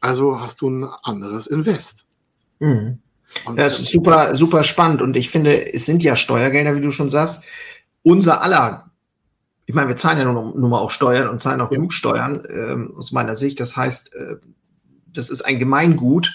Also 0.00 0.40
hast 0.40 0.60
du 0.60 0.68
ein 0.70 0.84
anderes 1.02 1.46
Invest. 1.46 2.06
Mhm. 2.58 2.98
Das 3.56 3.80
ist 3.80 3.90
super, 3.90 4.36
super 4.36 4.62
spannend. 4.64 5.02
Und 5.02 5.16
ich 5.16 5.30
finde, 5.30 5.72
es 5.72 5.86
sind 5.86 6.02
ja 6.02 6.14
Steuergelder, 6.14 6.76
wie 6.76 6.80
du 6.80 6.90
schon 6.90 7.08
sagst. 7.08 7.42
Unser 8.02 8.42
aller, 8.42 8.90
ich 9.66 9.74
meine, 9.74 9.88
wir 9.88 9.96
zahlen 9.96 10.18
ja 10.18 10.24
nun, 10.24 10.60
nun 10.60 10.70
mal 10.70 10.78
auch 10.78 10.90
Steuern 10.90 11.28
und 11.28 11.38
zahlen 11.38 11.60
auch 11.60 11.70
Ja. 11.70 11.76
genug 11.76 11.92
Steuern, 11.92 12.42
ähm, 12.48 12.94
aus 12.96 13.12
meiner 13.12 13.34
Sicht. 13.34 13.58
Das 13.60 13.76
heißt, 13.76 14.14
äh, 14.14 14.36
das 15.06 15.30
ist 15.30 15.42
ein 15.42 15.58
Gemeingut, 15.58 16.32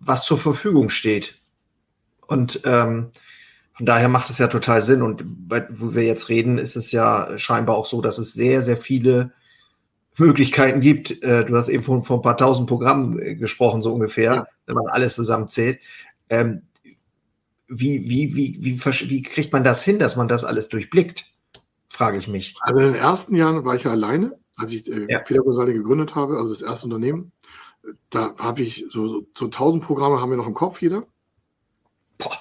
was 0.00 0.24
zur 0.24 0.38
Verfügung 0.38 0.88
steht. 0.88 1.38
Und 2.26 2.60
ähm, 2.64 3.10
von 3.76 3.86
daher 3.86 4.08
macht 4.08 4.30
es 4.30 4.38
ja 4.38 4.46
total 4.48 4.82
Sinn. 4.82 5.02
Und 5.02 5.22
bei, 5.48 5.66
wo 5.70 5.94
wir 5.94 6.04
jetzt 6.04 6.28
reden, 6.28 6.58
ist 6.58 6.76
es 6.76 6.92
ja 6.92 7.36
scheinbar 7.38 7.76
auch 7.76 7.86
so, 7.86 8.00
dass 8.00 8.18
es 8.18 8.32
sehr, 8.32 8.62
sehr 8.62 8.76
viele 8.76 9.32
Möglichkeiten 10.16 10.80
gibt. 10.80 11.22
Äh, 11.22 11.44
du 11.44 11.56
hast 11.56 11.68
eben 11.68 11.82
von, 11.82 12.04
von 12.04 12.20
ein 12.20 12.22
paar 12.22 12.36
tausend 12.36 12.68
Programmen 12.68 13.18
äh, 13.18 13.34
gesprochen, 13.34 13.82
so 13.82 13.92
ungefähr, 13.92 14.34
Ja. 14.34 14.46
wenn 14.66 14.76
man 14.76 14.86
alles 14.86 15.14
zusammenzählt. 15.16 15.80
Ähm, 16.30 16.62
wie, 17.66 18.08
wie, 18.08 18.34
wie, 18.36 18.58
wie, 18.62 19.10
wie 19.10 19.22
kriegt 19.22 19.52
man 19.52 19.64
das 19.64 19.82
hin, 19.82 19.98
dass 19.98 20.16
man 20.16 20.28
das 20.28 20.44
alles 20.44 20.68
durchblickt? 20.68 21.26
Frage 21.88 22.18
ich 22.18 22.28
mich. 22.28 22.54
Also 22.60 22.80
in 22.80 22.86
den 22.86 22.94
ersten 22.94 23.34
Jahren 23.34 23.64
war 23.64 23.74
ich 23.74 23.84
ja 23.84 23.90
alleine, 23.90 24.38
als 24.56 24.72
ich 24.72 24.90
äh, 24.90 25.06
Ja. 25.08 25.20
Gegründet 25.20 26.14
habe, 26.14 26.36
also 26.36 26.50
das 26.50 26.62
erste 26.62 26.86
Unternehmen. 26.86 27.32
Da 28.10 28.34
habe 28.38 28.62
ich 28.62 28.86
so, 28.90 29.08
so, 29.08 29.26
so 29.36 29.44
1000 29.46 29.82
Programme 29.82 30.20
haben 30.20 30.30
wir 30.30 30.36
noch 30.36 30.46
im 30.46 30.54
Kopf, 30.54 30.80
jeder. 30.80 31.04
Boah. 32.18 32.38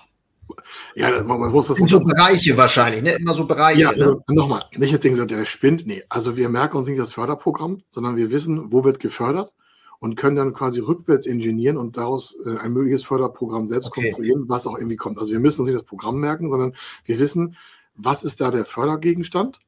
Ja, 0.96 1.10
das- 1.12 1.26
man 1.26 1.40
muss 1.52 1.68
das 1.68 1.78
sind 1.78 1.90
so 1.90 2.00
Bereiche 2.00 2.56
wahrscheinlich, 2.58 3.02
ne? 3.02 3.14
Immer 3.14 3.34
so 3.34 3.46
Bereiche. 3.46 3.82
Ja, 3.82 3.92
ne? 3.92 3.98
also 4.06 4.22
nochmal, 4.28 4.66
nicht 4.76 4.92
jetzt 4.92 5.04
denken, 5.04 5.28
der 5.28 5.46
spinnt. 5.46 5.86
Nee, 5.88 6.04
also 6.10 6.38
wir 6.38 6.50
merken 6.50 6.78
uns 6.78 6.88
nicht 6.88 7.00
das 7.00 7.14
Förderprogramm, 7.14 7.80
sondern 7.90 8.16
wir 8.16 8.32
wissen, 8.32 8.72
wo 8.72 8.84
wird 8.84 9.00
gefördert 9.00 9.54
und 10.00 10.16
können 10.16 10.36
dann 10.36 10.54
quasi 10.54 10.80
rückwärts 10.82 11.26
ingenieren 11.26 11.78
und 11.78 11.98
daraus 11.98 12.38
äh, 12.46 12.58
ein 12.58 12.74
mögliches 12.74 13.04
Förderprogramm 13.04 13.68
selbst 13.68 13.88
Okay. 13.88 14.02
konstruieren, 14.02 14.50
was 14.50 14.68
auch 14.68 14.78
irgendwie 14.78 14.98
kommt. 14.98 15.18
Also 15.18 15.32
wir 15.32 15.40
müssen 15.40 15.62
uns 15.62 15.70
nicht 15.70 15.80
das 15.80 15.88
Programm 15.88 16.20
merken, 16.20 16.52
sondern 16.52 16.76
wir 17.06 17.20
wissen, 17.20 17.56
was 17.96 18.24
ist 18.24 18.42
da 18.42 18.52
der 18.52 18.66
Fördergegenstand? 18.66 19.60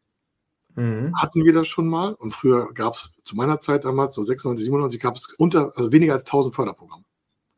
Mhm. 0.75 1.13
Hatten 1.15 1.45
wir 1.45 1.53
das 1.53 1.67
schon 1.67 1.87
mal? 1.87 2.13
Und 2.15 2.33
früher 2.33 2.73
gab 2.73 2.95
es 2.95 3.11
zu 3.23 3.35
meiner 3.37 3.59
Zeit 3.59 3.85
damals, 3.85 4.13
so 4.13 4.23
96, 4.23 4.65
97, 4.65 4.99
gab 4.99 5.15
es 5.15 5.33
unter, 5.37 5.71
also 5.75 5.91
weniger 5.93 6.13
als 6.13 6.25
1000 6.25 6.53
Förderprogramme. 6.53 7.04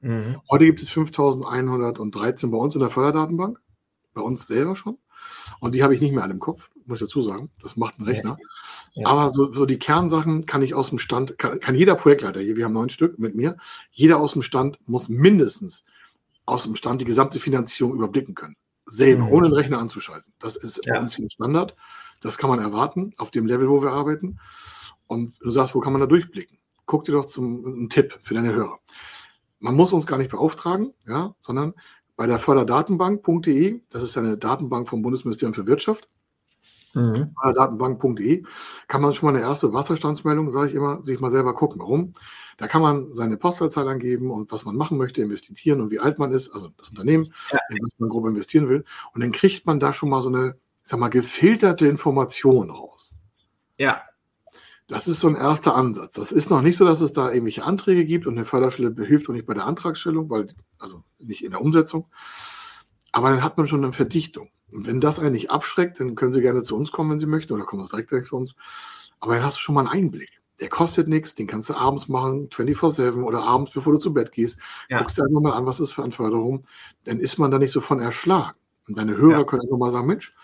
Mhm. 0.01 0.37
Heute 0.49 0.65
gibt 0.65 0.81
es 0.81 0.89
5113 0.89 2.51
bei 2.51 2.57
uns 2.57 2.75
in 2.75 2.81
der 2.81 2.89
Förderdatenbank, 2.89 3.59
bei 4.13 4.21
uns 4.21 4.47
selber 4.47 4.75
schon. 4.75 4.97
Und 5.59 5.75
die 5.75 5.83
habe 5.83 5.93
ich 5.95 6.01
nicht 6.01 6.13
mehr 6.13 6.23
alle 6.23 6.33
im 6.33 6.39
Kopf, 6.39 6.69
muss 6.85 7.01
ich 7.01 7.07
dazu 7.07 7.21
sagen. 7.21 7.49
Das 7.61 7.75
macht 7.77 7.99
ein 7.99 8.03
Rechner. 8.03 8.37
Ja. 8.93 9.07
Aber 9.07 9.29
so, 9.29 9.49
so 9.51 9.65
die 9.65 9.79
Kernsachen 9.79 10.45
kann 10.45 10.61
ich 10.61 10.73
aus 10.73 10.89
dem 10.89 10.99
Stand, 10.99 11.37
kann, 11.37 11.59
kann 11.59 11.75
jeder 11.75 11.95
Projektleiter 11.95 12.39
hier, 12.39 12.55
wir 12.55 12.65
haben 12.65 12.73
neun 12.73 12.89
Stück 12.89 13.19
mit 13.19 13.35
mir, 13.35 13.57
jeder 13.91 14.19
aus 14.19 14.33
dem 14.33 14.41
Stand 14.41 14.79
muss 14.87 15.09
mindestens 15.09 15.85
aus 16.45 16.63
dem 16.63 16.75
Stand 16.75 17.01
die 17.01 17.05
gesamte 17.05 17.39
Finanzierung 17.39 17.93
überblicken 17.95 18.35
können. 18.35 18.55
Selber, 18.85 19.23
Mhm. 19.25 19.31
ohne 19.31 19.47
den 19.49 19.53
Rechner 19.53 19.79
anzuschalten. 19.79 20.31
Das 20.39 20.55
ist 20.55 20.81
bei 20.85 20.93
Ja. 20.95 21.01
uns 21.01 21.17
ein 21.19 21.29
Standard. 21.29 21.75
Das 22.21 22.37
kann 22.37 22.49
man 22.49 22.59
erwarten 22.59 23.11
auf 23.17 23.31
dem 23.31 23.45
Level, 23.45 23.69
wo 23.69 23.81
wir 23.81 23.91
arbeiten. 23.91 24.39
Und 25.07 25.35
du 25.41 25.49
sagst, 25.49 25.75
wo 25.75 25.79
kann 25.81 25.93
man 25.93 25.99
da 26.01 26.07
durchblicken? 26.07 26.57
Guck 26.85 27.03
dir 27.03 27.11
doch 27.11 27.25
zum 27.25 27.65
einen 27.65 27.89
Tipp 27.89 28.17
für 28.21 28.33
deine 28.33 28.53
Hörer. 28.53 28.79
Man 29.59 29.75
muss 29.75 29.93
uns 29.93 30.05
gar 30.07 30.17
nicht 30.17 30.31
beauftragen, 30.31 30.93
ja, 31.07 31.35
sondern 31.39 31.73
bei 32.15 32.27
der 32.27 32.39
Förderdatenbank.de, 32.39 33.81
das 33.89 34.03
ist 34.03 34.17
eine 34.17 34.37
Datenbank 34.37 34.87
vom 34.87 35.01
Bundesministerium 35.01 35.53
für 35.53 35.67
Wirtschaft, 35.67 36.09
Mhm. 36.93 37.35
Förderdatenbank.de, 37.39 38.43
kann 38.87 39.01
man 39.01 39.13
schon 39.13 39.27
mal 39.31 39.37
eine 39.37 39.45
erste 39.45 39.71
Wasserstandsmeldung, 39.71 40.49
sage 40.49 40.69
ich 40.69 40.73
immer, 40.73 41.03
sich 41.03 41.19
mal 41.19 41.29
selber 41.29 41.53
gucken. 41.53 41.79
Warum? 41.79 42.13
Da 42.57 42.67
kann 42.67 42.81
man 42.81 43.13
seine 43.13 43.37
Postleitzahl 43.37 43.87
angeben 43.87 44.31
und 44.31 44.51
was 44.51 44.65
man 44.65 44.75
machen 44.75 44.97
möchte, 44.97 45.21
investieren 45.21 45.79
und 45.81 45.91
wie 45.91 45.99
alt 45.99 46.17
man 46.17 46.31
ist, 46.31 46.49
also 46.49 46.69
das 46.77 46.89
Unternehmen, 46.89 47.25
Ja. 47.51 47.59
in 47.69 47.77
was 47.83 47.99
man 47.99 48.09
grob 48.09 48.25
investieren 48.25 48.67
will. 48.67 48.83
Und 49.13 49.21
dann 49.21 49.31
kriegt 49.31 49.67
man 49.67 49.79
da 49.79 49.93
schon 49.93 50.09
mal 50.09 50.23
so 50.23 50.29
eine, 50.29 50.55
ich 50.83 50.89
sag 50.89 50.99
mal, 50.99 51.09
gefilterte 51.09 51.85
Information 51.85 52.71
raus. 52.71 53.15
Ja, 53.77 54.01
Das 54.87 55.07
ist 55.09 55.19
so 55.19 55.27
ein 55.27 55.35
erster 55.35 55.75
Ansatz. 55.75 56.13
Das 56.13 56.31
ist 56.31 56.49
noch 56.49 56.61
nicht 56.61 56.77
so, 56.77 56.85
dass 56.85 57.01
es 57.01 57.11
da 57.11 57.29
irgendwelche 57.29 57.65
Anträge 57.65 58.05
gibt 58.05 58.25
und 58.25 58.35
eine 58.35 58.45
Förderstelle 58.45 58.93
hilft 59.05 59.27
auch 59.29 59.33
nicht 59.33 59.45
bei 59.45 59.53
der 59.53 59.65
Antragstellung, 59.65 60.29
weil, 60.29 60.47
also 60.79 61.03
nicht 61.19 61.43
in 61.43 61.51
der 61.51 61.61
Umsetzung. 61.61 62.07
Aber 63.11 63.29
dann 63.29 63.43
hat 63.43 63.57
man 63.57 63.67
schon 63.67 63.83
eine 63.83 63.93
Verdichtung. 63.93 64.49
Und 64.71 64.87
wenn 64.87 65.01
das 65.01 65.19
einen 65.19 65.33
nicht 65.33 65.49
abschreckt, 65.51 65.99
dann 65.99 66.15
können 66.15 66.33
Sie 66.33 66.41
gerne 66.41 66.63
zu 66.63 66.75
uns 66.75 66.91
kommen, 66.91 67.11
wenn 67.11 67.19
Sie 67.19 67.25
möchten, 67.25 67.53
oder 67.53 67.63
kommen 67.65 67.85
Sie 67.85 68.03
direkt 68.03 68.27
zu 68.27 68.37
uns. 68.37 68.55
Aber 69.19 69.35
dann 69.35 69.43
hast 69.43 69.57
du 69.57 69.61
schon 69.61 69.75
mal 69.75 69.81
einen 69.81 69.89
Einblick. 70.05 70.29
Der 70.59 70.69
kostet 70.69 71.07
nichts, 71.07 71.35
den 71.35 71.47
kannst 71.47 71.69
du 71.69 71.75
abends 71.75 72.07
machen, 72.07 72.49
24-7 72.49 73.23
oder 73.23 73.43
abends, 73.43 73.71
bevor 73.71 73.93
du 73.93 73.99
zu 73.99 74.13
Bett 74.13 74.31
gehst. 74.31 74.57
Ja. 74.89 74.99
Guckst 74.99 75.17
dir 75.17 75.23
einfach 75.23 75.41
mal 75.41 75.53
an, 75.53 75.65
was 75.65 75.79
ist 75.79 75.91
für 75.91 76.03
eine 76.03 76.11
Förderung. 76.11 76.65
Dann 77.03 77.19
ist 77.19 77.37
man 77.37 77.51
da 77.51 77.59
nicht 77.59 77.71
so 77.71 77.81
von 77.81 77.99
erschlagen. 77.99 78.57
Und 78.87 78.97
deine 78.97 79.17
Hörer 79.17 79.39
Ja. 79.39 79.43
können 79.43 79.61
einfach 79.63 79.77
mal 79.77 79.91
sagen, 79.91 80.07
Mensch, 80.07 80.35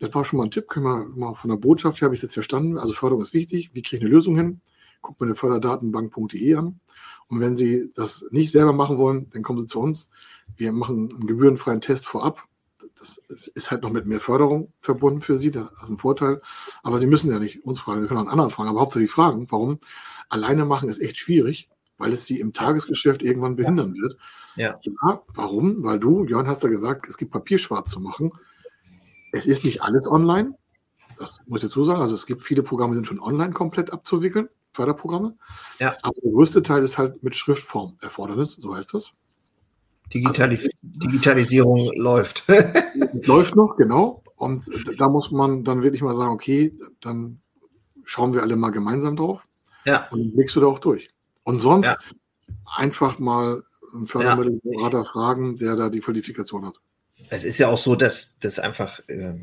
das 0.00 0.14
war 0.14 0.24
schon 0.24 0.38
mal 0.38 0.44
ein 0.44 0.50
Tipp, 0.50 0.66
können 0.66 0.86
wir 0.86 1.06
mal 1.14 1.34
von 1.34 1.50
der 1.50 1.58
Botschaft 1.58 2.00
her, 2.00 2.06
habe 2.06 2.14
ich 2.14 2.22
jetzt 2.22 2.32
verstanden. 2.32 2.78
Also 2.78 2.94
Förderung 2.94 3.22
ist 3.22 3.34
wichtig. 3.34 3.70
Wie 3.74 3.82
kriege 3.82 3.98
ich 3.98 4.02
eine 4.02 4.10
Lösung 4.10 4.34
hin? 4.34 4.60
Guckt 5.02 5.20
mir 5.20 5.26
eine 5.26 5.36
Förderdatenbank.de 5.36 6.54
an. 6.54 6.80
Und 7.28 7.40
wenn 7.40 7.54
Sie 7.54 7.92
das 7.94 8.26
nicht 8.30 8.50
selber 8.50 8.72
machen 8.72 8.98
wollen, 8.98 9.28
dann 9.32 9.42
kommen 9.42 9.60
Sie 9.60 9.66
zu 9.66 9.78
uns. 9.78 10.10
Wir 10.56 10.72
machen 10.72 11.10
einen 11.14 11.26
gebührenfreien 11.26 11.82
Test 11.82 12.06
vorab. 12.06 12.44
Das 12.98 13.18
ist 13.54 13.70
halt 13.70 13.82
noch 13.82 13.92
mit 13.92 14.06
mehr 14.06 14.20
Förderung 14.20 14.72
verbunden 14.78 15.20
für 15.20 15.38
Sie. 15.38 15.50
Das 15.50 15.70
ist 15.82 15.90
ein 15.90 15.96
Vorteil. 15.98 16.40
Aber 16.82 16.98
Sie 16.98 17.06
müssen 17.06 17.30
ja 17.30 17.38
nicht 17.38 17.64
uns 17.64 17.78
fragen. 17.78 18.00
Sie 18.00 18.08
können 18.08 18.18
auch 18.18 18.24
einen 18.24 18.32
anderen 18.32 18.50
fragen. 18.50 18.70
Aber 18.70 18.80
hauptsächlich 18.80 19.10
fragen, 19.10 19.46
warum. 19.50 19.80
Alleine 20.30 20.64
machen 20.64 20.88
ist 20.88 21.00
echt 21.00 21.18
schwierig, 21.18 21.68
weil 21.98 22.12
es 22.12 22.24
Sie 22.24 22.40
im 22.40 22.54
Tagesgeschäft 22.54 23.22
irgendwann 23.22 23.56
behindern 23.56 23.94
wird. 23.94 24.16
Ja. 24.56 24.80
ja. 24.82 25.22
Warum? 25.34 25.84
Weil 25.84 26.00
du, 26.00 26.24
Jörn, 26.24 26.46
hast 26.46 26.62
ja 26.62 26.70
gesagt, 26.70 27.06
es 27.08 27.18
gibt 27.18 27.32
Papier 27.32 27.58
schwarz 27.58 27.90
zu 27.90 28.00
machen. 28.00 28.32
Es 29.32 29.46
ist 29.46 29.64
nicht 29.64 29.82
alles 29.82 30.06
online. 30.06 30.54
Das 31.18 31.40
muss 31.46 31.62
ich 31.62 31.68
dazu 31.68 31.84
sagen. 31.84 32.00
Also 32.00 32.14
es 32.14 32.26
gibt 32.26 32.40
viele 32.40 32.62
Programme, 32.62 32.92
die 32.92 32.96
sind 32.96 33.06
schon 33.06 33.20
online 33.20 33.52
komplett 33.52 33.92
abzuwickeln, 33.92 34.48
Förderprogramme. 34.72 35.36
Ja. 35.78 35.96
Aber 36.02 36.14
der 36.22 36.32
größte 36.32 36.62
Teil 36.62 36.82
ist 36.82 36.98
halt 36.98 37.22
mit 37.22 37.36
Schriftform 37.36 37.98
Erfordernis, 38.00 38.54
so 38.54 38.74
heißt 38.74 38.94
das. 38.94 39.12
Digitali 40.12 40.58
Digitalisierung 40.82 41.92
läuft. 41.94 42.44
Läuft 43.26 43.54
noch, 43.54 43.76
genau. 43.76 44.22
Und 44.36 44.64
da 44.98 45.08
muss 45.08 45.30
man 45.30 45.62
dann 45.62 45.82
wirklich 45.82 46.02
mal 46.02 46.16
sagen, 46.16 46.30
okay, 46.30 46.74
dann 47.00 47.40
schauen 48.04 48.34
wir 48.34 48.42
alle 48.42 48.56
mal 48.56 48.70
gemeinsam 48.70 49.14
drauf. 49.14 49.46
Ja. 49.84 50.08
Und 50.10 50.20
dann 50.20 50.32
blickst 50.32 50.56
du 50.56 50.60
da 50.60 50.66
auch 50.66 50.78
durch. 50.78 51.08
Und 51.44 51.60
sonst 51.60 51.86
ja. 51.86 51.96
einfach 52.76 53.18
mal 53.18 53.62
einen 53.94 54.06
Fördermittelberater 54.06 54.98
ja. 54.98 55.04
fragen, 55.04 55.56
der 55.56 55.76
da 55.76 55.90
die 55.90 56.00
Qualifikation 56.00 56.66
hat. 56.66 56.80
Es 57.28 57.44
ist 57.44 57.58
ja 57.58 57.68
auch 57.68 57.78
so, 57.78 57.94
dass 57.94 58.38
das 58.38 58.58
einfach, 58.58 59.00
äh, 59.08 59.34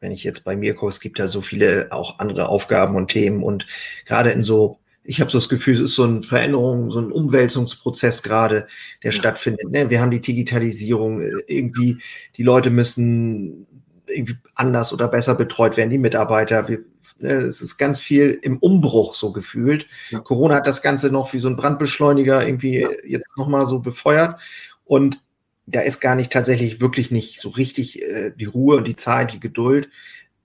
wenn 0.00 0.12
ich 0.12 0.24
jetzt 0.24 0.44
bei 0.44 0.56
mir 0.56 0.74
gucke, 0.74 0.90
es 0.90 1.00
gibt 1.00 1.18
ja 1.18 1.28
so 1.28 1.40
viele 1.40 1.88
auch 1.90 2.18
andere 2.18 2.48
Aufgaben 2.48 2.96
und 2.96 3.08
Themen 3.08 3.42
und 3.42 3.66
gerade 4.04 4.30
in 4.30 4.42
so, 4.42 4.78
ich 5.04 5.20
habe 5.20 5.30
so 5.30 5.38
das 5.38 5.48
Gefühl, 5.48 5.74
es 5.74 5.80
ist 5.80 5.94
so 5.94 6.04
eine 6.04 6.22
Veränderung, 6.22 6.90
so 6.90 7.00
ein 7.00 7.12
Umwälzungsprozess 7.12 8.22
gerade, 8.22 8.66
der 9.02 9.12
ja. 9.12 9.18
stattfindet. 9.18 9.70
Ne? 9.70 9.90
Wir 9.90 10.00
haben 10.00 10.10
die 10.10 10.20
Digitalisierung, 10.20 11.20
äh, 11.20 11.32
irgendwie 11.46 11.98
die 12.36 12.42
Leute 12.42 12.70
müssen 12.70 13.66
irgendwie 14.08 14.36
anders 14.54 14.92
oder 14.92 15.08
besser 15.08 15.34
betreut 15.34 15.76
werden, 15.76 15.90
die 15.90 15.98
Mitarbeiter. 15.98 16.68
Wir, 16.68 16.84
ne, 17.18 17.32
es 17.32 17.60
ist 17.60 17.76
ganz 17.76 18.00
viel 18.00 18.38
im 18.42 18.58
Umbruch 18.58 19.14
so 19.14 19.32
gefühlt. 19.32 19.86
Ja. 20.10 20.20
Corona 20.20 20.56
hat 20.56 20.66
das 20.66 20.82
Ganze 20.82 21.10
noch 21.10 21.32
wie 21.32 21.38
so 21.38 21.48
ein 21.48 21.56
Brandbeschleuniger 21.56 22.46
irgendwie 22.46 22.80
ja. 22.80 22.88
jetzt 23.04 23.36
nochmal 23.36 23.66
so 23.66 23.80
befeuert. 23.80 24.40
Und 24.84 25.20
da 25.66 25.80
ist 25.80 26.00
gar 26.00 26.14
nicht 26.14 26.32
tatsächlich 26.32 26.80
wirklich 26.80 27.10
nicht 27.10 27.40
so 27.40 27.50
richtig 27.50 28.02
äh, 28.02 28.32
die 28.34 28.44
Ruhe 28.44 28.76
und 28.76 28.86
die 28.86 28.96
Zeit, 28.96 29.32
die 29.32 29.40
Geduld. 29.40 29.90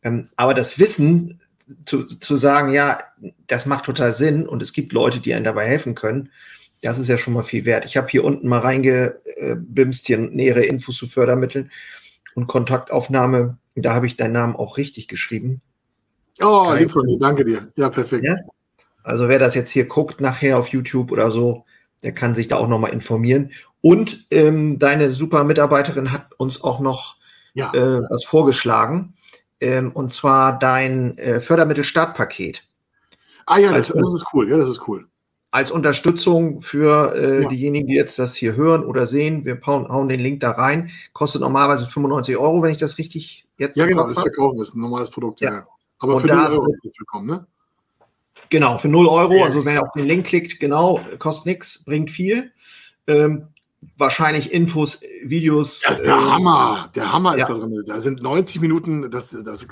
Ähm, 0.04 0.28
aber 0.36 0.54
das 0.54 0.80
Wissen 0.80 1.40
zu, 1.86 2.06
zu 2.06 2.36
sagen, 2.36 2.74
ja, 2.74 3.00
das 3.48 3.66
macht 3.66 3.86
total 3.86 4.14
Sinn 4.14 4.48
und 4.48 4.62
es 4.62 4.74
gibt 4.74 4.94
Leute, 4.94 5.20
die 5.20 5.34
einem 5.34 5.46
dabei 5.46 5.68
helfen 5.68 5.96
können, 5.96 6.30
das 6.82 6.98
ist 6.98 7.08
ja 7.08 7.18
schon 7.18 7.34
mal 7.34 7.44
viel 7.44 7.66
wert. 7.66 7.86
Ich 7.86 7.96
habe 7.96 8.08
hier 8.10 8.24
unten 8.24 8.48
mal 8.48 8.60
reingebimst, 8.60 10.08
hier 10.08 10.18
nähere 10.18 10.64
Infos 10.64 10.98
zu 10.98 11.08
Fördermitteln 11.08 11.72
und 12.34 12.48
Kontaktaufnahme. 12.48 13.58
Da 13.76 13.94
habe 13.94 14.08
ich 14.08 14.18
deinen 14.18 14.34
Namen 14.34 14.56
auch 14.56 14.78
richtig 14.78 15.08
geschrieben. 15.08 15.62
Oh, 16.42 16.74
lieb 16.76 16.90
von 16.90 17.08
dir, 17.08 17.20
danke 17.20 17.46
dir. 17.46 17.72
Ja, 17.76 17.90
perfekt. 17.90 18.26
Ja? 18.26 18.36
Also 19.04 19.28
wer 19.28 19.38
das 19.38 19.54
jetzt 19.54 19.70
hier 19.70 19.86
guckt 19.86 20.22
nachher 20.22 20.58
auf 20.58 20.70
YouTube 20.70 21.12
oder 21.12 21.30
so, 21.30 21.66
der 22.04 22.14
kann 22.14 22.34
sich 22.34 22.48
da 22.48 22.58
auch 22.58 22.68
nochmal 22.68 22.94
informieren. 22.94 23.52
Und 23.82 24.26
ähm, 24.32 24.80
deine 24.80 25.12
super 25.12 25.44
Mitarbeiterin 25.44 26.12
hat 26.12 26.28
uns 26.38 26.64
auch 26.64 26.80
noch 26.80 27.16
ja. 27.54 27.74
äh, 27.74 28.02
was 28.10 28.26
vorgeschlagen. 28.26 29.16
Ähm, 29.60 29.92
und 29.92 30.12
zwar 30.12 30.58
dein 30.58 31.18
äh, 31.18 31.40
Fördermittel-Startpaket. 31.40 32.64
Ah 33.46 33.58
ja, 33.58 33.72
das, 33.72 33.88
das, 33.88 34.14
ist 34.14 34.26
cool. 34.34 34.50
Ja, 34.50 34.58
das 34.58 34.70
ist 34.70 34.88
cool 34.88 35.08
als 35.52 35.70
Unterstützung 35.70 36.62
für 36.62 37.14
äh, 37.14 37.42
ja. 37.44 37.48
diejenigen, 37.50 37.88
die 37.88 37.94
jetzt 37.94 38.18
das 38.18 38.36
hier 38.36 38.56
hören 38.56 38.86
oder 38.86 39.06
sehen. 39.06 39.44
Wir 39.44 39.60
hauen, 39.66 39.88
hauen, 39.90 40.08
den 40.08 40.22
Link 40.22 40.40
da 40.40 40.52
rein. 40.52 40.90
Kostet 41.12 41.42
normalerweise 41.42 41.86
95 41.86 42.38
Euro, 42.38 42.64
wenn 42.64 42.72
ich 42.72 42.78
das 42.78 42.98
richtig 42.98 43.46
jetzt 43.58 43.76
Ja, 43.76 43.86
genau, 43.86 44.04
das 44.04 44.14
verkaufen 44.14 44.60
ist 44.62 44.76
ein 44.76 44.82
normales 44.82 45.10
Produkt. 45.10 45.42
Ja. 45.42 45.52
ja. 45.52 45.68
Aber 46.00 46.16
Und 46.16 46.22
für 46.22 46.28
0 46.28 46.38
Euro 46.38 46.68
willkommen, 46.98 47.28
ne? 47.28 47.46
Genau, 48.50 48.78
für 48.78 48.88
0 48.88 49.08
Euro. 49.08 49.44
Also 49.44 49.64
wenn 49.66 49.76
ihr 49.76 49.84
auf 49.84 49.92
den 49.94 50.08
Link 50.08 50.26
klickt, 50.26 50.60
genau, 50.60 51.02
kostet 51.20 51.48
nichts, 51.48 51.84
bringt 51.84 52.12
viel. 52.12 52.52
Ähm, 53.08 53.48
wahrscheinlich 53.98 54.52
Infos, 54.52 55.02
Videos. 55.24 55.82
Ja, 55.82 55.94
der 55.94 56.06
äh, 56.06 56.20
Hammer, 56.20 56.90
der 56.96 57.12
Hammer 57.12 57.36
ist 57.36 57.48
da 57.48 57.54
drin. 57.54 57.84
Da 57.86 58.00
sind 58.00 58.22
90 58.22 58.62
Minuten, 58.62 59.12
das, 59.12 59.32
das 59.32 59.66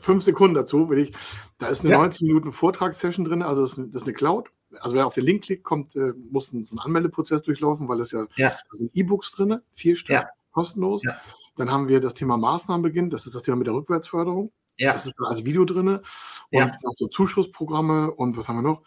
fünf 0.00 0.22
Sekunden 0.22 0.54
dazu, 0.54 0.90
will 0.90 0.98
ich. 0.98 1.12
Da 1.58 1.68
ist 1.68 1.84
eine 1.84 1.94
90 1.94 2.22
Minuten 2.22 2.52
Vortragssession 2.52 3.24
drin, 3.24 3.42
also 3.42 3.62
das 3.62 3.78
ist, 3.78 3.94
das 3.94 4.02
ist 4.02 4.08
eine 4.08 4.14
Cloud 4.14 4.50
also 4.80 4.94
wer 4.94 5.06
auf 5.06 5.14
den 5.14 5.24
Link 5.24 5.44
klickt, 5.44 5.64
kommt, 5.64 5.94
äh, 5.96 6.12
muss 6.30 6.52
einen, 6.52 6.64
so 6.64 6.76
einen 6.76 6.86
Anmeldeprozess 6.86 7.42
durchlaufen, 7.42 7.88
weil 7.88 8.00
es 8.00 8.12
ja, 8.12 8.26
ja. 8.36 8.50
da 8.50 8.76
sind 8.76 8.90
E-Books 8.94 9.32
drin, 9.32 9.60
vier 9.70 9.96
Stück, 9.96 10.14
ja. 10.14 10.28
kostenlos. 10.52 11.02
Ja. 11.04 11.16
Dann 11.56 11.70
haben 11.70 11.88
wir 11.88 12.00
das 12.00 12.14
Thema 12.14 12.36
Maßnahmenbeginn, 12.36 13.10
das 13.10 13.26
ist 13.26 13.34
das 13.34 13.42
Thema 13.42 13.56
mit 13.56 13.66
der 13.66 13.74
Rückwärtsförderung. 13.74 14.52
Ja. 14.78 14.94
Das 14.94 15.06
ist 15.06 15.14
dann 15.18 15.28
als 15.28 15.44
Video 15.44 15.64
drin. 15.64 15.88
Und 15.88 16.02
ja. 16.50 16.66
noch 16.82 16.92
so 16.92 17.06
Zuschussprogramme 17.08 18.10
und 18.10 18.36
was 18.36 18.48
haben 18.48 18.56
wir 18.56 18.62
noch? 18.62 18.82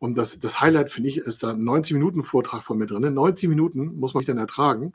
Und 0.00 0.16
das, 0.16 0.38
das 0.38 0.60
Highlight, 0.60 0.90
finde 0.90 1.10
ich, 1.10 1.18
ist 1.18 1.42
da 1.42 1.50
ein 1.50 1.60
90-Minuten-Vortrag 1.60 2.64
von 2.64 2.78
mir 2.78 2.86
drin. 2.86 3.12
90 3.12 3.50
Minuten 3.50 3.98
muss 4.00 4.14
man 4.14 4.22
sich 4.22 4.28
dann 4.28 4.38
ertragen. 4.38 4.94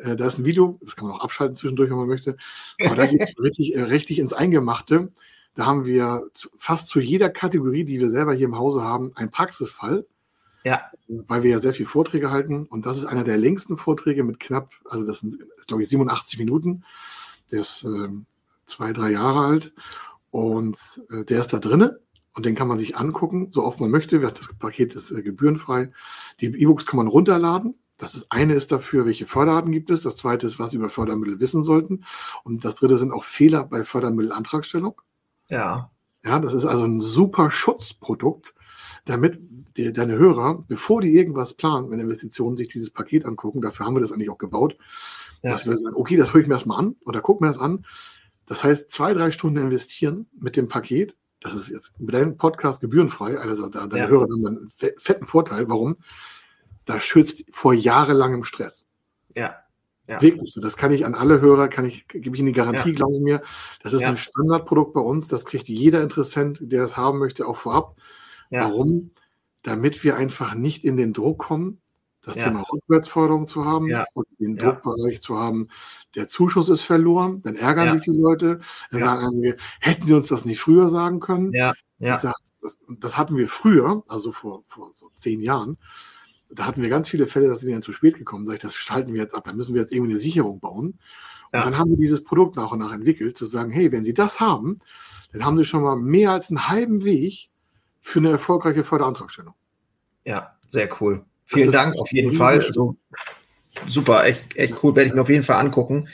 Äh, 0.00 0.16
da 0.16 0.26
ist 0.26 0.38
ein 0.38 0.46
Video, 0.46 0.78
das 0.80 0.96
kann 0.96 1.06
man 1.06 1.16
auch 1.16 1.20
abschalten 1.20 1.54
zwischendurch, 1.54 1.90
wenn 1.90 1.98
man 1.98 2.08
möchte. 2.08 2.38
Aber 2.82 2.96
da 2.96 3.06
geht 3.06 3.20
es 3.20 3.28
richtig, 3.38 3.76
äh, 3.76 3.82
richtig 3.82 4.18
ins 4.18 4.32
Eingemachte. 4.32 5.12
Da 5.54 5.66
haben 5.66 5.84
wir 5.84 6.24
zu, 6.32 6.48
fast 6.56 6.88
zu 6.88 6.98
jeder 6.98 7.28
Kategorie, 7.28 7.84
die 7.84 8.00
wir 8.00 8.08
selber 8.08 8.32
hier 8.32 8.46
im 8.46 8.58
Hause 8.58 8.82
haben, 8.82 9.12
einen 9.16 9.30
Praxisfall. 9.30 10.06
Ja. 10.64 10.80
Weil 11.08 11.42
wir 11.42 11.50
ja 11.50 11.58
sehr 11.58 11.74
viel 11.74 11.84
Vorträge 11.84 12.30
halten. 12.30 12.64
Und 12.64 12.86
das 12.86 12.96
ist 12.96 13.04
einer 13.04 13.24
der 13.24 13.36
längsten 13.36 13.76
Vorträge 13.76 14.24
mit 14.24 14.40
knapp, 14.40 14.72
also 14.86 15.04
das 15.04 15.20
sind, 15.20 15.36
glaube 15.66 15.82
ich, 15.82 15.90
87 15.90 16.38
Minuten. 16.38 16.84
Der 17.50 17.60
ist 17.60 17.84
äh, 17.84 18.08
zwei, 18.64 18.94
drei 18.94 19.10
Jahre 19.10 19.40
alt. 19.40 19.74
Und 20.30 21.02
äh, 21.10 21.26
der 21.26 21.42
ist 21.42 21.52
da 21.52 21.58
drinne. 21.58 22.00
Und 22.34 22.46
den 22.46 22.54
kann 22.54 22.68
man 22.68 22.78
sich 22.78 22.96
angucken, 22.96 23.48
so 23.50 23.64
oft 23.64 23.80
man 23.80 23.90
möchte. 23.90 24.18
Das 24.20 24.54
Paket 24.58 24.94
ist 24.94 25.10
äh, 25.10 25.22
gebührenfrei. 25.22 25.90
Die 26.40 26.46
E-Books 26.46 26.86
kann 26.86 26.96
man 26.96 27.08
runterladen. 27.08 27.74
Das 27.98 28.14
ist, 28.14 28.26
eine 28.30 28.54
ist 28.54 28.72
dafür, 28.72 29.04
welche 29.06 29.26
Förderarten 29.26 29.70
gibt 29.70 29.90
es. 29.90 30.02
Das 30.02 30.16
zweite 30.16 30.46
ist, 30.46 30.58
was 30.58 30.70
Sie 30.70 30.76
über 30.76 30.88
Fördermittel 30.88 31.40
wissen 31.40 31.62
sollten. 31.62 32.04
Und 32.42 32.64
das 32.64 32.76
dritte 32.76 32.98
sind 32.98 33.12
auch 33.12 33.24
Fehler 33.24 33.64
bei 33.64 33.84
Fördermittelantragstellung. 33.84 35.00
Ja. 35.48 35.90
Ja, 36.24 36.38
das 36.38 36.54
ist 36.54 36.66
also 36.66 36.84
ein 36.84 37.00
super 37.00 37.50
Schutzprodukt, 37.50 38.54
damit 39.04 39.38
die, 39.76 39.92
deine 39.92 40.16
Hörer, 40.16 40.64
bevor 40.68 41.00
die 41.00 41.14
irgendwas 41.14 41.54
planen 41.54 41.88
mit 41.90 42.00
Investitionen, 42.00 42.56
sich 42.56 42.68
dieses 42.68 42.90
Paket 42.90 43.26
angucken. 43.26 43.60
Dafür 43.60 43.86
haben 43.86 43.96
wir 43.96 44.00
das 44.00 44.12
eigentlich 44.12 44.30
auch 44.30 44.38
gebaut. 44.38 44.76
Ja. 45.42 45.52
Dass 45.52 45.66
wir 45.66 45.76
sagen, 45.76 45.96
okay, 45.96 46.16
das 46.16 46.32
höre 46.32 46.40
ich 46.40 46.46
mir 46.46 46.54
erstmal 46.54 46.78
an 46.78 46.96
oder 47.04 47.20
guck 47.20 47.40
mir 47.40 47.48
das 47.48 47.58
an. 47.58 47.84
Das 48.46 48.64
heißt, 48.64 48.90
zwei, 48.90 49.12
drei 49.12 49.30
Stunden 49.30 49.58
investieren 49.58 50.26
mit 50.38 50.56
dem 50.56 50.68
Paket. 50.68 51.16
Das 51.42 51.54
ist 51.54 51.68
jetzt 51.68 51.98
mit 51.98 52.14
deinem 52.14 52.36
Podcast 52.36 52.80
gebührenfrei. 52.80 53.38
Also 53.38 53.68
da, 53.68 53.86
deine 53.86 54.04
ja. 54.04 54.08
Hörer 54.08 54.22
haben 54.22 54.46
einen 54.46 54.68
fetten 54.96 55.24
Vorteil. 55.24 55.68
Warum? 55.68 55.96
Das 56.84 57.04
schützt 57.04 57.44
vor 57.50 57.74
jahrelangem 57.74 58.44
Stress. 58.44 58.86
Ja. 59.34 59.56
Ja. 60.08 60.20
Wirklich 60.20 60.52
so. 60.52 60.60
Das 60.60 60.76
kann 60.76 60.92
ich 60.92 61.04
an 61.04 61.14
alle 61.14 61.40
Hörer, 61.40 61.68
kann 61.68 61.84
ich, 61.84 62.08
gebe 62.08 62.34
ich 62.34 62.40
Ihnen 62.40 62.48
die 62.48 62.52
Garantie, 62.52 62.90
ja. 62.90 62.94
glauben 62.94 63.14
Sie 63.14 63.20
mir. 63.20 63.42
Das 63.82 63.92
ist 63.92 64.02
ja. 64.02 64.08
ein 64.08 64.16
Standardprodukt 64.16 64.94
bei 64.94 65.00
uns. 65.00 65.28
Das 65.28 65.44
kriegt 65.44 65.68
jeder 65.68 66.02
Interessent, 66.02 66.58
der 66.60 66.84
es 66.84 66.96
haben 66.96 67.18
möchte, 67.18 67.46
auch 67.46 67.56
vorab. 67.56 67.96
Warum? 68.50 69.12
Damit 69.62 70.02
wir 70.04 70.16
einfach 70.16 70.54
nicht 70.54 70.84
in 70.84 70.96
den 70.96 71.12
Druck 71.12 71.38
kommen, 71.38 71.81
das 72.22 72.36
Thema 72.36 72.64
Rückwärtsforderung 72.72 73.48
zu 73.48 73.64
haben 73.64 73.92
und 74.14 74.26
den 74.38 74.56
Druckbereich 74.56 75.20
zu 75.20 75.38
haben, 75.38 75.68
der 76.14 76.28
Zuschuss 76.28 76.68
ist 76.68 76.82
verloren, 76.82 77.42
dann 77.42 77.56
ärgern 77.56 77.98
sich 77.98 78.02
die 78.02 78.16
Leute, 78.16 78.60
dann 78.90 79.00
sagen 79.00 79.42
wir, 79.42 79.56
hätten 79.80 80.06
sie 80.06 80.14
uns 80.14 80.28
das 80.28 80.44
nicht 80.44 80.60
früher 80.60 80.88
sagen 80.88 81.20
können. 81.20 81.52
Ja. 81.52 81.72
Ja. 81.98 82.18
Sag, 82.18 82.34
das, 82.60 82.80
das, 83.00 83.16
hatten 83.16 83.36
wir 83.36 83.48
früher, 83.48 84.04
also 84.06 84.30
vor, 84.32 84.62
vor 84.66 84.92
so 84.94 85.08
zehn 85.12 85.40
Jahren, 85.40 85.78
da 86.50 86.66
hatten 86.66 86.82
wir 86.82 86.88
ganz 86.88 87.08
viele 87.08 87.26
Fälle, 87.26 87.48
dass 87.48 87.60
sie 87.60 87.72
dann 87.72 87.82
zu 87.82 87.92
spät 87.92 88.18
gekommen 88.18 88.46
sind. 88.46 88.62
Das 88.62 88.74
schalten 88.74 89.14
wir 89.14 89.20
jetzt 89.20 89.34
ab. 89.34 89.44
Da 89.44 89.52
müssen 89.52 89.74
wir 89.74 89.80
jetzt 89.80 89.92
irgendwie 89.92 90.12
eine 90.12 90.20
Sicherung 90.20 90.60
bauen. 90.60 90.98
Und 91.50 91.58
ja. 91.58 91.64
dann 91.64 91.78
haben 91.78 91.90
wir 91.90 91.96
dieses 91.96 92.22
Produkt 92.22 92.56
nach 92.56 92.72
und 92.72 92.78
nach 92.78 92.92
entwickelt, 92.92 93.36
zu 93.36 93.46
sagen, 93.46 93.70
hey, 93.70 93.90
wenn 93.90 94.04
Sie 94.04 94.14
das 94.14 94.40
haben, 94.40 94.80
dann 95.32 95.44
haben 95.44 95.56
Sie 95.56 95.64
schon 95.64 95.82
mal 95.82 95.96
mehr 95.96 96.30
als 96.30 96.50
einen 96.50 96.68
halben 96.68 97.04
Weg 97.04 97.50
für 98.00 98.18
eine 98.18 98.30
erfolgreiche 98.30 98.84
Förderantragstellung. 98.84 99.54
Ja, 100.24 100.56
sehr 100.68 100.88
cool. 101.00 101.24
Vielen 101.52 101.72
Dank 101.72 101.96
auf 101.98 102.12
jeden 102.12 102.32
Fall. 102.32 102.54
Also, 102.54 102.96
super, 103.86 104.24
echt, 104.24 104.56
echt 104.56 104.82
cool. 104.82 104.96
Werde 104.96 105.08
ich 105.08 105.14
mir 105.14 105.22
auf 105.22 105.28
jeden 105.28 105.44
Fall 105.44 105.56
angucken. 105.56 106.08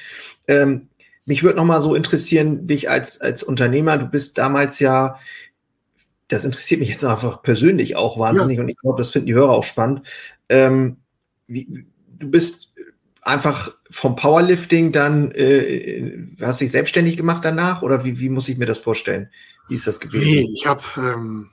Ähm, 0.46 0.88
mich 1.24 1.42
würde 1.42 1.58
noch 1.58 1.64
mal 1.64 1.82
so 1.82 1.94
interessieren, 1.94 2.66
dich 2.66 2.88
als, 2.88 3.20
als 3.20 3.42
Unternehmer, 3.42 3.98
du 3.98 4.06
bist 4.06 4.38
damals 4.38 4.78
ja 4.78 5.18
das 6.28 6.44
interessiert 6.44 6.80
mich 6.80 6.90
jetzt 6.90 7.04
einfach 7.04 7.42
persönlich 7.42 7.96
auch 7.96 8.18
wahnsinnig 8.18 8.58
ja. 8.58 8.62
und 8.62 8.68
ich 8.68 8.76
glaube, 8.76 8.98
das 8.98 9.10
finden 9.10 9.26
die 9.26 9.34
Hörer 9.34 9.50
auch 9.50 9.64
spannend. 9.64 10.02
Ähm, 10.48 10.98
wie, 11.46 11.86
du 12.18 12.30
bist 12.30 12.74
einfach 13.22 13.74
vom 13.90 14.14
Powerlifting 14.14 14.92
dann, 14.92 15.32
äh, 15.32 16.28
hast 16.40 16.60
dich 16.60 16.70
selbstständig 16.70 17.16
gemacht 17.16 17.44
danach 17.44 17.82
oder 17.82 18.04
wie, 18.04 18.20
wie 18.20 18.28
muss 18.28 18.48
ich 18.48 18.58
mir 18.58 18.66
das 18.66 18.78
vorstellen? 18.78 19.30
Wie 19.68 19.74
ist 19.74 19.86
das 19.86 20.00
gewesen? 20.00 20.24
Nee, 20.24 20.48
ich 20.54 20.66
habe, 20.66 20.82
ähm, 20.98 21.50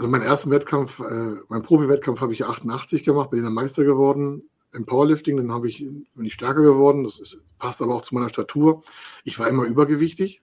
also 0.00 0.08
meinen 0.08 0.22
ersten 0.22 0.50
Wettkampf, 0.50 1.00
äh, 1.00 1.34
meinen 1.48 1.62
Profi-Wettkampf 1.62 2.22
habe 2.22 2.32
ich 2.32 2.44
88 2.44 3.04
gemacht, 3.04 3.30
bin 3.30 3.42
dann 3.42 3.52
Meister 3.52 3.84
geworden 3.84 4.42
im 4.72 4.86
Powerlifting, 4.86 5.36
dann 5.36 5.52
habe 5.52 5.68
ich, 5.68 5.78
bin 5.78 6.24
ich 6.24 6.32
stärker 6.32 6.62
geworden, 6.62 7.04
das 7.04 7.20
ist, 7.20 7.38
passt 7.58 7.82
aber 7.82 7.94
auch 7.94 8.02
zu 8.02 8.14
meiner 8.14 8.30
Statur. 8.30 8.82
Ich 9.24 9.38
war 9.38 9.48
immer 9.48 9.64
übergewichtig, 9.64 10.40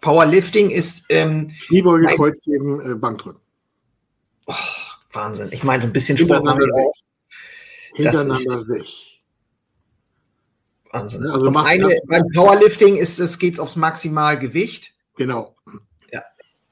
Powerlifting 0.00 0.70
ist. 0.70 1.06
Ähm, 1.10 1.48
Kniebeuge, 1.66 2.06
Kreuzheben, 2.14 2.92
äh, 2.92 2.94
Bankdrücken. 2.94 3.40
Oh, 4.46 4.54
Wahnsinn. 5.12 5.48
Ich 5.50 5.64
meine, 5.64 5.84
ein 5.84 5.92
bisschen 5.92 6.16
Sport 6.18 6.44
machen 6.44 6.60
wir 6.60 6.74
auch. 6.74 6.94
Hintereinander 7.94 8.68
weg. 8.68 8.86
Wahnsinn. 10.92 11.26
Also 11.26 11.46
eine, 11.48 11.98
beim 12.06 12.26
Powerlifting 12.34 12.96
ist 12.96 13.18
es 13.18 13.38
geht's 13.38 13.58
aufs 13.58 13.76
Maximalgewicht. 13.76 14.94
Genau. 15.16 15.56
Ja. 16.10 16.22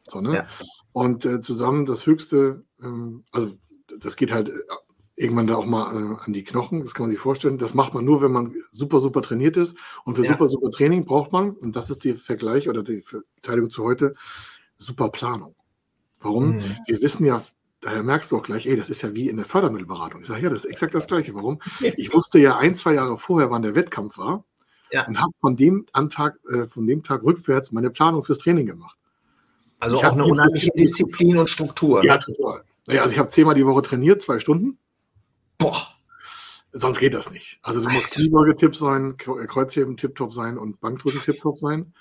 So, 0.08 0.20
ne? 0.20 0.34
Ja. 0.34 0.46
Und 0.92 1.24
äh, 1.24 1.40
zusammen 1.40 1.86
das 1.86 2.06
höchste, 2.06 2.64
ähm, 2.82 3.24
also 3.32 3.54
das 3.98 4.16
geht 4.16 4.32
halt, 4.32 4.50
äh, 4.50 4.52
irgendwann 5.14 5.46
da 5.46 5.56
auch 5.56 5.66
mal 5.66 5.94
äh, 5.94 6.24
an 6.24 6.32
die 6.32 6.44
Knochen. 6.44 6.80
Das 6.80 6.94
kann 6.94 7.04
man 7.04 7.10
sich 7.10 7.20
vorstellen. 7.20 7.58
Das 7.58 7.74
macht 7.74 7.94
man 7.94 8.04
nur, 8.04 8.22
wenn 8.22 8.32
man 8.32 8.54
super, 8.70 9.00
super 9.00 9.22
trainiert 9.22 9.56
ist. 9.56 9.76
Und 10.04 10.14
für 10.16 10.24
Ja. 10.24 10.32
super, 10.32 10.48
super 10.48 10.70
Training 10.70 11.04
braucht 11.04 11.32
man, 11.32 11.50
und 11.50 11.76
das 11.76 11.90
ist 11.90 12.04
der 12.04 12.16
Vergleich 12.16 12.68
oder 12.68 12.82
die 12.82 13.02
Beteiligung 13.36 13.70
zu 13.70 13.84
heute, 13.84 14.14
super 14.78 15.10
Planung. 15.10 15.54
Warum? 16.20 16.56
Mhm. 16.56 16.76
Wir 16.86 17.02
wissen 17.02 17.24
ja, 17.26 17.42
daher 17.80 18.02
merkst 18.02 18.32
du 18.32 18.38
auch 18.38 18.42
gleich, 18.42 18.66
ey, 18.66 18.76
das 18.76 18.90
ist 18.90 19.02
ja 19.02 19.14
wie 19.14 19.28
in 19.28 19.36
der 19.36 19.46
Fördermittelberatung. 19.46 20.22
Ich 20.22 20.28
sage, 20.28 20.42
ja, 20.42 20.50
das 20.50 20.64
ist 20.64 20.70
exakt 20.70 20.94
das 20.94 21.06
Gleiche. 21.06 21.34
Warum? 21.34 21.60
Ich 21.98 22.12
wusste 22.14 22.38
ja 22.38 22.56
ein, 22.56 22.74
zwei 22.74 22.94
Jahre 22.94 23.16
vorher, 23.16 23.50
wann 23.50 23.62
der 23.62 23.74
Wettkampf 23.74 24.18
war. 24.18 24.44
Ja. 24.90 25.06
Und 25.06 25.20
habe 25.20 25.32
von 25.40 25.56
dem 25.56 25.86
Tag, 26.10 26.38
äh, 26.50 26.66
von 26.66 26.86
dem 26.86 27.02
Tag 27.02 27.22
rückwärts 27.22 27.72
meine 27.72 27.90
Planung 27.90 28.22
fürs 28.24 28.38
Training 28.38 28.66
gemacht. 28.66 28.98
Also 29.82 29.96
Ich 29.96 30.02
auch 30.02 30.06
hab 30.06 30.12
eine 30.12 30.24
unheimliche 30.26 30.70
Disziplin 30.76 31.38
und 31.38 31.50
Struktur. 31.50 32.04
Ja, 32.04 32.16
total. 32.18 32.62
Naja, 32.86 33.02
also 33.02 33.12
ich 33.14 33.18
habe 33.18 33.28
zehnmal 33.28 33.56
die 33.56 33.66
Woche 33.66 33.82
trainiert, 33.82 34.22
zwei 34.22 34.38
Stunden. 34.38 34.78
Boah. 35.58 35.88
Sonst 36.72 37.00
geht 37.00 37.14
das 37.14 37.32
nicht. 37.32 37.58
Also 37.62 37.80
du 37.82 37.88
musst 37.90 38.12
Kniebeuge-Tipp 38.12 38.76
sein, 38.76 39.16
Kre- 39.16 39.44
Kreuzheben 39.46 39.96
tipptopp 39.96 40.32
sein 40.32 40.56
und 40.56 40.80
Bankdrücken 40.80 41.20
tipptopp 41.20 41.58
sein. 41.58 41.92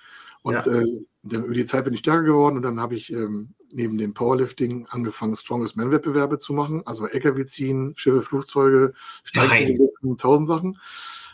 Und 0.44 0.54
Ja. 0.54 0.66
äh, 0.68 0.86
dann 1.24 1.44
über 1.46 1.56
die 1.56 1.66
Zeit 1.66 1.84
bin 1.86 1.94
ich 1.94 2.02
stärker 2.02 2.22
geworden 2.22 2.56
und 2.58 2.62
dann 2.62 2.80
habe 2.80 2.96
ich 2.96 3.12
ähm, 3.12 3.56
neben 3.74 3.98
dem 3.98 4.14
Powerlifting 4.14 4.86
angefangen, 4.90 5.36
Strongest 5.36 5.76
Man-Wettbewerbe 5.76 6.38
zu 6.38 6.54
machen. 6.54 6.84
Also 6.86 7.08
LKW 7.08 7.46
ziehen, 7.46 7.94
Schiffe, 7.96 8.22
Flugzeuge, 8.22 8.94
Steigkugeln, 9.24 10.18
tausend 10.20 10.48
Sachen. 10.48 10.78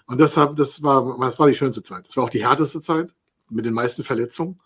Und 0.06 0.22
deshalb, 0.22 0.56
das 0.56 0.82
war, 0.82 1.18
das 1.20 1.40
war 1.40 1.48
die 1.48 1.56
schönste 1.56 1.84
Zeit. 1.84 2.08
Das 2.08 2.16
war 2.16 2.24
auch 2.24 2.30
die 2.30 2.46
härteste 2.48 2.80
Zeit 2.80 3.14
mit 3.50 3.66
den 3.66 3.74
meisten 3.74 4.04
Verletzungen, 4.06 4.62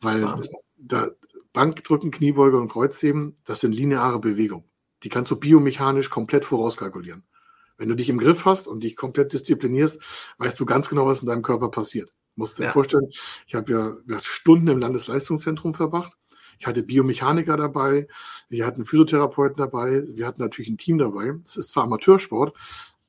weil 0.00 0.22
Wahnsinn. 0.22 0.54
Da 0.78 1.08
Bankdrücken, 1.52 2.10
Kniebeuge 2.10 2.56
und 2.58 2.68
Kreuzheben, 2.68 3.36
das 3.44 3.60
sind 3.60 3.74
lineare 3.74 4.20
Bewegungen. 4.20 4.64
Die 5.02 5.08
kannst 5.08 5.30
du 5.30 5.36
biomechanisch 5.36 6.10
komplett 6.10 6.44
vorauskalkulieren. 6.44 7.24
Wenn 7.76 7.88
du 7.88 7.94
dich 7.94 8.08
im 8.08 8.18
Griff 8.18 8.44
hast 8.44 8.66
und 8.66 8.82
dich 8.82 8.96
komplett 8.96 9.32
disziplinierst, 9.32 10.02
weißt 10.38 10.58
du 10.58 10.66
ganz 10.66 10.88
genau, 10.88 11.06
was 11.06 11.20
in 11.20 11.26
deinem 11.26 11.42
Körper 11.42 11.70
passiert. 11.70 12.12
Musst 12.34 12.58
dir 12.58 12.64
Ja. 12.64 12.70
vorstellen, 12.70 13.08
ich 13.46 13.54
habe 13.54 13.72
ja 14.06 14.20
Stunden 14.20 14.68
im 14.68 14.78
Landesleistungszentrum 14.78 15.74
verbracht. 15.74 16.12
Ich 16.60 16.66
hatte 16.66 16.82
Biomechaniker 16.82 17.56
dabei, 17.56 18.08
wir 18.48 18.66
hatten 18.66 18.84
Physiotherapeuten 18.84 19.56
dabei, 19.58 20.02
wir 20.08 20.26
hatten 20.26 20.42
natürlich 20.42 20.68
ein 20.70 20.78
Team 20.78 20.98
dabei. 20.98 21.34
Es 21.44 21.56
ist 21.56 21.68
zwar 21.70 21.84
Amateursport, 21.84 22.56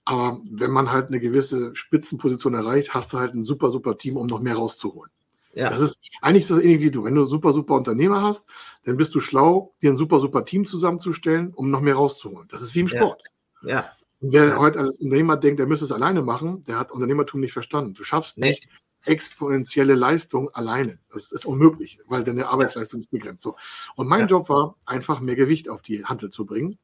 aber 0.05 0.39
wenn 0.49 0.72
man 0.72 0.91
halt 0.91 1.07
eine 1.07 1.20
gewisse 1.20 1.76
Spitzenposition 1.76 2.53
erreicht, 2.53 2.93
hast 2.93 3.11
du 3.13 3.17
halt 3.17 3.34
ein 3.34 3.43
super, 3.43 3.72
super 3.72 3.97
Team, 3.97 4.17
um 4.17 4.28
noch 4.28 4.39
mehr 4.39 4.55
rauszuholen. 4.55 5.11
Ja. 5.60 5.70
Das 5.70 5.82
ist 5.82 5.99
eigentlich 6.22 6.47
so 6.47 6.60
ähnlich 6.60 6.82
wie 6.82 6.91
du. 6.91 7.03
Wenn 7.03 7.16
du 7.16 7.26
super, 7.26 7.51
super 7.53 7.76
Unternehmer 7.76 8.22
hast, 8.22 8.47
dann 8.86 8.97
bist 8.97 9.14
du 9.14 9.20
schlau, 9.20 9.74
dir 9.82 9.91
ein 9.91 9.97
super, 9.97 10.20
super 10.20 10.45
Team 10.45 10.66
zusammenzustellen, 10.66 11.53
um 11.53 11.70
noch 11.70 11.82
mehr 11.82 11.95
rauszuholen. 11.95 12.47
Das 12.49 12.62
ist 12.62 12.76
wie 12.76 12.80
im 12.82 12.88
Ja. 12.88 12.97
Sport. 12.97 13.24
Ja. 13.64 13.91
Und 14.22 14.34
wer 14.34 14.57
heute 14.57 14.80
als 14.80 14.99
Unternehmer 14.99 15.36
denkt, 15.38 15.60
er 15.60 15.68
müsste 15.68 15.86
es 15.86 15.91
alleine 15.91 16.22
machen, 16.22 16.62
der 16.68 16.78
hat 16.80 16.91
Unternehmertum 16.91 17.41
nicht 17.41 17.53
verstanden. 17.53 17.93
Du 17.93 18.03
schaffst 18.03 18.38
Nee. 18.38 18.49
nicht 18.49 18.70
exponentielle 19.05 19.95
Leistung 19.95 20.49
alleine. 20.49 20.99
Das 21.12 21.32
ist 21.32 21.45
unmöglich, 21.45 21.99
weil 22.07 22.24
deine 22.24 22.47
Arbeitsleistung 22.47 22.99
ist 22.99 23.12
begrenzt. 23.12 23.41
So. 23.43 23.55
Und 23.95 24.07
mein 24.07 24.22
Ja. 24.22 24.28
Job 24.28 24.49
war, 24.49 24.76
einfach 24.86 25.20
mehr 25.22 25.36
Gewicht 25.36 25.70
auf 25.70 25.82
die 25.82 26.05
Handel 26.05 26.32
zu 26.32 26.45
bringen. 26.45 26.78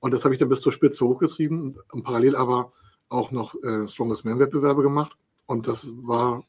Und 0.00 0.12
das 0.14 0.24
habe 0.24 0.34
ich 0.34 0.38
dann 0.40 0.48
bis 0.48 0.60
zur 0.60 0.72
Spitze 0.72 1.04
hochgetrieben 1.06 1.60
und, 1.62 1.76
und 1.92 2.02
parallel 2.02 2.36
aber 2.36 2.72
auch 3.08 3.30
noch 3.30 3.54
äh, 3.62 3.86
Strongest 3.88 4.24
Man 4.24 4.38
Wettbewerbe 4.38 4.82
gemacht. 4.82 5.16
Und 5.46 5.66
das 5.68 5.88
war 6.06 6.44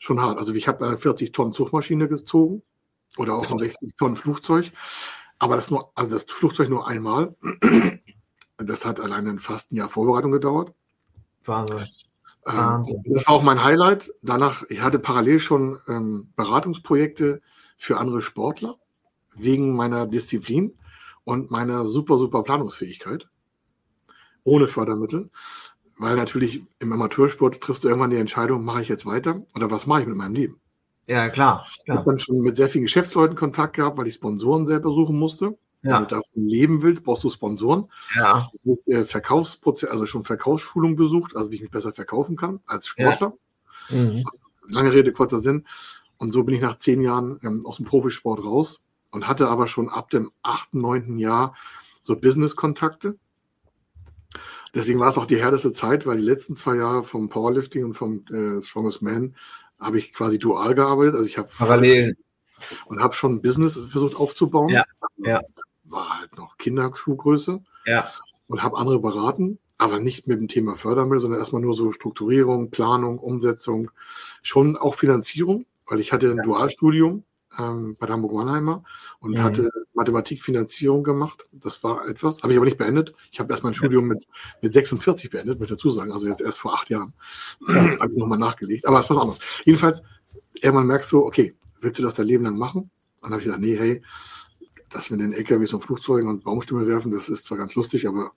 schon 0.00 0.20
hart. 0.20 0.38
Also 0.38 0.52
ich 0.54 0.66
habe 0.66 0.84
eine 0.84 0.98
40 0.98 1.30
Tonnen 1.30 1.52
Zugmaschine 1.52 2.08
gezogen 2.08 2.62
oder 3.16 3.34
auch 3.34 3.48
ein 3.50 3.58
60 3.58 3.96
Tonnen 3.96 4.16
Flugzeug. 4.16 4.72
Aber 5.38 5.54
das 5.54 5.70
nur, 5.70 5.92
also 5.94 6.16
das 6.16 6.24
Flugzeug 6.24 6.68
nur 6.68 6.88
einmal. 6.88 7.36
Das 8.62 8.84
hat 8.84 9.00
alleine 9.00 9.38
fast 9.38 9.72
ein 9.72 9.76
Jahr 9.76 9.88
Vorbereitung 9.88 10.32
gedauert. 10.32 10.74
Wahnsinn. 11.46 11.78
Ähm, 12.46 12.56
Wahnsinn. 12.56 13.02
das 13.06 13.26
war 13.26 13.34
auch 13.34 13.42
mein 13.42 13.64
Highlight. 13.64 14.12
Danach, 14.20 14.64
ich 14.68 14.82
hatte 14.82 14.98
parallel 14.98 15.38
schon 15.38 15.78
ähm, 15.88 16.30
Beratungsprojekte 16.36 17.40
für 17.78 17.96
andere 17.96 18.20
Sportler 18.20 18.76
wegen 19.34 19.74
meiner 19.74 20.06
Disziplin 20.06 20.76
und 21.24 21.50
meiner 21.50 21.86
super, 21.86 22.18
super 22.18 22.42
Planungsfähigkeit. 22.42 23.28
Ohne 24.44 24.66
Fördermittel. 24.66 25.30
Weil 26.00 26.16
natürlich 26.16 26.62
im 26.78 26.94
Amateursport 26.94 27.60
triffst 27.60 27.84
du 27.84 27.88
irgendwann 27.88 28.08
die 28.08 28.16
Entscheidung, 28.16 28.64
mache 28.64 28.80
ich 28.80 28.88
jetzt 28.88 29.04
weiter 29.04 29.42
oder 29.54 29.70
was 29.70 29.86
mache 29.86 30.00
ich 30.00 30.06
mit 30.06 30.16
meinem 30.16 30.34
Leben? 30.34 30.58
Ja, 31.06 31.28
klar. 31.28 31.66
Ich 31.76 31.84
klar. 31.84 31.98
habe 31.98 32.06
dann 32.06 32.18
schon 32.18 32.40
mit 32.40 32.56
sehr 32.56 32.70
vielen 32.70 32.84
Geschäftsleuten 32.84 33.36
Kontakt 33.36 33.76
gehabt, 33.76 33.98
weil 33.98 34.06
ich 34.06 34.14
Sponsoren 34.14 34.64
selber 34.64 34.94
suchen 34.94 35.18
musste. 35.18 35.58
Wenn 35.82 35.90
Ja. 35.90 36.00
du 36.00 36.06
davon 36.06 36.46
leben 36.46 36.80
willst, 36.80 37.04
brauchst 37.04 37.22
du 37.24 37.28
Sponsoren. 37.28 37.86
Ja. 38.14 38.50
äh, 38.86 39.04
Verkaufsprozess, 39.04 39.90
also 39.90 40.06
schon 40.06 40.24
Verkaufsschulung 40.24 40.96
besucht, 40.96 41.36
also 41.36 41.50
wie 41.50 41.56
ich 41.56 41.60
mich 41.60 41.70
besser 41.70 41.92
verkaufen 41.92 42.34
kann 42.34 42.60
als 42.66 42.86
Sportler. 42.86 43.34
Mhm. 43.90 44.24
Lange 44.70 44.92
Rede, 44.94 45.12
kurzer 45.12 45.40
Sinn. 45.40 45.66
Und 46.16 46.32
so 46.32 46.44
bin 46.44 46.54
ich 46.54 46.62
nach 46.62 46.78
zehn 46.78 47.02
Jahren 47.02 47.38
ähm, 47.42 47.66
aus 47.66 47.76
dem 47.76 47.84
Profisport 47.84 48.42
raus 48.42 48.80
und 49.10 49.28
hatte 49.28 49.48
aber 49.48 49.66
schon 49.66 49.90
ab 49.90 50.08
dem 50.08 50.30
achten, 50.42 50.80
neunten 50.80 51.18
Jahr 51.18 51.54
so 52.02 52.16
Business-Kontakte. 52.16 53.18
Deswegen 54.74 55.00
war 55.00 55.08
es 55.08 55.18
auch 55.18 55.26
die 55.26 55.40
härteste 55.40 55.72
Zeit, 55.72 56.06
weil 56.06 56.16
die 56.18 56.22
letzten 56.24 56.54
zwei 56.54 56.76
Jahre 56.76 57.02
vom 57.02 57.28
Powerlifting 57.28 57.84
und 57.84 57.94
vom 57.94 58.24
äh, 58.30 58.62
Strongest 58.62 59.02
Man 59.02 59.34
habe 59.78 59.98
ich 59.98 60.12
quasi 60.12 60.38
dual 60.38 60.74
gearbeitet. 60.74 61.14
Also 61.14 61.26
ich 61.26 61.38
habe 61.38 61.48
Parallel. 61.56 62.16
und 62.86 63.00
habe 63.00 63.14
schon 63.14 63.34
ein 63.34 63.42
Business 63.42 63.78
versucht 63.90 64.16
aufzubauen. 64.16 64.68
Ja, 64.68 64.84
ja. 65.18 65.40
War 65.84 66.20
halt 66.20 66.36
noch 66.36 66.56
Kinderschuhgröße 66.58 67.60
Ja. 67.86 68.10
und 68.46 68.62
habe 68.62 68.76
andere 68.76 69.00
beraten, 69.00 69.58
aber 69.78 69.98
nicht 69.98 70.28
mit 70.28 70.38
dem 70.38 70.46
Thema 70.48 70.76
Fördermittel, 70.76 71.20
sondern 71.20 71.40
erstmal 71.40 71.62
nur 71.62 71.74
so 71.74 71.90
Strukturierung, 71.92 72.70
Planung, 72.70 73.18
Umsetzung, 73.18 73.90
schon 74.42 74.76
auch 74.76 74.94
Finanzierung, 74.94 75.64
weil 75.88 76.00
ich 76.00 76.12
hatte 76.12 76.30
ein 76.30 76.42
Dualstudium 76.42 77.24
ähm, 77.58 77.96
bei 77.98 78.06
Hamburg-Mannheimer 78.06 78.84
und 79.20 79.32
Mhm. 79.32 79.42
hatte 79.42 79.70
Mathematikfinanzierung 79.94 81.02
gemacht. 81.02 81.44
Das 81.52 81.82
war 81.82 82.06
etwas, 82.08 82.42
habe 82.42 82.52
ich 82.52 82.56
aber 82.58 82.66
nicht 82.66 82.78
beendet. 82.78 83.14
Ich 83.32 83.40
habe 83.40 83.52
erst 83.52 83.64
mein 83.64 83.74
Studium 83.74 84.06
mit, 84.06 84.26
mit 84.62 84.72
46 84.72 85.30
beendet, 85.30 85.58
möchte 85.58 85.74
ich 85.74 85.78
dazu 85.78 85.90
sagen, 85.90 86.12
also 86.12 86.26
jetzt 86.26 86.40
erst 86.40 86.58
vor 86.58 86.74
acht 86.74 86.90
Jahren. 86.90 87.14
habe 87.66 88.10
ich 88.12 88.18
nochmal 88.18 88.38
nachgelegt, 88.38 88.86
aber 88.86 88.98
es 88.98 89.06
ist 89.06 89.10
was 89.10 89.18
anderes. 89.18 89.40
Jedenfalls, 89.64 90.02
irgendwann 90.54 90.86
merkst 90.86 91.10
du, 91.12 91.24
okay, 91.24 91.54
willst 91.80 91.98
du 91.98 92.02
das 92.02 92.14
dein 92.14 92.26
Leben 92.26 92.44
lang 92.44 92.56
machen? 92.56 92.90
Dann 93.20 93.30
habe 93.32 93.40
ich 93.40 93.44
gesagt, 93.46 93.62
nee, 93.62 93.76
hey, 93.76 94.02
das 94.88 95.10
mit 95.10 95.20
den 95.20 95.32
LKWs 95.32 95.72
und 95.72 95.80
Flugzeugen 95.80 96.28
und 96.28 96.44
Baumstämme 96.44 96.86
werfen, 96.86 97.12
das 97.12 97.28
ist 97.28 97.44
zwar 97.44 97.58
ganz 97.58 97.74
lustig, 97.74 98.06
aber 98.08 98.32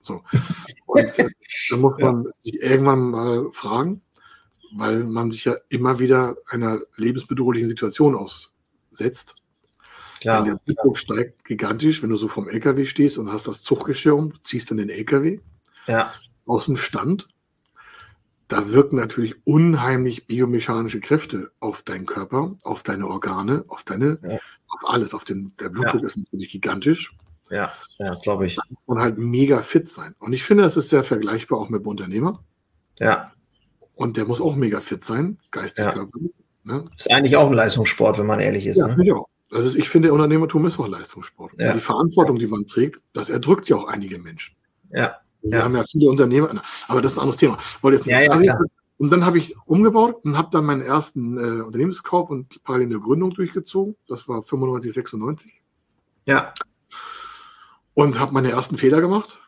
so. 0.00 0.22
Und 0.86 1.18
äh, 1.18 1.28
da 1.70 1.76
muss 1.76 1.98
man 1.98 2.26
sich 2.38 2.54
irgendwann 2.62 3.10
mal 3.10 3.52
fragen, 3.52 4.02
weil 4.72 5.04
man 5.04 5.30
sich 5.30 5.44
ja 5.44 5.54
immer 5.68 5.98
wieder 5.98 6.36
einer 6.48 6.80
lebensbedrohlichen 6.96 7.68
Situation 7.68 8.14
aussetzt. 8.14 9.34
Klar. 10.20 10.44
Denn 10.44 10.58
der 10.66 10.74
Druck 10.74 10.98
steigt 10.98 11.44
gigantisch, 11.44 12.02
wenn 12.02 12.10
du 12.10 12.16
so 12.16 12.26
vom 12.28 12.48
LKW 12.48 12.84
stehst 12.84 13.18
und 13.18 13.30
hast 13.32 13.46
das 13.46 13.62
Zuggeschirr 13.62 14.16
um, 14.16 14.32
ziehst 14.42 14.70
dann 14.70 14.78
den 14.78 14.90
LKW 14.90 15.38
Ja. 15.86 16.12
aus 16.46 16.66
dem 16.66 16.76
Stand. 16.76 17.28
Da 18.48 18.70
wirken 18.72 18.96
natürlich 18.96 19.36
unheimlich 19.44 20.26
biomechanische 20.26 21.00
Kräfte 21.00 21.50
auf 21.60 21.82
deinen 21.82 22.06
Körper, 22.06 22.56
auf 22.64 22.82
deine 22.82 23.06
Organe, 23.06 23.64
auf 23.68 23.84
deine, 23.84 24.18
Ja. 24.22 24.38
auf 24.68 24.88
alles. 24.88 25.14
Auf 25.14 25.24
den, 25.24 25.52
der 25.60 25.68
Blutdruck 25.68 26.02
ist 26.02 26.16
natürlich 26.16 26.50
gigantisch 26.50 27.12
Ja. 27.50 27.72
Ja, 27.98 28.14
glaube 28.22 28.46
ich. 28.46 28.58
und 28.86 28.98
halt 28.98 29.18
mega 29.18 29.60
fit 29.62 29.86
sein. 29.88 30.14
Und 30.18 30.32
ich 30.32 30.42
finde, 30.44 30.64
das 30.64 30.76
ist 30.76 30.88
sehr 30.88 31.04
vergleichbar 31.04 31.58
auch 31.60 31.68
mit 31.68 31.82
dem 31.82 31.88
Unternehmer. 31.88 32.42
Ja. 32.98 33.32
Und 33.98 34.16
der 34.16 34.26
muss 34.26 34.40
auch 34.40 34.54
mega 34.54 34.80
fit 34.80 35.02
sein, 35.02 35.38
geistig, 35.50 35.84
Ja. 35.84 36.06
Ne? 36.62 36.84
Ist 36.96 37.10
eigentlich 37.10 37.36
auch 37.36 37.48
ein 37.48 37.54
Leistungssport, 37.54 38.18
wenn 38.18 38.26
man 38.26 38.38
ehrlich 38.40 38.64
ist. 38.66 38.76
Ja, 38.76 38.84
ne? 38.86 38.90
finde 38.90 39.06
ich 39.06 39.12
auch. 39.12 39.26
Also 39.50 39.76
ich 39.76 39.88
finde, 39.88 40.12
Unternehmertum 40.12 40.66
ist 40.66 40.78
auch 40.78 40.86
Leistungssport. 40.86 41.52
Ja. 41.58 41.72
Die 41.72 41.80
Verantwortung, 41.80 42.38
die 42.38 42.46
man 42.46 42.64
trägt, 42.66 43.00
das 43.12 43.28
erdrückt 43.28 43.68
ja 43.68 43.76
auch 43.76 43.86
einige 43.88 44.18
Menschen. 44.18 44.54
Ja. 44.90 45.16
Wir 45.42 45.58
Ja. 45.58 45.64
haben 45.64 45.74
ja 45.74 45.82
viele 45.90 46.10
Unternehmer, 46.10 46.62
aber 46.86 47.00
das 47.02 47.12
ist 47.12 47.18
ein 47.18 47.22
anderes 47.22 47.38
Thema. 47.40 47.58
Wollte 47.80 47.96
jetzt 47.96 48.06
nicht 48.06 48.14
Ja, 48.14 48.40
ja, 48.40 48.58
und 48.98 49.10
dann 49.10 49.24
habe 49.24 49.38
ich 49.38 49.56
umgebaut 49.66 50.16
und 50.24 50.36
habe 50.36 50.48
dann 50.52 50.64
meinen 50.64 50.82
ersten 50.82 51.36
äh, 51.38 51.62
Unternehmenskauf 51.62 52.30
und 52.30 52.62
parallel 52.62 52.86
eine 52.86 53.00
Gründung 53.00 53.30
durchgezogen. 53.30 53.96
Das 54.06 54.28
war 54.28 54.42
95, 54.42 54.92
96. 54.92 55.52
Ja. 56.26 56.52
Und 57.94 58.20
habe 58.20 58.32
meine 58.32 58.50
ersten 58.50 58.76
Fehler 58.76 59.00
gemacht. 59.00 59.40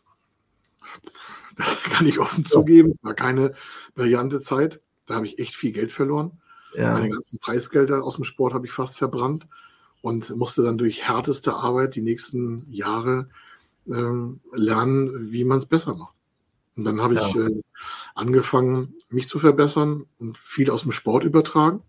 Das 1.57 1.82
kann 1.84 2.07
ich 2.07 2.18
offen 2.18 2.44
zugeben. 2.44 2.90
Es 2.90 3.03
war 3.03 3.14
keine 3.14 3.55
brillante 3.94 4.40
Zeit. 4.40 4.80
Da 5.07 5.16
habe 5.16 5.26
ich 5.26 5.38
echt 5.38 5.55
viel 5.55 5.72
Geld 5.72 5.92
verloren. 5.92 6.40
Ja. 6.74 6.92
Meine 6.92 7.09
ganzen 7.11 7.38
Preisgelder 7.38 8.05
aus 8.05 8.14
dem 8.16 8.24
Sport 8.24 8.55
habe 8.55 8.66
ich 8.66 8.72
fast 8.72 8.96
verbrannt 8.96 9.46
und 10.03 10.30
musste 10.36 10.62
dann 10.62 10.78
durch 10.78 11.09
härteste 11.09 11.53
Arbeit 11.55 11.96
die 11.96 12.01
nächsten 12.03 12.64
Jahre 12.68 13.28
ähm, 13.88 14.40
lernen, 14.53 15.32
wie 15.32 15.44
man 15.44 15.59
es 15.59 15.66
besser 15.66 15.94
macht. 15.94 16.14
Und 16.76 16.84
dann 16.84 17.01
habe 17.01 17.14
ich 17.14 17.34
Ja. 17.34 17.46
äh, 17.46 17.61
angefangen, 18.14 18.94
mich 19.09 19.28
zu 19.28 19.38
verbessern 19.38 20.07
und 20.18 20.38
viel 20.38 20.70
aus 20.70 20.82
dem 20.82 20.92
Sport 20.92 21.24
übertragen. 21.24 21.82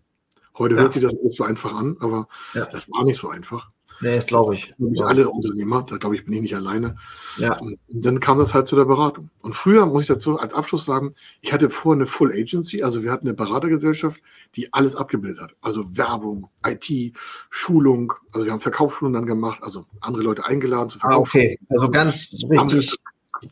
Heute 0.58 0.74
Ja. 0.74 0.82
hört 0.82 0.92
sich 0.94 1.02
das 1.02 1.16
alles 1.16 1.34
so 1.36 1.44
einfach 1.44 1.72
an, 1.74 1.96
aber 2.00 2.28
das 2.66 2.90
war 2.90 3.04
nicht 3.04 3.18
so 3.18 3.28
einfach. 3.30 3.70
Nee, 4.00 4.16
das 4.16 4.26
glaube 4.26 4.54
ich. 4.54 4.74
Ja. 4.78 5.06
Alle 5.06 5.28
Unternehmer, 5.28 5.84
da 5.88 5.96
glaube 5.96 6.16
ich, 6.16 6.24
bin 6.24 6.34
ich 6.34 6.40
nicht 6.40 6.56
alleine. 6.56 6.96
Ja. 7.36 7.58
Und 7.58 7.78
dann 7.88 8.20
kam 8.20 8.38
das 8.38 8.54
halt 8.54 8.66
zu 8.66 8.76
der 8.76 8.84
Beratung. 8.84 9.30
Und 9.40 9.54
früher, 9.54 9.86
muss 9.86 10.02
ich 10.02 10.08
dazu 10.08 10.38
als 10.38 10.54
Abschluss 10.54 10.84
sagen, 10.84 11.14
ich 11.40 11.52
hatte 11.52 11.70
vorher 11.70 11.98
eine 11.98 12.06
Full 12.06 12.32
Agency, 12.32 12.82
also 12.82 13.02
wir 13.02 13.12
hatten 13.12 13.26
eine 13.26 13.34
Beratergesellschaft, 13.34 14.20
die 14.54 14.72
alles 14.72 14.96
abgebildet 14.96 15.40
hat. 15.40 15.54
Also 15.60 15.96
Werbung, 15.96 16.48
IT, 16.66 17.14
Schulung, 17.50 18.12
also 18.32 18.46
wir 18.46 18.52
haben 18.52 18.60
Verkaufsschulen 18.60 19.14
dann 19.14 19.26
gemacht, 19.26 19.62
also 19.62 19.86
andere 20.00 20.22
Leute 20.22 20.44
eingeladen 20.44 20.90
zu 20.90 20.98
verkaufen. 20.98 21.30
Ah, 21.34 21.40
okay, 21.40 21.58
also 21.68 21.90
ganz 21.90 22.38
richtig. 22.50 22.98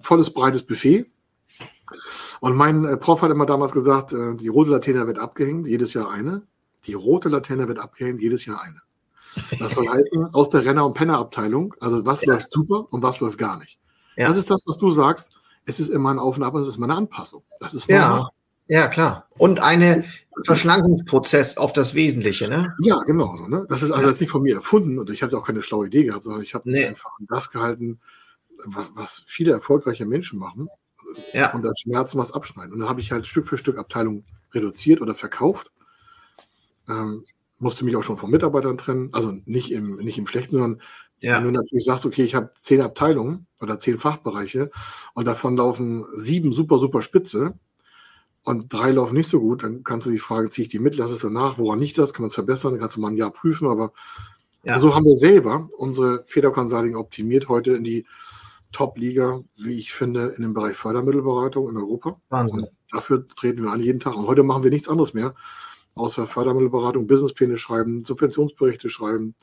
Volles, 0.01 0.30
breites 0.30 0.62
Buffet. 0.62 1.07
Und 2.41 2.57
mein 2.57 2.84
äh, 2.84 2.97
Prof 2.97 3.22
hat 3.22 3.30
immer 3.30 3.47
damals 3.47 3.72
gesagt, 3.72 4.12
äh, 4.12 4.36
die 4.36 4.49
rote 4.49 4.70
Laterne 4.70 5.07
wird 5.07 5.18
abgehängt, 5.18 5.66
jedes 5.66 5.95
Jahr 5.95 6.11
eine. 6.11 6.43
Die 6.86 6.95
rote 6.95 7.28
Laterne 7.28 7.68
wird 7.68 7.78
abgehängt, 7.78 8.22
jedes 8.22 8.47
Jahr 8.47 8.62
eine. 8.62 8.80
Das 9.59 9.72
soll 9.74 9.89
heißen, 9.89 10.35
aus 10.35 10.49
der 10.49 10.64
Renner- 10.64 10.87
und 10.87 10.95
Penner-Abteilung, 10.95 11.74
also 11.81 12.05
was 12.05 12.22
ja. 12.22 12.33
läuft 12.33 12.53
super 12.53 12.87
und 12.91 13.03
was 13.03 13.20
läuft 13.20 13.39
gar 13.39 13.59
nicht. 13.59 13.78
Ja. 14.16 14.28
Das 14.28 14.37
ist 14.37 14.51
das, 14.51 14.64
was 14.66 14.76
du 14.78 14.91
sagst. 14.91 15.33
Es 15.66 15.78
ist 15.78 15.89
immer 15.89 16.11
ein 16.11 16.18
Auf 16.18 16.37
und 16.37 16.43
Ab 16.43 16.55
und 16.55 16.62
es 16.62 16.68
ist 16.68 16.76
immer 16.76 16.87
eine 16.87 16.97
Anpassung. 16.97 17.43
Das 17.61 17.74
ist 17.74 17.89
ja. 17.89 18.28
Ja, 18.70 18.87
klar. 18.87 19.26
Und 19.37 19.61
ein 19.61 20.05
Verschlankungsprozess 20.45 21.57
auf 21.57 21.72
das 21.72 21.95
Wesentliche, 21.97 22.49
ne? 22.49 22.72
Ja, 22.78 23.01
genau 23.01 23.35
so. 23.35 23.49
Ne? 23.49 23.66
Das 23.68 23.83
ist 23.83 23.91
also 23.91 24.09
ja. 24.09 24.16
nicht 24.16 24.31
von 24.31 24.43
mir 24.43 24.55
erfunden 24.55 24.97
und 25.01 25.11
ich 25.11 25.24
hatte 25.24 25.37
auch 25.37 25.45
keine 25.45 25.61
schlaue 25.61 25.89
Idee 25.89 26.05
gehabt, 26.05 26.22
sondern 26.22 26.45
ich 26.45 26.55
habe 26.55 26.70
nee. 26.70 26.87
einfach 26.87 27.11
das 27.28 27.51
gehalten, 27.51 27.99
was, 28.64 28.87
was, 28.95 29.22
viele 29.26 29.51
erfolgreiche 29.51 30.07
Menschen 30.07 30.39
machen. 30.39 30.68
Ja. 31.33 31.53
Und 31.53 31.64
das 31.64 31.81
Schmerzen 31.81 32.18
was 32.18 32.31
abschneiden. 32.31 32.72
Und 32.72 32.78
dann 32.78 32.89
habe 32.89 33.01
ich 33.01 33.11
halt 33.11 33.26
Stück 33.26 33.49
für 33.49 33.59
Stück 33.59 33.76
Abteilungen 33.76 34.24
reduziert 34.55 35.01
oder 35.01 35.16
verkauft. 35.16 35.72
Ähm, 36.89 37.24
musste 37.61 37.85
mich 37.85 37.97
auch 37.97 38.03
schon 38.03 38.17
von 38.17 38.31
Mitarbeitern 38.31 38.79
trennen. 38.79 39.11
Also 39.13 39.33
nicht 39.45 39.71
im, 39.71 39.97
nicht 39.97 40.19
im 40.19 40.27
Schlechten, 40.27 40.53
sondern 40.53 40.81
ja. 41.21 41.37
wenn 41.37 41.45
du 41.45 41.51
natürlich 41.51 41.85
sagst, 41.85 42.07
okay, 42.07 42.25
ich 42.25 42.35
habe 42.35 42.53
zehn 42.55 42.81
Abteilungen 42.81 43.47
oder 43.61 43.79
zehn 43.79 43.99
Fachbereiche 43.99 44.71
und 45.15 45.27
davon 45.27 45.57
laufen 45.57 46.07
sieben 46.15 46.53
super, 46.53 46.79
super 46.79 47.03
spitze 47.03 47.55
und 48.43 48.73
drei 48.73 48.91
laufen 48.91 49.15
nicht 49.15 49.29
so 49.29 49.41
gut, 49.41 49.63
dann 49.63 49.85
kannst 49.85 50.07
du 50.07 50.11
die 50.11 50.19
Frage, 50.19 50.49
ziehe 50.49 50.65
ich 50.65 50.71
die 50.71 50.79
mit, 50.79 50.97
lass 50.97 51.11
es 51.11 51.21
danach, 51.21 51.59
woran 51.59 51.79
nicht 51.79 51.99
das, 51.99 52.15
kann 52.15 52.23
man 52.23 52.29
es 52.29 52.35
verbessern, 52.35 52.73
dann 52.73 52.81
kannst 52.81 52.97
du 52.97 53.01
mal 53.01 53.09
ein 53.09 53.17
Jahr 53.17 53.31
prüfen, 53.31 53.69
aber 53.69 53.93
ja. 54.65 54.81
so 54.81 54.95
haben 54.95 55.05
wir 55.05 55.17
selber 55.17 55.69
unsere 55.77 56.25
Feder 56.25 56.51
Consulting 56.51 56.97
optimiert 56.97 57.49
heute 57.49 57.73
in 57.73 57.85
die 57.85 58.07
Top-Liga, 58.73 59.43
wie 59.57 59.79
ich 59.79 59.93
finde, 59.93 60.29
in 60.37 60.43
dem 60.43 60.55
Bereich 60.55 60.77
Fördermittelberatung 60.77 61.69
in 61.69 61.77
Europa. 61.77 62.21
Wahnsinn. 62.29 62.61
Und 62.61 62.69
dafür 62.91 63.27
treten 63.27 63.65
wir 63.65 63.73
an 63.73 63.83
jeden 63.83 64.01
Tag. 64.01 64.15
Und 64.17 64.27
heute 64.27 64.43
machen 64.43 64.63
wir 64.63 64.71
nichts 64.71 64.89
anderes 64.89 65.13
mehr, 65.13 65.35
außer 65.95 66.26
Fördermittelberatung, 66.26 67.07
Businesspläne 67.07 67.57
schreiben, 67.57 68.05
Subventionsberichte 68.05 68.88
schreiben, 68.88 69.34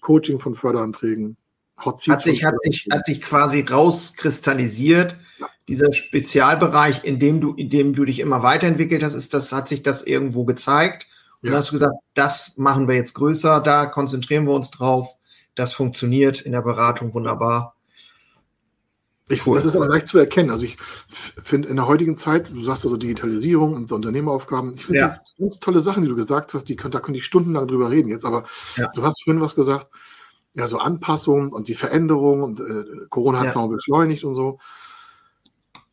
Coaching 0.00 0.38
von 0.38 0.54
Förderanträgen. 0.54 1.36
Hot 1.84 2.06
hat 2.08 2.22
sich, 2.22 2.44
hat, 2.44 2.54
sich, 2.62 2.88
hat 2.90 3.06
sich 3.06 3.22
quasi 3.22 3.60
rauskristallisiert, 3.60 5.16
ja. 5.38 5.48
dieser 5.68 5.92
Spezialbereich, 5.92 7.04
in 7.04 7.18
dem 7.18 7.40
du, 7.40 7.54
in 7.54 7.70
dem 7.70 7.94
du 7.94 8.04
dich 8.04 8.20
immer 8.20 8.42
weiterentwickelt 8.42 9.02
hast, 9.02 9.14
ist 9.14 9.32
das, 9.32 9.52
hat 9.52 9.68
sich 9.68 9.82
das 9.82 10.06
irgendwo 10.06 10.44
gezeigt. 10.44 11.06
Und 11.40 11.48
ja. 11.48 11.52
dann 11.52 11.60
hast 11.60 11.68
du 11.68 11.74
gesagt, 11.74 11.94
das 12.14 12.58
machen 12.58 12.86
wir 12.86 12.96
jetzt 12.96 13.14
größer, 13.14 13.60
da 13.60 13.86
konzentrieren 13.86 14.46
wir 14.46 14.52
uns 14.52 14.70
drauf. 14.70 15.14
Das 15.54 15.72
funktioniert 15.72 16.42
in 16.42 16.52
der 16.52 16.62
Beratung 16.62 17.14
wunderbar. 17.14 17.74
Ich, 19.30 19.44
das 19.44 19.64
ist 19.64 19.76
aber 19.76 19.86
leicht 19.86 20.08
zu 20.08 20.18
erkennen. 20.18 20.50
Also 20.50 20.64
ich 20.64 20.76
finde 21.40 21.68
in 21.68 21.76
der 21.76 21.86
heutigen 21.86 22.16
Zeit, 22.16 22.50
du 22.50 22.62
sagst 22.64 22.84
also 22.84 22.96
Digitalisierung 22.96 23.74
und 23.74 23.88
so 23.88 23.94
Unternehmeraufgaben, 23.94 24.72
ich 24.74 24.86
finde 24.86 25.00
ja. 25.00 25.20
ganz 25.38 25.60
tolle 25.60 25.78
Sachen, 25.78 26.02
die 26.02 26.08
du 26.08 26.16
gesagt 26.16 26.52
hast, 26.52 26.64
die 26.64 26.74
da 26.74 26.98
können 26.98 27.14
die 27.14 27.20
stundenlang 27.20 27.68
drüber 27.68 27.90
reden 27.90 28.08
jetzt, 28.08 28.24
aber 28.24 28.44
ja. 28.76 28.90
du 28.92 29.04
hast 29.04 29.22
vorhin 29.22 29.40
was 29.40 29.54
gesagt, 29.54 29.86
ja, 30.54 30.66
so 30.66 30.78
Anpassungen 30.78 31.52
und 31.52 31.68
die 31.68 31.76
Veränderung 31.76 32.42
und 32.42 32.58
äh, 32.58 33.06
Corona 33.08 33.38
hat 33.38 33.48
es 33.48 33.54
ja. 33.54 33.60
noch 33.60 33.68
beschleunigt 33.68 34.24
und 34.24 34.34
so. 34.34 34.58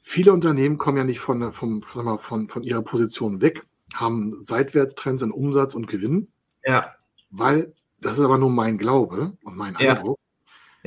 Viele 0.02 0.34
Unternehmen 0.34 0.80
kommen 0.80 0.98
ja 0.98 1.04
nicht 1.04 1.20
von, 1.20 1.52
vom, 1.52 1.84
von, 1.84 2.18
von, 2.18 2.48
von 2.48 2.64
ihrer 2.64 2.82
Position 2.82 3.40
weg, 3.40 3.68
haben 3.94 4.44
Seitwärtstrends 4.44 5.22
in 5.22 5.32
Umsatz 5.32 5.76
und 5.76 5.86
Gewinn. 5.86 6.30
Ja. 6.66 6.96
Weil, 7.30 7.74
das 8.00 8.18
ist 8.18 8.26
aber 8.26 8.40
nur 8.40 8.50
mein 8.50 8.80
Glaube 8.80 9.34
und 9.44 9.58
mein 9.58 9.76
Eindruck, 9.76 10.18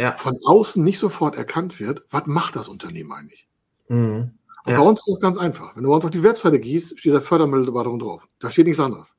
ja. 0.01 0.17
von 0.17 0.39
außen 0.45 0.83
nicht 0.83 0.99
sofort 0.99 1.37
erkannt 1.37 1.79
wird, 1.79 2.05
was 2.11 2.27
macht 2.27 2.57
das 2.57 2.69
Unternehmen 2.69 3.13
eigentlich? 3.13 3.47
Mhm. 3.89 4.33
Und 4.65 4.73
ja. 4.73 4.79
bei 4.79 4.85
uns 4.85 5.01
ist 5.01 5.17
das 5.17 5.21
ganz 5.21 5.37
einfach. 5.37 5.77
Wenn 5.77 5.83
du 5.83 5.91
bei 5.91 5.97
uns 5.97 6.05
auf 6.05 6.11
die 6.11 6.23
Webseite 6.23 6.59
gehst, 6.59 6.99
steht 6.99 7.15
da 7.15 7.21
Fördermittelberatung 7.21 7.99
drauf. 7.99 8.27
Da 8.39 8.51
steht 8.51 8.67
nichts 8.67 8.81
anderes. 8.81 9.15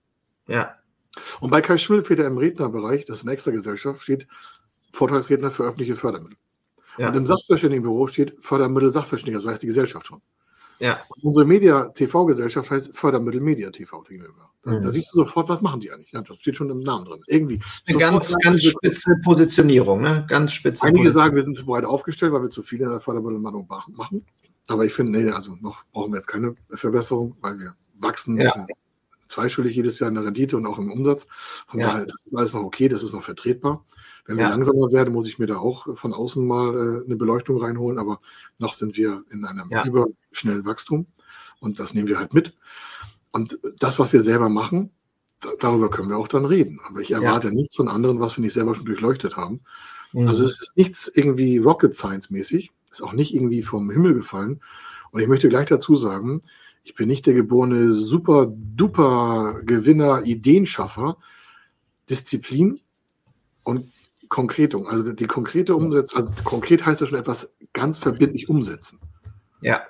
Ja. 0.48 0.76
Und 1.40 1.50
bei 1.50 1.62
Kai 1.62 1.78
Schmillfeder 1.78 2.26
im 2.26 2.38
Rednerbereich, 2.38 3.06
das 3.06 3.20
ist 3.20 3.24
eine 3.24 3.34
extra 3.34 3.52
Gesellschaft, 3.52 4.02
steht 4.02 4.28
Vortragsredner 4.92 5.52
für 5.52 5.64
öffentliche 5.64 5.96
Fördermittel. 5.96 6.38
Ja. 6.98 7.10
Und 7.10 7.16
im 7.16 7.26
Sachverständigenbüro 7.26 8.08
steht 8.08 8.36
Fördermittel 8.40 8.90
Sachverständiger, 8.90 9.42
so 9.42 9.50
heißt 9.50 9.62
die 9.62 9.68
Gesellschaft 9.68 10.08
schon. 10.08 10.22
Ja. 10.80 11.00
Unsere 11.22 11.46
Media-TV-Gesellschaft 11.46 12.72
heißt 12.72 12.98
Fördermittel 12.98 13.40
Media 13.40 13.70
TV 13.70 14.02
gegenüber. 14.02 14.51
Da, 14.64 14.72
mhm. 14.72 14.82
da, 14.82 14.92
siehst 14.92 15.12
du 15.14 15.18
sofort, 15.18 15.50
was 15.50 15.62
machen 15.62 15.80
die 15.80 15.92
eigentlich. 15.92 16.12
Ja, 16.12 16.22
das 16.22 16.38
steht 16.38 16.56
schon 16.56 16.70
im 16.70 16.82
Namen 16.82 17.06
drin. 17.06 17.24
Irgendwie. 17.28 17.60
Eine 17.88 17.98
ganz, 17.98 18.36
ganz 18.44 18.64
spitze 18.64 19.16
Positionierung, 19.24 20.02
ne? 20.02 20.26
Ganz 20.28 20.54
spitze 20.54 20.86
Einige 20.86 21.12
sagen, 21.12 21.36
wir 21.36 21.44
sind 21.44 21.58
zu 21.58 21.66
breit 21.66 21.84
aufgestellt, 21.84 22.32
weil 22.32 22.44
wir 22.44 22.50
zu 22.52 22.62
viel 22.62 22.82
in 22.82 22.90
der 22.90 23.00
Fördermittelmachung 23.00 23.68
machen. 23.94 24.26
Aber 24.68 24.86
ich 24.86 24.94
finde, 24.94 25.20
nee, 25.20 25.30
also 25.32 25.58
noch 25.62 25.84
brauchen 25.92 26.12
wir 26.12 26.18
jetzt 26.18 26.28
keine 26.28 26.54
Verbesserung, 26.70 27.36
weil 27.42 27.60
wir 27.60 27.76
wachsen 28.00 28.40
ja. 28.40 28.68
zweistellig 29.28 29.76
jedes 29.76 30.00
Jahr 30.00 30.10
in 30.10 30.16
der 30.16 30.26
Rendite 30.26 30.58
und 30.58 30.68
auch 30.68 30.78
im 30.78 30.92
Umsatz. 30.92 31.26
Von 31.68 31.80
ja. 31.80 31.88
daher, 31.88 32.06
das 32.06 32.26
ist 32.26 32.36
alles 32.36 32.54
noch 32.54 32.64
okay, 32.64 32.88
das 32.88 33.02
ist 33.02 33.14
noch 33.14 33.24
vertretbar. 33.24 33.84
Wenn 34.26 34.38
wir 34.38 34.44
ja. 34.44 34.50
langsamer 34.50 34.92
werden, 34.92 35.14
muss 35.14 35.28
ich 35.28 35.40
mir 35.40 35.48
da 35.48 35.58
auch 35.58 35.98
von 35.98 36.14
außen 36.14 36.46
mal 36.46 36.74
äh, 36.74 37.06
eine 37.06 37.16
Beleuchtung 37.16 37.58
reinholen, 37.58 37.98
aber 37.98 38.22
noch 38.60 38.76
sind 38.76 38.96
wir 38.96 39.24
in 39.32 39.44
einem 39.44 39.70
überschnellen 39.86 40.66
Wachstum 40.66 41.08
und 41.60 41.80
das 41.80 41.94
nehmen 41.94 42.08
wir 42.08 42.20
halt 42.20 42.34
mit. 42.34 42.54
Und 43.32 43.60
das, 43.80 44.00
was 44.00 44.14
wir 44.14 44.22
selber 44.22 44.50
machen, 44.50 44.92
darüber 45.60 45.90
können 45.90 46.10
wir 46.10 46.18
auch 46.18 46.28
dann 46.28 46.46
reden. 46.46 46.80
Aber 46.88 47.00
ich 47.00 47.12
erwarte 47.12 47.48
ja. 47.48 47.54
nichts 47.54 47.76
von 47.76 47.88
anderen, 47.88 48.20
was 48.20 48.38
wir 48.38 48.42
nicht 48.42 48.54
selber 48.54 48.76
schon 48.76 48.86
durchleuchtet 48.86 49.38
haben. 49.38 49.62
Mhm. 50.14 50.28
Also 50.28 50.44
es 50.44 50.62
ist 50.62 50.78
nichts 50.78 51.08
irgendwie 51.08 51.58
Rocket 51.58 51.94
Science 51.94 52.30
mäßig, 52.30 52.72
ist 52.92 53.02
auch 53.02 53.14
nicht 53.14 53.34
irgendwie 53.34 53.64
vom 53.64 53.90
Himmel 53.90 54.14
gefallen. 54.14 54.62
Und 55.12 55.22
ich 55.22 55.28
möchte 55.28 55.50
gleich 55.50 55.68
dazu 55.68 55.96
sagen, 55.96 56.42
ich 56.84 56.96
bin 56.96 57.08
nicht 57.08 57.26
der 57.26 57.34
geborene 57.34 57.94
super 57.94 58.52
duper 58.52 59.62
Gewinner, 59.64 60.24
Ideenschaffer. 60.24 61.18
Disziplin 62.12 62.82
und 63.64 63.92
Konkretung, 64.28 64.88
also 64.88 65.12
die 65.12 65.28
konkrete 65.28 65.76
Umsetzung, 65.76 66.18
also 66.18 66.34
konkret 66.44 66.86
heißt 66.86 67.02
ja 67.02 67.08
schon 67.08 67.20
etwas 67.20 67.54
ganz 67.74 67.98
verbindlich 67.98 68.50
umsetzen. 68.50 69.00
Ja. 69.62 69.82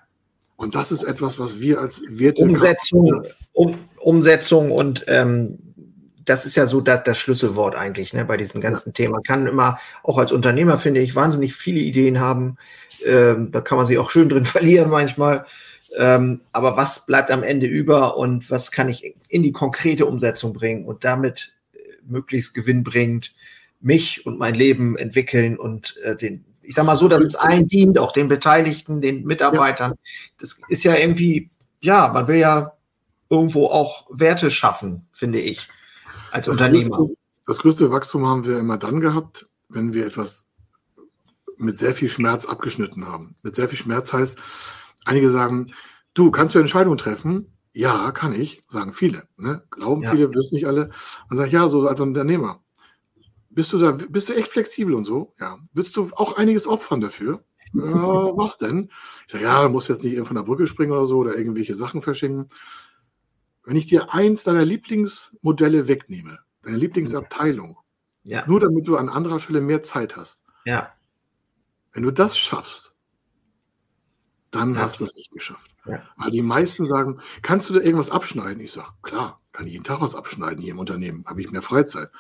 Und 0.62 0.76
das 0.76 0.92
ist 0.92 1.02
etwas, 1.02 1.40
was 1.40 1.60
wir 1.60 1.80
als 1.80 2.04
Werte. 2.08 2.44
Umsetzung, 2.44 3.24
um, 3.52 3.80
Umsetzung 3.98 4.70
und 4.72 5.04
ähm, 5.08 5.58
das 6.24 6.46
ist 6.46 6.56
ja 6.56 6.68
so 6.68 6.82
das, 6.82 7.02
das 7.02 7.18
Schlüsselwort 7.18 7.74
eigentlich 7.74 8.14
ne, 8.14 8.26
bei 8.26 8.38
diesem 8.38 8.62
ganzen 8.62 8.90
ja. 8.90 8.94
Thema. 8.94 9.14
Man 9.14 9.24
kann 9.24 9.48
immer, 9.48 9.80
auch 10.04 10.20
als 10.20 10.32
Unternehmer 10.32 10.78
finde 10.78 11.02
ich, 11.02 11.16
wahnsinnig 11.16 11.56
viele 11.56 11.80
Ideen 11.80 12.20
haben. 12.20 12.58
Ähm, 13.04 13.50
da 13.50 13.62
kann 13.62 13.80
man 13.80 13.88
sich 13.88 13.98
auch 13.98 14.12
schön 14.12 14.30
drin 14.30 14.46
verlieren 14.46 14.92
manchmal. 14.92 15.48
Ähm, 15.98 16.42
aber 16.52 16.78
was 16.78 17.08
bleibt 17.08 17.32
am 17.32 17.42
Ende 17.42 17.66
über 17.66 18.16
und 18.16 18.52
was 18.52 18.70
kann 18.70 18.88
ich 18.88 19.16
in 19.30 19.42
die 19.42 19.54
konkrete 19.54 20.06
Umsetzung 20.06 20.54
bringen 20.54 20.86
und 20.86 21.04
damit 21.04 21.54
äh, 21.74 21.80
möglichst 22.08 22.54
gewinnbringend 22.54 23.34
mich 23.80 24.28
und 24.28 24.38
mein 24.38 24.54
Leben 24.54 24.96
entwickeln 24.96 25.58
und 25.58 25.98
äh, 26.04 26.16
den, 26.16 26.46
ich 26.62 26.76
sag 26.76 26.86
mal 26.86 26.98
so, 26.98 27.08
dass 27.08 27.24
es 27.24 27.36
allen 27.36 27.68
dient, 27.68 28.00
auch 28.00 28.12
den 28.12 28.28
Beteiligten, 28.28 29.02
den 29.02 29.24
Mitarbeitern. 29.24 29.96
Das 30.40 30.60
ist 30.68 30.84
ja 30.84 30.96
irgendwie, 30.96 31.50
ja, 31.82 32.10
man 32.14 32.28
will 32.28 32.38
ja 32.38 32.74
irgendwo 33.30 33.68
auch 33.68 34.08
Werte 34.12 34.52
schaffen, 34.52 35.08
finde 35.14 35.40
ich, 35.40 35.70
als 36.32 36.46
das 36.46 36.58
Unternehmer. 36.58 36.98
Größte, 36.98 37.16
das 37.46 37.60
größte 37.60 37.92
Wachstum 37.92 38.26
haben 38.28 38.46
wir 38.46 38.60
immer 38.60 38.78
dann 38.78 39.00
gehabt, 39.00 39.48
wenn 39.70 39.94
wir 39.94 40.06
etwas 40.06 40.48
mit 41.58 41.80
sehr 41.80 41.96
viel 41.96 42.10
Schmerz 42.10 42.46
abgeschnitten 42.46 43.08
haben. 43.08 43.36
Mit 43.44 43.56
sehr 43.56 43.70
viel 43.70 43.78
Schmerz 43.78 44.12
heißt, 44.12 44.38
einige 45.06 45.30
sagen, 45.30 45.68
du, 46.14 46.32
kannst 46.32 46.56
du 46.56 46.60
Entscheidungen 46.60 46.98
treffen? 46.98 47.54
Ja, 47.74 48.12
kann 48.12 48.34
ich, 48.34 48.64
sagen 48.68 48.94
viele. 48.94 49.28
Ne? 49.38 49.64
Glauben 49.72 50.02
ja. 50.02 50.12
viele, 50.12 50.34
wissen 50.34 50.56
nicht 50.56 50.68
alle. 50.68 50.90
Und 51.30 51.38
sagen, 51.38 51.52
ja, 51.52 51.70
so 51.70 51.88
als 51.88 52.02
Unternehmer. 52.02 52.62
Bist 53.54 53.74
du 53.74 53.78
da, 53.78 53.92
bist 53.92 54.30
du 54.30 54.34
echt 54.34 54.48
flexibel 54.48 54.94
und 54.96 55.04
so? 55.04 55.34
Ja. 55.40 55.60
Willst 55.74 55.96
du 55.98 56.10
auch 56.16 56.38
einiges 56.38 56.68
opfern 56.68 57.02
dafür? 57.02 57.44
Ja, 57.74 57.84
was 58.38 58.58
denn? 58.58 58.90
Ich 59.26 59.34
sage, 59.34 59.44
ja, 59.44 59.64
du 59.64 59.70
musst 59.70 59.90
jetzt 59.90 60.04
nicht 60.04 60.26
von 60.26 60.36
der 60.36 60.44
Brücke 60.44 60.68
springen 60.68 60.94
oder 60.94 61.06
so 61.06 61.18
oder 61.18 61.38
irgendwelche 61.38 61.76
Sachen 61.76 62.02
verschenken. 62.02 62.48
Wenn 63.64 63.76
ich 63.76 63.86
dir 63.86 64.14
eins 64.14 64.44
deiner 64.44 64.66
Lieblingsmodelle 64.66 65.88
wegnehme, 65.88 66.40
deine 66.64 66.78
Lieblingsabteilung, 66.78 67.78
ja. 68.24 68.44
nur 68.48 68.60
damit 68.60 68.88
du 68.88 68.98
an 68.98 69.10
anderer 69.10 69.40
Stelle 69.40 69.62
mehr 69.62 69.84
Zeit 69.84 70.16
hast. 70.16 70.44
Ja. 70.66 70.94
Wenn 71.92 72.04
du 72.04 72.12
das 72.12 72.38
schaffst, 72.38 72.94
dann 74.50 74.74
ja. 74.74 74.82
hast 74.82 75.00
du 75.00 75.06
es 75.06 75.14
nicht 75.14 75.32
geschafft. 75.32 75.72
Ja. 75.86 76.04
Weil 76.16 76.32
die 76.32 76.42
meisten 76.42 76.86
sagen, 76.86 77.20
kannst 77.42 77.70
du 77.70 77.74
da 77.74 77.80
irgendwas 77.80 78.12
abschneiden? 78.12 78.62
Ich 78.62 78.72
sage, 78.72 78.90
klar, 79.02 79.42
kann 79.52 79.66
ich 79.66 79.74
jeden 79.74 79.84
Tag 79.84 80.02
was 80.02 80.16
abschneiden 80.16 80.62
hier 80.62 80.72
im 80.72 80.80
Unternehmen, 80.80 81.26
habe 81.26 81.42
ich 81.42 81.52
mehr 81.52 81.62
Freizeit. 81.62 82.12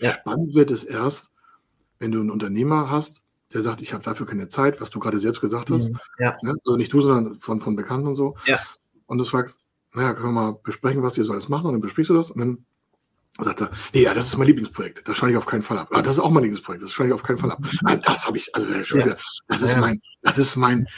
Ja. 0.00 0.12
Spannend 0.12 0.54
wird 0.54 0.70
es 0.70 0.84
erst, 0.84 1.30
wenn 1.98 2.12
du 2.12 2.20
einen 2.20 2.30
Unternehmer 2.30 2.90
hast, 2.90 3.22
der 3.52 3.62
sagt, 3.62 3.80
ich 3.80 3.92
habe 3.92 4.02
dafür 4.02 4.26
keine 4.26 4.48
Zeit, 4.48 4.80
was 4.80 4.90
du 4.90 4.98
gerade 4.98 5.18
selbst 5.18 5.40
gesagt 5.40 5.70
hast. 5.70 5.90
Mhm. 5.90 5.98
Ja. 6.18 6.36
Ne? 6.42 6.54
Also 6.64 6.76
nicht 6.76 6.92
du, 6.92 7.00
sondern 7.00 7.36
von, 7.38 7.60
von 7.60 7.76
Bekannten 7.76 8.08
und 8.08 8.16
so. 8.16 8.36
Ja. 8.46 8.58
Und 9.06 9.18
du 9.18 9.24
fragst, 9.24 9.60
naja, 9.94 10.14
können 10.14 10.34
wir 10.34 10.40
mal 10.42 10.58
besprechen, 10.62 11.02
was 11.02 11.16
ihr 11.16 11.24
so 11.24 11.32
alles 11.32 11.48
machen? 11.48 11.66
Und 11.66 11.72
dann 11.72 11.80
besprichst 11.80 12.10
du 12.10 12.14
das 12.14 12.30
und 12.30 12.40
dann 12.40 12.66
sagt 13.38 13.60
er, 13.62 13.70
nee, 13.94 14.02
ja, 14.02 14.14
das 14.14 14.26
ist 14.26 14.36
mein 14.36 14.46
Lieblingsprojekt. 14.48 15.06
Das 15.08 15.16
schneide 15.16 15.32
ich 15.32 15.38
auf 15.38 15.46
keinen 15.46 15.62
Fall 15.62 15.78
ab. 15.78 15.88
Ah, 15.92 16.02
das 16.02 16.14
ist 16.14 16.20
auch 16.20 16.30
mein 16.30 16.42
Lieblingsprojekt. 16.42 16.82
Das 16.82 16.92
schneide 16.92 17.10
ich 17.10 17.14
auf 17.14 17.22
keinen 17.22 17.38
Fall 17.38 17.52
ab. 17.52 17.60
Ah, 17.84 17.96
das 17.96 18.26
habe 18.26 18.38
ich, 18.38 18.54
also 18.54 18.66
schon 18.84 19.00
Ja. 19.00 19.06
wieder, 19.06 19.16
das 19.48 19.62
ist 19.62 19.76
mein, 19.78 20.00
das 20.22 20.38
ist 20.38 20.56
mein, 20.56 20.88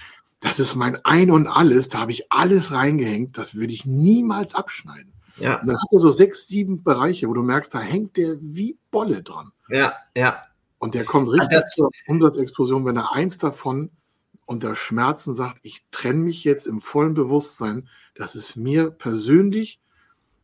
das 0.41 0.59
ist 0.59 0.75
mein 0.75 1.05
Ein 1.05 1.31
und 1.31 1.47
Alles. 1.49 1.89
Da 1.89 1.99
habe 1.99 2.13
ich 2.13 2.31
alles 2.31 2.73
reingehängt. 2.73 3.37
Das 3.39 3.57
würde 3.57 3.73
ich 3.73 3.87
niemals 3.87 4.55
abschneiden. 4.55 5.13
Ja, 5.41 5.61
Und 5.61 5.69
dann 5.69 5.77
hat 5.77 5.89
er 5.93 5.99
so 5.99 6.11
sechs, 6.11 6.47
sieben 6.49 6.83
Bereiche, 6.83 7.29
wo 7.29 7.35
du 7.35 7.43
merkst, 7.43 7.73
da 7.75 7.81
hängt 7.81 8.17
der 8.17 8.37
wie 8.41 8.77
Bolle 8.91 9.23
dran. 9.23 9.53
ja, 9.69 9.93
ja. 10.17 10.43
Und 10.81 10.95
der 10.95 11.05
kommt 11.05 11.29
richtig 11.29 11.49
das- 11.59 11.73
zur 11.75 11.91
Umsatzexplosion, 12.07 12.85
wenn 12.87 12.97
er 12.97 13.13
eins 13.13 13.37
davon 13.39 13.91
unter 14.47 14.77
Schmerzen 14.77 15.35
sagt, 15.35 15.59
ich 15.63 15.83
trenne 15.91 16.21
mich 16.21 16.45
jetzt 16.45 16.67
im 16.67 16.79
vollen 16.81 17.15
Bewusstsein, 17.15 17.89
dass 18.15 18.35
es 18.37 18.55
mir 18.57 18.91
persönlich 18.91 19.81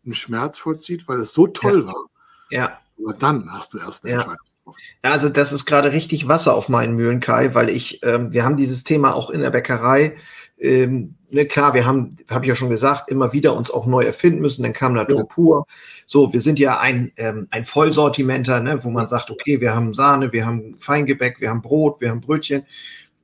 einen 0.04 0.12
Schmerz 0.14 0.58
vollzieht, 0.58 1.06
weil 1.08 1.20
es 1.20 1.32
so 1.32 1.46
toll 1.46 1.86
war. 1.86 2.04
Ja. 2.50 2.78
Aber 3.02 3.14
dann 3.14 3.50
hast 3.52 3.72
du 3.74 3.78
erst 3.78 4.04
eine 4.04 4.12
Ja. 4.14 4.18
Entscheidung. 4.18 4.44
getroffen. 4.64 4.80
Also 5.02 5.28
das 5.28 5.52
ist 5.52 5.66
gerade 5.66 5.92
richtig 5.92 6.26
Wasser 6.28 6.54
auf 6.54 6.68
meinen 6.68 6.96
Mühlen, 6.96 7.20
Kai, 7.20 7.54
weil 7.54 7.68
ich, 7.68 8.00
ähm, 8.04 8.32
wir 8.32 8.44
haben 8.44 8.56
dieses 8.56 8.82
Thema 8.84 9.14
auch 9.14 9.30
in 9.30 9.40
der 9.40 9.50
Bäckerei. 9.50 10.16
Ähm, 10.58 11.16
ne, 11.30 11.44
klar, 11.46 11.74
wir 11.74 11.84
haben, 11.84 12.10
habe 12.30 12.44
ich 12.44 12.48
ja 12.48 12.54
schon 12.54 12.70
gesagt, 12.70 13.10
immer 13.10 13.32
wieder 13.32 13.56
uns 13.56 13.70
auch 13.70 13.86
neu 13.86 14.02
erfinden 14.04 14.40
müssen. 14.40 14.62
Dann 14.62 14.72
kam 14.72 14.92
Natur 14.94 15.18
Ja. 15.18 15.24
pur. 15.24 15.66
So, 16.06 16.32
wir 16.32 16.40
sind 16.40 16.58
ja 16.58 16.78
ein, 16.78 17.12
ähm, 17.16 17.48
ein 17.50 17.64
Vollsortimenter, 17.64 18.60
ne, 18.60 18.82
wo 18.84 18.90
man 18.90 19.08
sagt, 19.08 19.30
okay, 19.30 19.60
wir 19.60 19.74
haben 19.74 19.94
Sahne, 19.94 20.32
wir 20.32 20.46
haben 20.46 20.76
Feingebäck, 20.78 21.40
wir 21.40 21.50
haben 21.50 21.62
Brot, 21.62 22.00
wir 22.00 22.10
haben 22.10 22.20
Brötchen, 22.20 22.62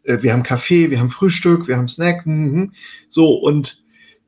äh, 0.04 0.18
wir 0.22 0.32
haben 0.32 0.42
Kaffee, 0.42 0.90
wir 0.90 0.98
haben 0.98 1.10
Frühstück, 1.10 1.68
wir 1.68 1.76
haben 1.76 1.88
Snack. 1.88 2.26
Mhm. 2.26 2.72
So, 3.08 3.32
und 3.34 3.82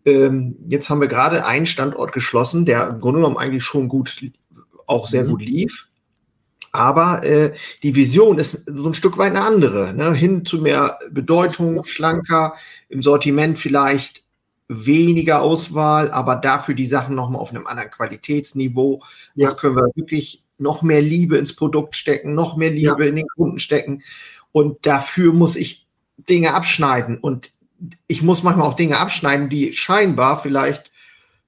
ähm, 0.05 0.57
jetzt 0.69 0.89
haben 0.91 1.01
wir 1.01 1.09
gerade 1.09 1.45
einen 1.45 1.67
Standort 1.67 2.13
geschlossen, 2.13 2.65
der 2.65 2.89
im 2.89 3.01
Grunde 3.01 3.21
genommen 3.21 3.37
eigentlich 3.37 3.65
schon 3.65 3.89
gut, 3.89 4.17
auch 4.87 5.09
sehr 5.09 5.25
Mhm. 5.25 5.29
gut 5.29 5.43
lief. 5.43 5.89
Aber 6.73 7.23
äh, 7.23 7.55
die 7.83 7.95
Vision 7.95 8.39
ist 8.39 8.65
so 8.67 8.89
ein 8.89 8.95
Stück 8.95 9.19
weit 9.19 9.33
eine 9.33 9.45
andere, 9.45 9.93
ne? 9.93 10.15
hin 10.15 10.47
zu 10.47 10.59
mehr 10.59 10.99
Bedeutung, 11.11 11.85
schlanker, 11.85 12.55
im 12.89 13.03
Sortiment 13.03 13.59
vielleicht 13.59 14.25
weniger 14.69 15.43
Auswahl, 15.43 16.11
aber 16.11 16.37
dafür 16.37 16.75
die 16.75 16.87
Sachen 16.87 17.15
nochmal 17.15 17.43
auf 17.43 17.51
einem 17.51 17.67
anderen 17.67 17.91
Qualitätsniveau. 17.91 19.03
Ja. 19.35 19.49
Das 19.49 19.59
können 19.59 19.77
wir 19.77 19.91
wirklich 19.95 20.43
noch 20.57 20.83
mehr 20.83 21.03
Liebe 21.03 21.37
ins 21.37 21.55
Produkt 21.55 21.95
stecken, 21.95 22.35
noch 22.35 22.57
mehr 22.57 22.71
Liebe 22.71 23.07
in 23.07 23.17
den 23.17 23.29
Kunden 23.29 23.59
stecken. 23.59 24.03
Und 24.53 24.87
dafür 24.87 25.35
muss 25.35 25.57
ich 25.57 25.87
Dinge 26.17 26.55
abschneiden. 26.55 27.19
Und 27.19 27.53
ich 28.07 28.23
muss 28.23 28.43
manchmal 28.43 28.67
auch 28.67 28.77
Dinge 28.77 28.99
abschneiden, 28.99 29.49
die 29.49 29.73
scheinbar 29.73 30.41
vielleicht 30.41 30.91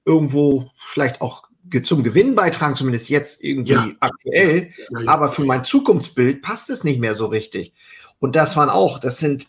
irgendwo 0.03 0.69
vielleicht 0.77 1.21
auch 1.21 1.44
zum 1.83 2.03
Gewinn 2.03 2.35
beitragen, 2.35 2.75
zumindest 2.75 3.09
jetzt 3.09 3.43
irgendwie 3.43 3.73
Ja. 3.73 3.89
aktuell. 3.99 4.69
Ja, 4.91 4.99
ja. 5.01 5.09
Aber 5.11 5.29
für 5.29 5.43
mein 5.45 5.63
Zukunftsbild 5.63 6.41
passt 6.41 6.69
es 6.69 6.83
nicht 6.83 6.99
mehr 6.99 7.15
so 7.15 7.27
richtig. 7.27 7.73
Und 8.19 8.35
das 8.35 8.55
waren 8.55 8.69
auch, 8.69 8.99
das 8.99 9.17
sind, 9.17 9.47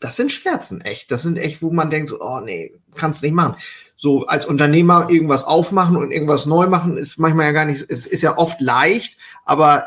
das 0.00 0.16
sind 0.16 0.32
Schmerzen, 0.32 0.80
echt. 0.80 1.10
Das 1.10 1.22
sind 1.22 1.36
echt, 1.38 1.62
wo 1.62 1.70
man 1.70 1.90
denkt, 1.90 2.08
so, 2.08 2.20
oh 2.20 2.40
nee, 2.40 2.74
kannst 2.94 3.22
nicht 3.22 3.32
machen. 3.34 3.56
So 3.96 4.26
als 4.26 4.46
Unternehmer 4.46 5.08
irgendwas 5.10 5.44
aufmachen 5.44 5.96
und 5.96 6.10
irgendwas 6.10 6.46
neu 6.46 6.66
machen, 6.66 6.96
ist 6.98 7.18
manchmal 7.18 7.46
ja 7.46 7.52
gar 7.52 7.64
nicht, 7.66 7.84
es 7.88 8.06
ist 8.06 8.22
ja 8.22 8.36
oft 8.36 8.60
leicht, 8.60 9.16
aber 9.44 9.84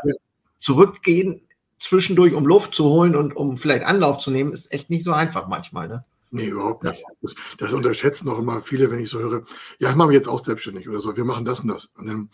zurückgehen 0.57 1.41
zwischendurch, 1.79 2.33
um 2.33 2.45
Luft 2.47 2.73
zu 2.73 2.85
holen 2.85 3.15
und 3.15 3.35
um 3.35 3.57
vielleicht 3.57 3.83
Anlauf 3.83 4.17
zu 4.17 4.31
nehmen, 4.31 4.53
ist 4.53 4.71
echt 4.71 4.89
nicht 4.89 5.03
so 5.03 5.11
einfach 5.11 5.47
manchmal, 5.47 5.87
ne? 5.89 6.05
Nee, 6.35 6.47
überhaupt 6.49 6.83
nicht. 6.83 7.01
Das, 7.21 7.33
das 7.57 7.73
unterschätzen 7.73 8.27
auch 8.27 8.39
immer 8.39 8.61
viele, 8.61 8.91
wenn 8.91 8.99
ich 8.99 9.09
so 9.09 9.19
höre, 9.19 9.45
ja, 9.79 9.89
ich 9.89 9.95
mache 9.95 10.09
mich 10.09 10.15
jetzt 10.15 10.27
auch 10.27 10.43
selbstständig 10.43 10.89
oder 10.89 10.99
so, 10.99 11.15
wir 11.15 11.23
machen 11.23 11.45
das 11.45 11.61
und 11.61 11.69
das. 11.69 11.85
Und 11.95 12.07
dann, 12.07 12.29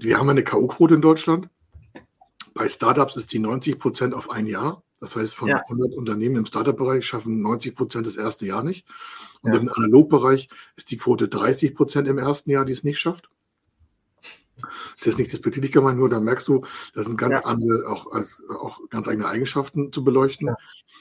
wir 0.00 0.18
haben 0.18 0.28
eine 0.28 0.42
K.O.-Quote 0.42 0.94
in 0.96 1.00
Deutschland. 1.00 1.48
Bei 2.54 2.68
Startups 2.68 3.16
ist 3.16 3.32
die 3.32 3.38
90 3.38 3.78
Prozent 3.78 4.14
auf 4.14 4.30
ein 4.30 4.46
Jahr. 4.46 4.82
Das 5.00 5.14
heißt, 5.14 5.36
von 5.36 5.48
Ja. 5.48 5.62
100 5.68 5.94
Unternehmen 5.96 6.34
im 6.34 6.46
Startup-Bereich 6.46 7.06
schaffen 7.06 7.40
90 7.40 7.76
Prozent 7.76 8.04
das 8.04 8.16
erste 8.16 8.46
Jahr 8.46 8.64
nicht. 8.64 8.84
Und 9.42 9.54
Ja. 9.54 9.60
im 9.60 9.68
Analogbereich 9.72 10.48
ist 10.74 10.90
die 10.90 10.96
Quote 10.96 11.28
30 11.28 11.72
Prozent 11.76 12.08
im 12.08 12.18
ersten 12.18 12.50
Jahr, 12.50 12.64
die 12.64 12.72
es 12.72 12.82
nicht 12.82 12.98
schafft. 12.98 13.30
Das 14.56 14.66
ist 14.96 15.06
jetzt 15.06 15.18
nicht 15.18 15.32
despektierlich 15.32 15.70
gemeint, 15.70 15.98
nur 16.00 16.08
da 16.08 16.18
merkst 16.18 16.48
du, 16.48 16.64
das 16.94 17.06
sind 17.06 17.16
ganz 17.16 17.34
Ja. 17.34 17.44
andere, 17.44 17.88
auch, 17.88 18.10
als, 18.10 18.42
auch 18.48 18.80
ganz 18.90 19.06
eigene 19.06 19.28
Eigenschaften 19.28 19.92
zu 19.92 20.02
beleuchten. 20.02 20.52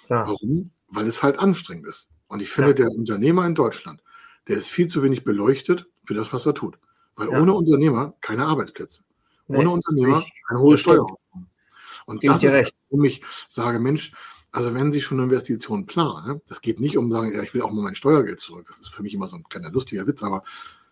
Warum? 0.09 0.69
Weil 0.89 1.07
es 1.07 1.23
halt 1.23 1.39
anstrengend 1.39 1.87
ist. 1.87 2.09
Und 2.27 2.41
ich 2.41 2.49
finde, 2.49 2.69
Ja. 2.71 2.75
der 2.75 2.91
Unternehmer 2.91 3.45
in 3.45 3.55
Deutschland, 3.55 4.01
der 4.47 4.57
ist 4.57 4.69
viel 4.69 4.87
zu 4.87 5.03
wenig 5.03 5.23
beleuchtet 5.23 5.87
für 6.05 6.13
das, 6.13 6.31
was 6.33 6.45
er 6.45 6.53
tut. 6.53 6.77
Weil 7.15 7.29
Ja. 7.31 7.41
ohne 7.41 7.53
Unternehmer 7.53 8.13
keine 8.21 8.45
Arbeitsplätze. 8.45 9.01
Nee, 9.47 9.59
ohne 9.59 9.69
Unternehmer 9.71 10.23
keine 10.47 10.59
hohe. 10.59 10.77
Steueraufkommen. 10.77 11.49
Und 12.05 12.21
Gebe 12.21 12.33
das 12.33 12.43
ist, 12.43 12.51
recht. 12.53 12.75
warum 12.89 13.05
ich 13.05 13.21
sage, 13.49 13.79
Mensch, 13.79 14.13
also 14.51 14.73
wenn 14.73 14.91
Sie 14.91 15.01
schon 15.01 15.17
eine 15.19 15.25
Investition 15.25 15.85
planen, 15.85 16.27
ne, 16.35 16.41
das 16.47 16.61
geht 16.61 16.79
nicht 16.79 16.97
um 16.97 17.11
sagen, 17.11 17.33
ja, 17.33 17.41
ich 17.43 17.53
will 17.53 17.61
auch 17.61 17.71
mal 17.71 17.81
mein 17.83 17.95
Steuergeld 17.95 18.39
zurück. 18.39 18.65
Das 18.67 18.79
ist 18.79 18.89
für 18.89 19.03
mich 19.03 19.13
immer 19.13 19.27
so 19.27 19.35
ein 19.35 19.43
kleiner 19.43 19.71
lustiger 19.71 20.07
Witz, 20.07 20.23
aber 20.23 20.43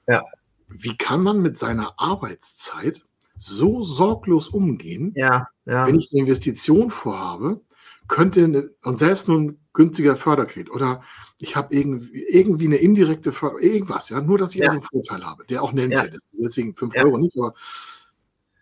Ja. 0.07 0.23
wie 0.67 0.97
kann 0.97 1.21
man 1.23 1.41
mit 1.41 1.57
seiner 1.57 1.93
Arbeitszeit 1.99 3.01
so 3.37 3.81
sorglos 3.81 4.49
umgehen, 4.49 5.13
Ja, 5.15 5.47
ja. 5.65 5.87
wenn 5.87 5.99
ich 5.99 6.09
eine 6.11 6.21
Investition 6.21 6.89
vorhabe, 6.89 7.61
könnte, 8.07 8.75
und 8.83 8.97
selbst 8.97 9.27
nur 9.27 9.39
ein 9.39 9.59
günstiger 9.75 10.15
Förderkredit 10.15 10.71
oder 10.71 11.03
ich 11.37 11.55
habe 11.55 11.75
irgendwie, 11.75 12.23
irgendwie 12.23 12.65
eine 12.65 12.77
indirekte 12.77 13.31
Förderung, 13.31 13.61
irgendwas, 13.61 14.09
ja, 14.09 14.21
nur 14.21 14.39
dass 14.39 14.55
ich 14.55 14.61
Ja. 14.61 14.69
also 14.69 14.73
einen 14.79 14.81
Vorteil 14.81 15.23
habe, 15.23 15.45
der 15.45 15.61
auch 15.61 15.73
nennenswert 15.73 16.15
ist. 16.15 16.29
Deswegen 16.33 16.75
5 16.75 16.95
Ja. 16.95 17.03
Euro 17.03 17.19
nicht, 17.19 17.37
aber 17.37 17.53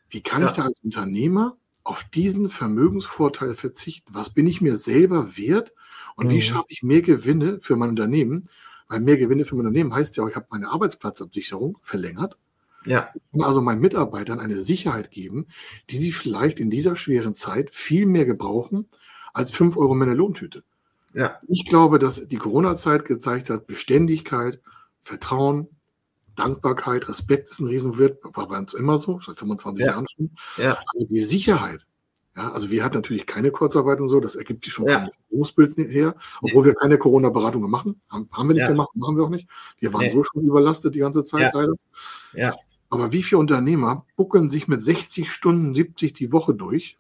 wie 0.10 0.22
kann 0.22 0.42
Ja. 0.42 0.48
ich 0.50 0.54
da 0.54 0.64
als 0.64 0.82
Unternehmer 0.84 1.58
auf 1.84 2.04
diesen 2.04 2.50
Vermögensvorteil 2.50 3.54
verzichten? 3.54 4.14
Was 4.14 4.32
bin 4.34 4.48
ich 4.48 4.62
mir 4.62 4.76
selber 4.76 5.38
wert 5.38 5.74
und 6.16 6.30
wie 6.32 6.36
Mhm. 6.36 6.42
schaffe 6.42 6.68
ich 6.70 6.84
mehr 6.84 7.02
Gewinne 7.02 7.60
für 7.62 7.76
mein 7.76 7.90
Unternehmen? 7.90 8.50
Weil 8.90 9.00
mehr 9.00 9.18
Gewinne 9.18 9.46
für 9.46 9.56
mein 9.56 9.66
Unternehmen 9.68 9.94
heißt 9.94 10.18
ja 10.18 10.24
auch, 10.24 10.30
ich 10.30 10.36
habe 10.36 10.48
meine 10.50 10.70
Arbeitsplatzabsicherung 10.70 11.78
verlängert 11.82 12.38
ja, 12.86 13.10
kann 13.32 13.42
also 13.44 13.62
meinen 13.62 13.80
Mitarbeitern 13.80 14.40
eine 14.42 14.60
Sicherheit 14.60 15.10
geben, 15.10 15.48
die 15.90 15.98
sie 15.98 16.12
vielleicht 16.12 16.60
in 16.60 16.70
dieser 16.70 16.98
schweren 16.98 17.34
Zeit 17.34 17.74
viel 17.74 18.06
mehr 18.06 18.26
gebrauchen 18.26 18.90
als 19.34 19.52
5 19.52 19.78
Euro 19.78 19.96
mehr 19.96 20.08
eine 20.08 20.18
Lohntüte. 20.18 20.64
Ja, 21.14 21.40
Ich 21.48 21.66
glaube, 21.66 22.00
dass 22.00 22.28
die 22.28 22.38
Corona-Zeit 22.38 23.06
gezeigt 23.06 23.50
hat, 23.50 23.68
Beständigkeit, 23.68 24.60
Vertrauen, 25.02 25.68
Dankbarkeit, 26.36 27.08
Respekt 27.10 27.50
ist 27.50 27.60
ein 27.60 27.68
Riesenwert, 27.68 28.18
war 28.36 28.48
bei 28.48 28.58
uns 28.58 28.74
immer 28.74 28.98
so, 28.98 29.20
seit 29.20 29.38
25 29.38 29.86
Ja. 29.86 29.92
Jahren 29.92 30.08
schon. 30.08 30.32
ja, 30.58 30.72
Aber 30.96 31.06
die 31.06 31.20
Sicherheit, 31.22 31.86
ja, 32.36 32.52
also 32.52 32.72
wir 32.72 32.84
hatten 32.84 32.96
natürlich 32.96 33.28
keine 33.28 33.52
Kurzarbeit 33.52 34.00
und 34.02 34.08
so, 34.08 34.20
das 34.20 34.36
ergibt 34.36 34.64
sich 34.64 34.74
schon 34.74 34.88
Ja. 34.88 35.02
vom 35.02 35.10
Berufsbild 35.30 35.78
her, 35.78 36.16
obwohl 36.42 36.66
wir 36.66 36.74
keine 36.74 36.98
Corona-Beratung 36.98 37.70
machen, 37.70 38.02
haben, 38.10 38.28
haben 38.32 38.48
wir 38.50 38.54
nicht 38.56 38.62
Ja. 38.64 38.68
gemacht, 38.70 38.90
machen 38.96 39.16
wir 39.18 39.24
auch 39.26 39.30
nicht. 39.30 39.48
Wir 39.80 39.94
waren 39.94 40.02
Nee. 40.02 40.10
so 40.10 40.24
schon 40.24 40.44
überlastet 40.44 40.96
die 40.96 41.00
ganze 41.00 41.24
Zeit 41.24 41.54
Ja. 41.54 41.60
leider. 41.60 41.74
ja, 42.34 42.56
Aber 42.90 43.12
wie 43.12 43.22
viele 43.24 43.40
Unternehmer 43.40 44.06
buckeln 44.16 44.50
sich 44.50 44.68
mit 44.68 44.82
60 44.84 45.32
Stunden, 45.32 45.74
70 45.76 46.14
die 46.14 46.32
Woche 46.32 46.54
durch 46.56 46.98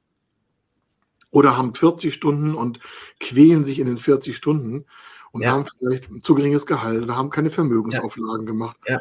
oder 1.33 1.57
haben 1.57 1.73
40 1.73 2.13
Stunden 2.13 2.53
und 2.53 2.79
quälen 3.19 3.65
sich 3.65 3.79
in 3.79 3.87
den 3.87 3.97
40 3.97 4.37
Stunden 4.37 4.85
und 5.31 5.41
Ja. 5.41 5.51
haben 5.51 5.65
vielleicht 5.65 6.09
ein 6.11 6.21
zu 6.21 6.35
geringes 6.35 6.65
Gehalt 6.67 7.01
oder 7.01 7.17
haben 7.17 7.31
keine 7.31 7.49
Vermögensauflagen 7.49 8.45
gemacht 8.45 8.79
Ja. 8.87 8.99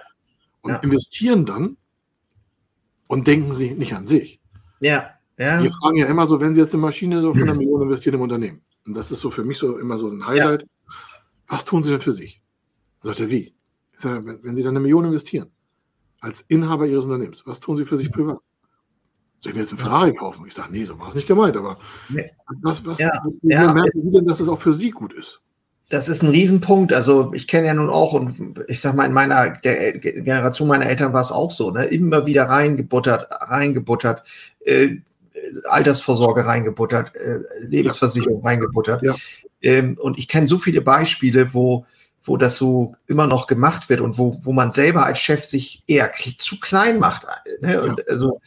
und 0.62 0.72
Ja. 0.72 0.78
investieren 0.78 1.44
dann 1.44 1.76
und 3.06 3.26
denken 3.26 3.52
sie 3.52 3.72
nicht 3.74 3.94
an 3.94 4.06
sich. 4.06 4.40
ja, 4.80 5.10
ja, 5.38 5.62
Wir 5.62 5.70
fragen 5.70 5.96
ja 5.98 6.06
immer 6.06 6.26
so, 6.26 6.40
wenn 6.40 6.54
Sie 6.54 6.60
jetzt 6.60 6.72
eine 6.74 6.80
Maschine 6.80 7.20
so 7.20 7.32
von 7.34 7.42
einer 7.42 7.54
Million 7.54 7.82
investieren 7.82 8.14
im 8.14 8.22
Unternehmen, 8.22 8.64
und 8.86 8.96
das 8.96 9.10
ist 9.10 9.20
so 9.20 9.30
für 9.30 9.44
mich 9.44 9.58
so 9.58 9.78
immer 9.78 9.98
so 9.98 10.08
ein 10.08 10.26
Highlight, 10.26 10.66
was 11.48 11.64
tun 11.64 11.82
Sie 11.82 11.90
denn 11.90 12.00
für 12.00 12.12
sich? 12.12 12.40
Sagt 13.02 13.20
er, 13.20 13.30
wie? 13.30 13.54
Sage, 13.96 14.38
wenn 14.42 14.56
Sie 14.56 14.62
dann 14.62 14.72
eine 14.72 14.80
Million 14.80 15.04
investieren, 15.04 15.52
als 16.20 16.40
Inhaber 16.42 16.86
Ihres 16.86 17.04
Unternehmens, 17.04 17.46
was 17.46 17.60
tun 17.60 17.76
Sie 17.76 17.84
für 17.84 17.96
sich 17.98 18.10
privat? 18.10 18.38
Soll 19.42 19.50
ich 19.50 19.56
mir 19.56 19.62
jetzt 19.62 19.72
einen 19.72 19.80
Ferrari 19.80 20.14
kaufen? 20.14 20.44
Ich 20.46 20.54
sage, 20.54 20.68
nee, 20.70 20.84
so 20.84 20.96
war 21.00 21.08
es 21.08 21.16
nicht 21.16 21.26
gemeint, 21.26 21.56
aber 21.56 21.76
Nee. 22.08 22.30
was, 22.62 22.86
was, 22.86 23.00
Ja, 23.00 23.10
ja. 23.42 23.72
merken 23.72 24.00
Sie 24.00 24.10
denn, 24.12 24.24
dass 24.24 24.38
es 24.38 24.48
auch 24.48 24.60
für 24.60 24.72
Sie 24.72 24.90
gut 24.90 25.12
ist? 25.14 25.40
Das 25.90 26.08
ist 26.08 26.22
ein 26.22 26.30
Riesenpunkt. 26.30 26.92
Also 26.92 27.32
ich 27.34 27.48
kenne 27.48 27.66
ja 27.66 27.74
nun 27.74 27.90
auch 27.90 28.12
und 28.12 28.60
ich 28.68 28.80
sag 28.80 28.94
mal, 28.94 29.04
in 29.04 29.12
meiner 29.12 29.50
der 29.50 29.98
Generation 29.98 30.68
meiner 30.68 30.86
Eltern 30.86 31.12
war 31.12 31.22
es 31.22 31.32
auch 31.32 31.50
so, 31.50 31.72
ne? 31.72 31.86
Immer 31.86 32.24
wieder 32.24 32.44
reingebuttert, 32.44 33.26
reingebuttert, 33.30 34.22
äh, 34.64 34.98
Altersvorsorge 35.68 36.46
reingebuttert, 36.46 37.16
äh, 37.16 37.40
Lebensversicherung 37.62 38.42
reingebuttert. 38.46 39.02
Ja. 39.02 39.16
Ähm, 39.60 39.96
und 40.00 40.18
ich 40.18 40.28
kenne 40.28 40.46
so 40.46 40.56
viele 40.56 40.82
Beispiele, 40.82 41.52
wo, 41.52 41.84
wo 42.22 42.36
das 42.36 42.56
so 42.56 42.94
immer 43.08 43.26
noch 43.26 43.48
gemacht 43.48 43.88
wird 43.88 44.00
und 44.00 44.16
wo, 44.18 44.38
wo 44.42 44.52
man 44.52 44.70
selber 44.70 45.04
als 45.04 45.18
Chef 45.18 45.44
sich 45.44 45.82
eher 45.88 46.12
zu 46.38 46.60
klein 46.60 47.00
macht. 47.00 47.26
Ne? 47.60 47.82
Und 47.82 48.08
also 48.08 48.40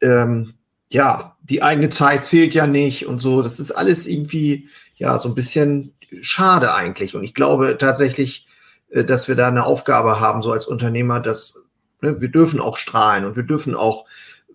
ähm, 0.00 0.54
ja, 0.92 1.36
die 1.42 1.62
eigene 1.62 1.88
Zeit 1.88 2.24
zählt 2.24 2.54
ja 2.54 2.66
nicht 2.66 3.06
und 3.06 3.18
so. 3.18 3.42
Das 3.42 3.60
ist 3.60 3.72
alles 3.72 4.06
irgendwie, 4.06 4.68
ja, 4.96 5.18
so 5.18 5.28
ein 5.28 5.34
bisschen 5.34 5.94
schade 6.20 6.74
eigentlich. 6.74 7.14
Und 7.14 7.24
ich 7.24 7.34
glaube 7.34 7.76
tatsächlich, 7.78 8.46
äh, 8.90 9.04
dass 9.04 9.28
wir 9.28 9.36
da 9.36 9.48
eine 9.48 9.64
Aufgabe 9.64 10.20
haben, 10.20 10.42
so 10.42 10.52
als 10.52 10.66
Unternehmer, 10.66 11.20
dass 11.20 11.58
ne, 12.00 12.20
wir 12.20 12.28
dürfen 12.28 12.60
auch 12.60 12.76
strahlen 12.76 13.24
und 13.24 13.36
wir 13.36 13.44
dürfen 13.44 13.74
auch 13.74 14.06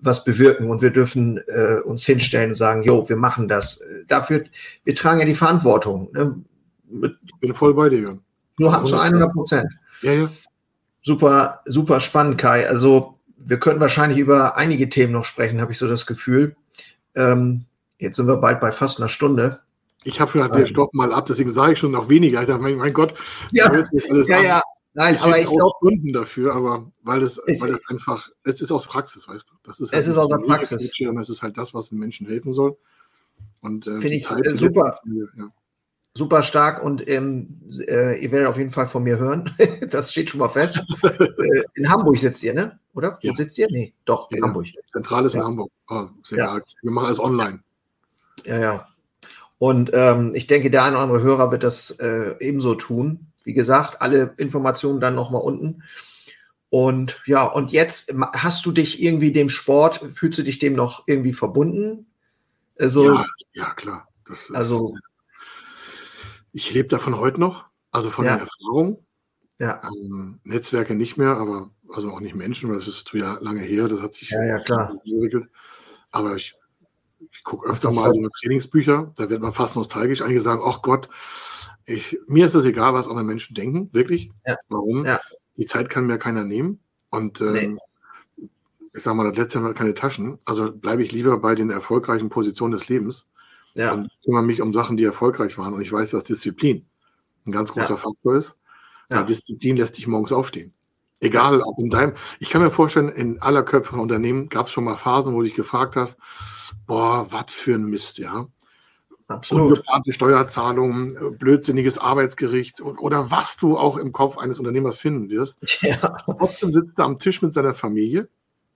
was 0.02 0.24
bewirken 0.24 0.70
und 0.70 0.82
wir 0.82 0.92
dürfen 0.92 1.40
äh, 1.48 1.80
uns 1.84 2.06
hinstellen 2.06 2.52
und 2.52 2.56
sagen, 2.56 2.84
jo, 2.84 3.08
wir 3.08 3.16
machen 3.16 3.48
das. 3.48 3.82
Dafür, 4.08 4.44
wir 4.84 4.96
tragen 4.96 5.20
ja 5.20 5.26
die 5.26 5.36
Verantwortung. 5.36 6.12
Ne? 6.12 6.36
ich 7.26 7.36
bin 7.40 7.54
voll 7.54 7.74
bei 7.74 7.90
dir. 7.90 8.20
Nur 8.58 8.86
zu 8.86 9.00
100 9.00 9.34
Prozent. 9.34 9.72
Ja, 10.02 10.12
ja. 10.12 10.32
Super, 11.04 11.62
super 11.66 12.00
spannend, 12.00 12.38
Kai. 12.38 12.68
Also 12.68 13.15
wir 13.46 13.60
können 13.60 13.80
wahrscheinlich 13.80 14.18
über 14.18 14.58
einige 14.58 14.90
Themen 14.90 15.14
noch 15.14 15.26
sprechen, 15.26 15.62
habe 15.62 15.72
ich 15.72 15.78
so 15.78 15.88
das 15.88 16.06
Gefühl. 16.06 16.56
Ähm, 17.14 17.66
jetzt 18.00 18.18
sind 18.18 18.28
wir 18.28 18.38
bald 18.38 18.60
bei 18.60 18.72
fast 18.72 19.00
einer 19.00 19.10
Stunde. 19.10 19.62
Ich 20.04 20.20
habe 20.20 20.30
schon 20.30 20.42
gesagt, 20.42 20.58
wir 20.58 20.68
stoppen 20.68 20.98
mal 20.98 21.14
ab, 21.14 21.26
deswegen 21.26 21.50
sage 21.50 21.74
ich 21.74 21.80
schon 21.80 21.92
noch 21.92 22.10
weniger. 22.10 22.42
Ich 22.42 22.48
dachte, 22.48 22.62
mein, 22.62 22.94
Gott, 22.94 23.14
ja, 23.52 23.72
ja, 23.74 24.42
ja. 24.42 24.62
Nein, 24.94 25.16
ich 25.16 25.22
aber 25.22 25.40
ich 25.40 25.48
glaube 25.48 25.72
Stunden 25.78 26.14
dafür, 26.14 26.56
aber 26.56 26.92
weil 27.04 27.22
es, 27.22 27.38
weil 27.38 27.72
es 27.72 27.82
einfach, 27.90 28.30
es 28.44 28.62
ist 28.62 28.72
aus 28.72 28.88
Praxis, 28.88 29.28
weißt 29.28 29.50
du. 29.50 29.56
Das 29.64 29.80
ist 29.80 29.92
halt 29.92 30.02
es 30.02 30.08
ist 30.08 30.18
aus 30.18 30.30
der 30.30 30.38
Praxis. 30.38 30.94
Es 31.00 31.30
ist 31.30 31.42
halt 31.42 31.58
das, 31.58 31.74
was 31.74 31.90
den 31.90 32.00
Menschen 32.00 32.28
helfen 32.28 32.54
soll. 32.54 32.78
Und 33.60 33.88
äh, 33.88 34.00
finde 34.00 34.16
ich 34.16 34.24
Zeit 34.24 34.46
super. 34.54 34.96
Mir, 35.06 35.28
ja. 35.38 35.50
Super 36.18 36.44
stark 36.44 36.82
und 36.82 37.08
ähm, 37.10 37.60
äh, 37.88 38.18
ihr 38.24 38.32
werdet 38.32 38.48
auf 38.48 38.58
jeden 38.58 38.72
Fall 38.72 38.88
von 38.88 39.04
mir 39.04 39.20
hören. 39.20 39.54
das 39.90 40.12
steht 40.12 40.30
schon 40.30 40.40
mal 40.40 40.50
fest. 40.50 40.82
Äh, 41.04 41.64
in 41.76 41.90
Hamburg 41.90 42.18
sitzt 42.18 42.42
ihr, 42.44 42.54
ne? 42.54 42.80
Oder? 42.94 43.20
Wo 43.22 43.28
ja. 43.28 43.36
sitzt 43.36 43.58
ihr? 43.58 43.68
Nee, 43.70 43.94
doch, 44.06 44.32
in 44.32 44.42
Hamburg. 44.44 44.68
Zentral 44.94 45.26
ist 45.26 45.36
in 45.36 45.44
Hamburg. 45.44 45.70
Oh, 45.90 46.08
sehr 46.24 46.62
Wir 46.82 46.92
machen 46.92 47.08
alles 47.08 47.20
online. 47.20 47.60
Ja, 48.46 48.60
ja. 48.60 48.88
Und 49.58 49.92
ähm, 49.94 50.32
ich 50.34 50.48
denke, 50.48 50.70
der 50.70 50.84
eine 50.84 50.96
oder 50.96 51.04
andere 51.04 51.22
Hörer 51.22 51.52
wird 51.52 51.64
das 51.64 51.92
äh, 51.92 52.36
ebenso 52.40 52.76
tun. 52.76 53.28
Wie 53.44 53.54
gesagt, 53.54 54.02
alle 54.02 54.34
Informationen 54.38 55.00
dann 55.00 55.16
nochmal 55.16 55.42
unten. 55.42 55.84
Und 56.70 57.22
ja, 57.26 57.44
und 57.44 57.72
jetzt 57.72 58.14
hast 58.34 58.66
du 58.66 58.72
dich 58.72 59.02
irgendwie 59.02 59.32
dem 59.32 59.50
Sport, 59.50 60.02
fühlst 60.14 60.40
du 60.40 60.44
dich 60.44 60.60
dem 60.60 60.74
noch 60.74 61.08
irgendwie 61.08 61.34
verbunden? 61.34 62.08
Also, 62.78 63.14
ja, 63.14 63.26
ja, 63.54 63.74
klar. 63.74 64.08
Ist, 64.30 64.54
also, 64.54 64.94
ich 66.56 66.74
lebe 66.74 66.88
davon 66.88 67.18
heute 67.20 67.38
noch, 67.38 67.66
also 67.92 68.10
von 68.10 68.24
ja. 68.24 68.38
der 68.38 68.48
Erfahrung. 68.48 69.06
Ja. 69.60 69.82
Ähm, 69.84 70.40
Netzwerke 70.46 70.96
nicht 70.96 71.18
mehr, 71.18 71.36
aber 71.36 71.70
also 71.90 72.12
auch 72.12 72.22
nicht 72.22 72.34
Menschen, 72.34 72.70
weil 72.70 72.78
das 72.78 72.88
ist 72.88 73.08
zu 73.08 73.18
ja 73.18 73.38
lange 73.42 73.62
her, 73.62 73.90
das 73.90 74.02
hat 74.02 74.14
sich 74.14 74.30
ja, 74.30 74.42
ja, 74.42 74.60
klar. 74.60 74.98
entwickelt. 75.04 75.50
Aber 76.12 76.38
ich 76.38 76.56
ich 77.32 77.44
gucke 77.44 77.70
öfter 77.70 77.92
mal 77.92 78.14
so 78.14 78.30
Trainingsbücher, 78.40 79.12
da 79.18 79.30
wird 79.30 79.42
man 79.42 79.52
fast 79.52 79.76
nostalgisch. 79.76 80.22
Einige 80.22 80.40
sagen, 80.40 80.62
ach 80.64 80.82
Gott, 80.82 81.10
ich, 81.86 82.18
mir 82.28 82.46
ist 82.46 82.54
es 82.54 82.64
egal, 82.64 82.94
was 82.94 83.10
andere 83.10 83.26
Menschen 83.26 83.54
denken, 83.54 83.90
wirklich. 83.92 84.32
Ja. 84.48 84.56
Warum? 84.70 85.06
Ja. 85.06 85.20
Die 85.58 85.66
Zeit 85.66 85.90
kann 85.90 86.08
mir 86.08 86.18
keiner 86.18 86.46
nehmen. 86.46 86.80
Und 87.10 87.42
ähm, 87.42 87.80
nee. 88.38 88.48
ich 88.94 89.04
sage 89.04 89.18
mal, 89.18 89.28
das 89.28 89.38
letzte 89.38 89.60
Mal 89.60 89.74
keine 89.74 89.94
Taschen. 89.94 90.40
Also 90.46 90.72
bleibe 90.72 91.04
ich 91.04 91.12
lieber 91.12 91.38
bei 91.38 91.54
den 91.54 91.70
erfolgreichen 91.70 92.30
Positionen 92.30 92.74
des 92.74 92.88
Lebens 92.88 93.28
ja. 93.76 93.94
und 93.94 94.10
kümmere 94.24 94.44
mich 94.44 94.62
um 94.62 94.74
Sachen, 94.74 94.98
die 94.98 95.04
erfolgreich 95.04 95.58
waren. 95.58 95.74
Und 95.74 95.82
ich 95.82 95.92
weiß, 95.92 96.12
dass 96.12 96.24
Disziplin 96.24 96.86
ein 97.46 97.52
ganz 97.52 97.72
großer 97.72 97.92
ja. 97.92 97.98
Faktor 97.98 98.36
ist. 98.36 98.56
Ja. 99.10 99.24
Disziplin 99.24 99.78
lässt 99.78 99.98
dich 99.98 100.08
morgens 100.08 100.32
aufstehen. 100.32 100.74
Egal, 101.20 101.62
ob 101.62 101.80
in 101.80 101.90
deinem, 101.90 102.14
ich 102.40 102.50
kann 102.50 102.62
mir 102.62 102.72
vorstellen, 102.72 103.10
in 103.10 103.42
aller 103.42 103.64
Köpfe 103.64 103.92
von 103.92 104.00
Unternehmen 104.00 104.50
gab 104.50 104.66
es 104.66 104.72
schon 104.72 104.84
mal 104.84 104.96
Phasen, 104.96 105.34
wo 105.34 105.40
du 105.40 105.46
dich 105.46 105.56
gefragt 105.56 105.96
hast, 105.96 106.20
boah, 106.88 107.32
was 107.32 107.52
für 107.52 107.76
ein 107.76 107.86
Mist, 107.86 108.18
ja. 108.18 108.48
Absolut. 109.28 109.70
Ungeplante 109.70 110.14
Steuerzahlungen, 110.14 111.38
blödsinniges 111.40 111.98
Arbeitsgericht 111.98 112.82
oder 112.82 113.32
was 113.32 113.58
du 113.58 113.76
auch 113.76 113.98
im 113.98 114.12
Kopf 114.12 114.38
eines 114.38 114.60
Unternehmers 114.60 114.98
finden 114.98 115.30
wirst. 115.30 115.60
Ja. 115.82 116.18
Trotzdem 116.26 116.72
sitzt 116.74 117.00
er 117.00 117.06
am 117.06 117.18
Tisch 117.18 117.42
mit 117.42 117.54
seiner 117.54 117.74
Familie. 117.74 118.28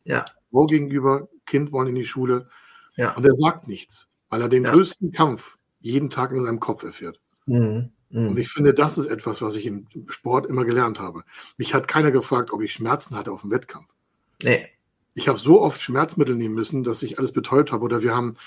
Ja. 0.05 0.25
Wo 0.49 0.65
gegenüber, 0.65 1.27
Kind 1.45 1.71
wollen 1.71 1.89
in 1.89 1.95
die 1.95 2.05
Schule. 2.05 2.49
Ja. 2.95 3.15
Und 3.15 3.25
er 3.25 3.33
sagt 3.35 3.67
nichts, 3.67 4.08
weil 4.29 4.41
er 4.41 4.49
den 4.49 4.65
ja. 4.65 4.71
größten 4.71 5.11
Kampf 5.11 5.57
jeden 5.81 6.09
Tag 6.09 6.31
in 6.31 6.43
seinem 6.43 6.59
Kopf 6.59 6.83
erfährt. 6.83 7.19
Mhm. 7.45 7.91
Mhm. 8.09 8.29
Und 8.29 8.39
ich 8.39 8.49
finde, 8.49 8.73
das 8.73 8.97
ist 8.97 9.05
etwas, 9.05 9.41
was 9.41 9.55
ich 9.55 9.65
im 9.65 9.87
Sport 10.07 10.47
immer 10.47 10.65
gelernt 10.65 10.99
habe. 10.99 11.23
Mich 11.57 11.73
hat 11.73 11.87
keiner 11.87 12.11
gefragt, 12.11 12.51
ob 12.51 12.61
ich 12.61 12.73
Schmerzen 12.73 13.15
hatte 13.15 13.31
auf 13.31 13.41
dem 13.41 13.51
Wettkampf. 13.51 13.93
Nee. 14.41 14.67
Ich 15.13 15.27
habe 15.27 15.37
so 15.37 15.61
oft 15.61 15.81
Schmerzmittel 15.81 16.35
nehmen 16.35 16.55
müssen, 16.55 16.83
dass 16.83 17.03
ich 17.03 17.19
alles 17.19 17.31
betäubt 17.31 17.71
habe. 17.71 17.83
Oder 17.83 18.01
wir 18.01 18.15
haben, 18.15 18.37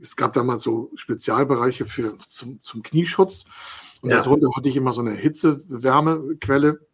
es 0.00 0.16
gab 0.16 0.34
damals 0.34 0.62
so 0.62 0.90
Spezialbereiche 0.94 1.86
für, 1.86 2.16
zum, 2.16 2.62
zum 2.62 2.82
Knieschutz. 2.82 3.44
Und 4.00 4.10
ja. 4.10 4.22
darunter 4.22 4.48
hatte 4.56 4.68
ich 4.68 4.76
immer 4.76 4.92
so 4.92 5.00
eine 5.00 5.14
Hitze-Wärmequelle 5.14 6.86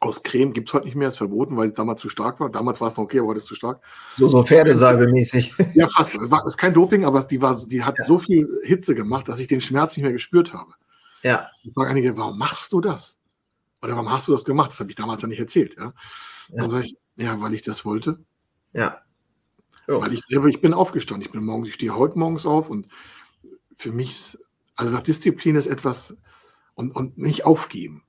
aus 0.00 0.22
Creme. 0.22 0.52
Gibt 0.52 0.68
es 0.68 0.74
heute 0.74 0.86
nicht 0.86 0.94
mehr, 0.94 1.08
ist 1.08 1.18
verboten, 1.18 1.56
weil 1.56 1.68
es 1.68 1.74
damals 1.74 2.00
zu 2.00 2.08
stark 2.08 2.40
war. 2.40 2.50
Damals 2.50 2.80
war 2.80 2.88
es 2.88 2.96
noch 2.96 3.04
okay, 3.04 3.18
aber 3.18 3.28
heute 3.28 3.38
ist 3.38 3.44
es 3.44 3.48
zu 3.48 3.54
stark. 3.54 3.82
So, 4.16 4.28
so 4.28 4.42
Pferdesalbe-mäßig. 4.42 5.52
Ja, 5.74 5.88
fast. 5.88 6.16
War, 6.18 6.46
ist 6.46 6.56
kein 6.56 6.74
Doping, 6.74 7.04
aber 7.04 7.22
die, 7.22 7.40
war, 7.40 7.56
die 7.66 7.82
hat 7.82 7.98
ja. 7.98 8.04
so 8.04 8.18
viel 8.18 8.46
Hitze 8.64 8.94
gemacht, 8.94 9.28
dass 9.28 9.40
ich 9.40 9.48
den 9.48 9.60
Schmerz 9.60 9.96
nicht 9.96 10.04
mehr 10.04 10.12
gespürt 10.12 10.52
habe. 10.52 10.72
Ja. 11.22 11.48
Ich 11.62 11.72
frage 11.72 11.90
einige, 11.90 12.16
warum 12.16 12.38
machst 12.38 12.72
du 12.72 12.80
das? 12.80 13.18
Oder 13.82 13.94
warum 13.94 14.10
hast 14.10 14.28
du 14.28 14.32
das 14.32 14.44
gemacht? 14.44 14.70
Das 14.70 14.80
habe 14.80 14.90
ich 14.90 14.96
damals 14.96 15.22
ja 15.22 15.28
nicht 15.28 15.40
erzählt. 15.40 15.76
Ja? 15.76 15.84
ja. 15.84 15.92
Dann 16.50 16.70
sage 16.70 16.86
ich, 16.86 16.96
ja, 17.16 17.40
weil 17.40 17.54
ich 17.54 17.62
das 17.62 17.84
wollte. 17.84 18.18
Ja. 18.72 19.02
Oh. 19.88 20.00
Weil 20.00 20.12
ich 20.12 20.24
selber, 20.24 20.48
ich 20.48 20.60
bin 20.60 20.74
aufgestanden. 20.74 21.26
Ich 21.26 21.32
bin 21.32 21.44
morgens, 21.44 21.68
ich 21.68 21.74
stehe 21.74 21.94
heute 21.94 22.18
morgens 22.18 22.46
auf 22.46 22.70
und 22.70 22.88
für 23.76 23.92
mich 23.92 24.14
ist, 24.16 24.38
also 24.74 24.96
Disziplin 24.98 25.56
ist 25.56 25.66
etwas 25.66 26.16
und, 26.74 26.94
und 26.94 27.18
nicht 27.18 27.44
aufgeben. 27.44 28.02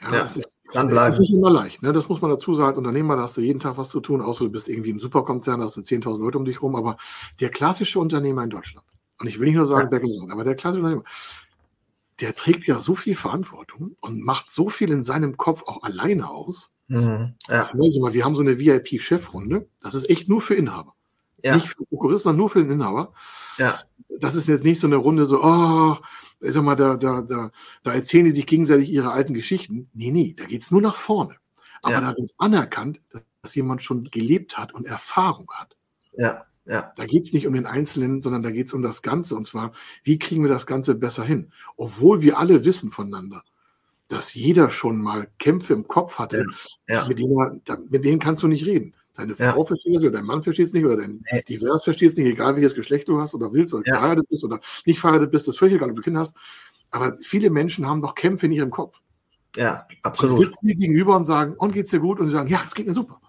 Ja, 0.00 0.12
ja 0.12 0.24
es 0.24 0.36
ist, 0.36 0.60
es 0.72 1.08
ist 1.08 1.18
nicht 1.18 1.32
immer 1.32 1.50
leicht. 1.50 1.82
Ne? 1.82 1.92
Das 1.92 2.08
muss 2.08 2.20
man 2.20 2.30
dazu 2.30 2.54
sagen. 2.54 2.68
Als 2.68 2.78
Unternehmer, 2.78 3.16
da 3.16 3.22
hast 3.22 3.36
du 3.36 3.40
jeden 3.40 3.60
Tag 3.60 3.76
was 3.76 3.88
zu 3.88 4.00
tun, 4.00 4.20
außer 4.20 4.44
du 4.44 4.50
bist 4.50 4.68
irgendwie 4.68 4.90
im 4.90 4.98
Superkonzern, 4.98 5.60
da 5.60 5.66
hast 5.66 5.76
du 5.76 5.80
10.000 5.80 6.18
Leute 6.20 6.38
um 6.38 6.44
dich 6.44 6.62
rum. 6.62 6.76
Aber 6.76 6.96
der 7.40 7.50
klassische 7.50 8.00
Unternehmer 8.00 8.42
in 8.42 8.50
Deutschland, 8.50 8.86
und 9.20 9.28
ich 9.28 9.38
will 9.38 9.46
nicht 9.46 9.56
nur 9.56 9.66
sagen 9.66 9.88
ja. 9.92 10.32
aber 10.32 10.44
der 10.44 10.56
klassische 10.56 10.82
Unternehmer, 10.84 11.04
der 12.20 12.34
trägt 12.34 12.66
ja 12.66 12.78
so 12.78 12.94
viel 12.94 13.14
Verantwortung 13.14 13.96
und 14.00 14.22
macht 14.22 14.48
so 14.48 14.68
viel 14.68 14.90
in 14.90 15.04
seinem 15.04 15.36
Kopf 15.36 15.62
auch 15.66 15.82
alleine 15.82 16.30
aus. 16.30 16.74
Mhm. 16.88 17.34
Ja. 17.48 17.68
Mal, 17.74 18.14
wir 18.14 18.24
haben 18.24 18.36
so 18.36 18.42
eine 18.42 18.58
VIP-Chefrunde. 18.58 19.68
Das 19.82 19.94
ist 19.94 20.08
echt 20.10 20.28
nur 20.28 20.40
für 20.40 20.54
Inhaber. 20.54 20.94
Ja. 21.42 21.56
Nicht 21.56 21.68
für 21.68 21.84
Prokuristen, 21.84 22.24
sondern 22.24 22.38
nur 22.38 22.50
für 22.50 22.62
den 22.62 22.70
Inhaber. 22.70 23.12
Ja. 23.58 23.80
Das 24.18 24.34
ist 24.34 24.48
jetzt 24.48 24.64
nicht 24.64 24.80
so 24.80 24.86
eine 24.86 24.96
Runde 24.96 25.26
so, 25.26 25.42
oh, 25.42 25.96
ich 26.40 26.52
sag 26.52 26.62
mal, 26.62 26.76
da, 26.76 26.96
da, 26.96 27.22
da, 27.22 27.50
da 27.82 27.92
erzählen 27.92 28.24
die 28.24 28.30
sich 28.30 28.46
gegenseitig 28.46 28.90
ihre 28.90 29.12
alten 29.12 29.34
Geschichten. 29.34 29.88
Nee, 29.92 30.10
nee, 30.10 30.34
da 30.36 30.44
geht's 30.44 30.70
nur 30.70 30.82
nach 30.82 30.96
vorne. 30.96 31.36
Aber 31.82 31.94
ja. 31.94 32.00
da 32.00 32.16
wird 32.16 32.32
anerkannt, 32.38 33.00
dass 33.42 33.54
jemand 33.54 33.82
schon 33.82 34.04
gelebt 34.04 34.56
hat 34.56 34.72
und 34.72 34.86
Erfahrung 34.86 35.50
hat. 35.52 35.76
Ja. 36.16 36.46
Ja. 36.66 36.92
Da 36.96 37.04
geht 37.04 37.24
es 37.24 37.32
nicht 37.32 37.46
um 37.46 37.52
den 37.52 37.66
Einzelnen, 37.66 38.22
sondern 38.22 38.42
da 38.42 38.50
geht 38.50 38.68
es 38.68 38.72
um 38.72 38.82
das 38.82 39.02
Ganze. 39.02 39.34
Und 39.34 39.46
zwar, 39.46 39.72
wie 40.02 40.18
kriegen 40.18 40.42
wir 40.42 40.48
das 40.48 40.66
Ganze 40.66 40.94
besser 40.94 41.24
hin? 41.24 41.52
Obwohl 41.76 42.22
wir 42.22 42.38
alle 42.38 42.64
wissen 42.64 42.90
voneinander, 42.90 43.44
dass 44.08 44.34
jeder 44.34 44.70
schon 44.70 45.02
mal 45.02 45.28
Kämpfe 45.38 45.74
im 45.74 45.88
Kopf 45.88 46.18
hatte, 46.18 46.46
ja. 46.88 46.96
Ja. 46.96 47.08
Mit, 47.08 47.18
denen, 47.18 47.62
mit, 47.90 48.04
denen, 48.04 48.18
kannst 48.18 48.42
du 48.42 48.48
nicht 48.48 48.66
reden. 48.66 48.94
Deine 49.16 49.36
Frau 49.36 49.44
ja. 49.44 49.64
versteht 49.64 49.96
es 49.96 50.02
oder 50.02 50.12
dein 50.12 50.24
Mann 50.24 50.42
versteht 50.42 50.66
es 50.66 50.72
nicht, 50.72 50.84
oder 50.84 50.96
dein 50.96 51.24
nee. 51.30 51.42
Divers 51.48 51.84
versteht 51.84 52.10
es 52.10 52.16
nicht, 52.16 52.26
egal 52.26 52.56
welches 52.56 52.74
Geschlecht 52.74 53.08
du 53.08 53.20
hast 53.20 53.34
oder 53.34 53.52
willst, 53.52 53.72
oder 53.72 53.84
ja. 53.86 53.94
verheiratet 53.94 54.28
bist 54.28 54.44
oder 54.44 54.60
nicht 54.86 54.98
verheiratet 54.98 55.30
bist, 55.30 55.46
das 55.46 55.54
ist 55.54 55.58
völlig 55.58 55.74
egal, 55.74 55.90
ob 55.90 55.96
du 55.96 56.02
Kinder 56.02 56.20
hast. 56.20 56.36
Aber 56.90 57.16
viele 57.20 57.50
Menschen 57.50 57.86
haben 57.86 58.00
noch 58.00 58.14
Kämpfe 58.14 58.46
in 58.46 58.52
ihrem 58.52 58.70
Kopf. 58.70 59.02
Ja, 59.56 59.86
absolut. 60.02 60.38
Und 60.38 60.44
sitzen 60.44 60.66
dir 60.66 60.74
gegenüber 60.74 61.16
und 61.16 61.24
sagen, 61.24 61.54
und 61.56 61.72
geht's 61.72 61.90
dir 61.90 62.00
gut? 62.00 62.18
Und 62.18 62.26
sie 62.26 62.32
sagen, 62.32 62.48
ja, 62.48 62.62
es 62.66 62.74
geht 62.74 62.86
mir 62.86 62.94
super. 62.94 63.20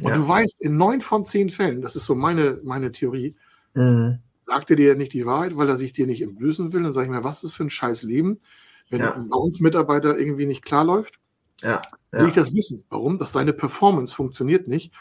Und 0.00 0.10
ja. 0.10 0.16
du 0.16 0.28
weißt, 0.28 0.60
in 0.60 0.76
neun 0.76 1.00
von 1.00 1.24
zehn 1.24 1.50
Fällen, 1.50 1.82
das 1.82 1.96
ist 1.96 2.04
so 2.04 2.14
meine, 2.14 2.60
meine 2.62 2.92
Theorie, 2.92 3.36
mhm. 3.74 4.20
sagt 4.42 4.70
er 4.70 4.76
dir 4.76 4.94
nicht 4.94 5.12
die 5.12 5.26
Wahrheit, 5.26 5.56
weil 5.56 5.68
er 5.68 5.76
sich 5.76 5.92
dir 5.92 6.06
nicht 6.06 6.22
entblößen 6.22 6.72
will. 6.72 6.84
Dann 6.84 6.92
sage 6.92 7.06
ich 7.06 7.12
mir, 7.12 7.24
was 7.24 7.38
ist 7.38 7.44
das 7.44 7.52
für 7.54 7.64
ein 7.64 7.70
scheiß 7.70 8.04
Leben, 8.04 8.40
wenn 8.90 9.00
ja. 9.00 9.10
bei 9.10 9.36
uns 9.36 9.58
Mitarbeiter 9.58 10.16
irgendwie 10.16 10.46
nicht 10.46 10.64
klar 10.64 10.84
läuft? 10.84 11.18
Ja. 11.60 11.82
Ja. 12.12 12.20
Will 12.20 12.28
ich 12.28 12.34
das 12.34 12.54
wissen? 12.54 12.84
Warum? 12.88 13.18
Dass 13.18 13.32
seine 13.32 13.52
Performance 13.52 14.14
funktioniert 14.14 14.68
nicht. 14.68 14.92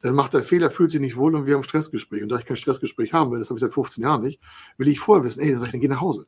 Dann 0.00 0.14
macht 0.14 0.34
er 0.34 0.42
Fehler, 0.42 0.70
fühlt 0.70 0.90
sich 0.90 1.00
nicht 1.00 1.16
wohl 1.16 1.34
und 1.34 1.46
wir 1.46 1.54
haben 1.54 1.62
Stressgespräch. 1.62 2.22
Und 2.22 2.28
da 2.28 2.38
ich 2.38 2.44
kein 2.44 2.56
Stressgespräch 2.56 3.12
haben 3.12 3.30
will, 3.30 3.38
das 3.38 3.50
habe 3.50 3.58
ich 3.58 3.62
seit 3.62 3.72
15 3.72 4.02
Jahren 4.02 4.22
nicht, 4.22 4.40
will 4.76 4.88
ich 4.88 4.98
vorher 4.98 5.24
wissen, 5.24 5.40
ey, 5.40 5.50
dann 5.50 5.58
sage 5.58 5.68
ich, 5.68 5.72
dann 5.72 5.80
geh 5.80 5.88
nach 5.88 6.00
Hause. 6.00 6.26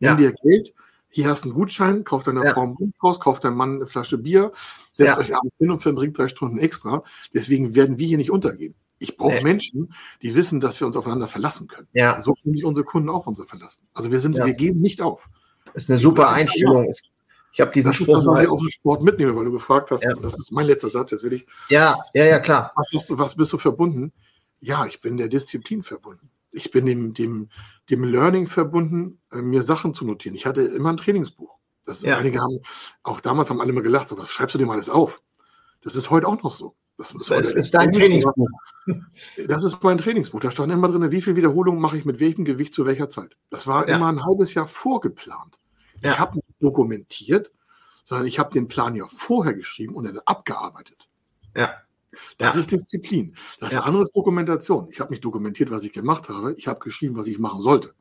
Nimm 0.00 0.18
dir 0.18 0.32
Geld, 0.32 0.74
hier 1.08 1.28
hast 1.28 1.44
du 1.44 1.48
einen 1.48 1.54
Gutschein, 1.58 2.04
kauf 2.04 2.24
deiner 2.24 2.44
ja. 2.44 2.52
Frau 2.52 2.62
ein 2.62 2.74
Buchhaus, 2.74 3.20
kauf 3.20 3.40
deinem 3.40 3.56
Mann 3.56 3.76
eine 3.76 3.86
Flasche 3.86 4.18
Bier, 4.18 4.52
setzt 4.92 5.16
ja. 5.16 5.18
euch 5.18 5.34
abends 5.34 5.54
hin 5.58 5.70
und 5.70 5.78
verbringt 5.78 6.18
drei 6.18 6.28
Stunden 6.28 6.58
extra. 6.58 7.02
Deswegen 7.32 7.74
werden 7.74 7.96
wir 7.96 8.06
hier 8.06 8.18
nicht 8.18 8.30
untergehen. 8.30 8.74
Ich 8.98 9.16
brauche 9.16 9.36
nee. 9.36 9.42
Menschen, 9.42 9.94
die 10.22 10.34
wissen, 10.34 10.60
dass 10.60 10.80
wir 10.80 10.86
uns 10.86 10.96
aufeinander 10.96 11.26
verlassen 11.26 11.68
können. 11.68 11.88
Ja. 11.92 12.20
So 12.20 12.34
können 12.34 12.54
sich 12.54 12.64
unsere 12.64 12.84
Kunden 12.84 13.08
auch 13.08 13.26
unser 13.26 13.46
verlassen. 13.46 13.82
Also 13.94 14.10
wir 14.10 14.20
sind, 14.20 14.36
ja. 14.36 14.46
wir 14.46 14.54
geben 14.54 14.80
nicht 14.80 15.00
auf. 15.00 15.28
Das 15.72 15.84
ist 15.84 15.90
eine 15.90 15.98
super 15.98 16.30
Einstellung. 16.30 16.92
Ich 17.56 17.60
habe 17.62 17.70
diesen 17.70 17.86
das 17.86 17.96
Spruch 17.96 18.18
ist 18.18 18.26
das, 18.26 18.26
was 18.26 18.42
ich 18.42 18.48
aus 18.50 18.60
dem 18.60 18.68
Sport 18.68 19.02
mitnehme, 19.02 19.34
weil 19.34 19.46
du 19.46 19.52
gefragt 19.52 19.90
hast. 19.90 20.04
Ja. 20.04 20.12
Das 20.12 20.34
ist 20.34 20.52
mein 20.52 20.66
letzter 20.66 20.90
Satz. 20.90 21.10
Jetzt 21.12 21.24
will 21.24 21.32
ich. 21.32 21.46
Ja, 21.70 21.96
ja, 22.12 22.26
ja, 22.26 22.38
klar. 22.38 22.70
Was, 22.76 22.90
hast 22.94 23.08
du, 23.08 23.18
was 23.18 23.34
bist 23.34 23.50
du 23.50 23.56
verbunden? 23.56 24.12
Ja, 24.60 24.84
ich 24.84 25.00
bin 25.00 25.16
der 25.16 25.28
Disziplin 25.28 25.82
verbunden. 25.82 26.28
ich 26.52 26.70
bin 26.70 26.84
dem, 26.84 27.14
dem, 27.14 27.48
dem 27.88 28.04
Learning 28.04 28.46
verbunden, 28.46 29.22
äh, 29.32 29.40
mir 29.40 29.62
Sachen 29.62 29.94
zu 29.94 30.04
notieren. 30.04 30.36
Ich 30.36 30.44
hatte 30.44 30.60
immer 30.60 30.90
ein 30.90 30.98
Trainingsbuch. 30.98 31.56
Das 31.86 32.02
ja. 32.02 32.18
Einige 32.18 32.40
haben, 32.40 32.60
auch 33.02 33.20
damals 33.20 33.48
haben 33.48 33.62
alle 33.62 33.70
immer 33.70 33.80
gelacht, 33.80 34.08
so, 34.08 34.18
was 34.18 34.28
schreibst 34.28 34.54
du 34.54 34.58
dir 34.58 34.66
mal 34.66 34.74
alles 34.74 34.90
auf? 34.90 35.22
Das 35.80 35.96
ist 35.96 36.10
heute 36.10 36.28
auch 36.28 36.42
noch 36.42 36.50
so. 36.50 36.76
Das 36.98 37.12
ist, 37.12 37.30
das 37.30 37.50
ist 37.50 37.74
dein 37.74 37.90
Trainingsbuch. 37.90 38.48
Das 39.48 39.64
ist 39.64 39.82
mein 39.82 39.96
Trainingsbuch. 39.96 40.40
Da 40.40 40.50
stand 40.50 40.72
immer 40.72 40.88
drin, 40.88 41.10
wie 41.10 41.22
viele 41.22 41.36
Wiederholungen 41.36 41.80
mache 41.80 41.96
ich 41.96 42.04
mit 42.04 42.20
welchem 42.20 42.44
Gewicht 42.44 42.74
zu 42.74 42.84
welcher 42.84 43.08
Zeit. 43.08 43.36
Das 43.48 43.66
war 43.66 43.88
ja. 43.88 43.96
immer 43.96 44.08
ein 44.08 44.24
halbes 44.26 44.52
Jahr 44.52 44.66
vorgeplant. 44.66 45.58
Ja. 46.02 46.12
Ich 46.12 46.18
habe 46.18 46.36
nicht 46.36 46.45
dokumentiert, 46.60 47.52
sondern 48.04 48.26
ich 48.26 48.38
habe 48.38 48.52
den 48.52 48.68
Plan 48.68 48.94
ja 48.94 49.06
vorher 49.08 49.54
geschrieben 49.54 49.94
und 49.94 50.04
dann 50.04 50.18
abgearbeitet. 50.24 51.08
Ja. 51.54 51.74
Das 52.38 52.54
ja. 52.54 52.60
ist 52.60 52.72
Disziplin. 52.72 53.34
Das 53.60 53.74
ja. 53.74 53.80
andere 53.80 54.02
ist 54.02 54.16
Dokumentation. 54.16 54.88
Ich 54.90 55.00
habe 55.00 55.10
nicht 55.10 55.24
dokumentiert, 55.24 55.70
was 55.70 55.84
ich 55.84 55.92
gemacht 55.92 56.28
habe. 56.28 56.54
Ich 56.54 56.66
habe 56.66 56.78
geschrieben, 56.80 57.16
was 57.16 57.26
ich 57.26 57.38
machen 57.38 57.60
sollte. 57.60 57.94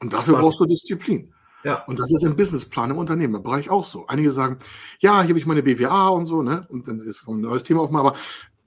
Und 0.00 0.12
dafür 0.12 0.38
brauchst 0.38 0.60
du 0.60 0.66
Disziplin. 0.66 1.32
Ja. 1.64 1.84
Und 1.86 1.98
das 1.98 2.12
ist 2.12 2.22
im 2.22 2.36
Businessplan 2.36 2.90
im 2.90 2.98
Unternehmerbereich 2.98 3.70
auch 3.70 3.84
so. 3.84 4.06
Einige 4.06 4.30
sagen, 4.30 4.58
ja, 5.00 5.20
hier 5.22 5.30
habe 5.30 5.38
ich 5.38 5.46
meine 5.46 5.62
BWA 5.62 6.08
und 6.08 6.26
so, 6.26 6.42
ne? 6.42 6.66
Und 6.68 6.86
dann 6.86 7.00
ist 7.00 7.26
ein 7.26 7.40
neues 7.40 7.64
Thema 7.64 7.80
aufmachen, 7.80 8.06
aber 8.06 8.18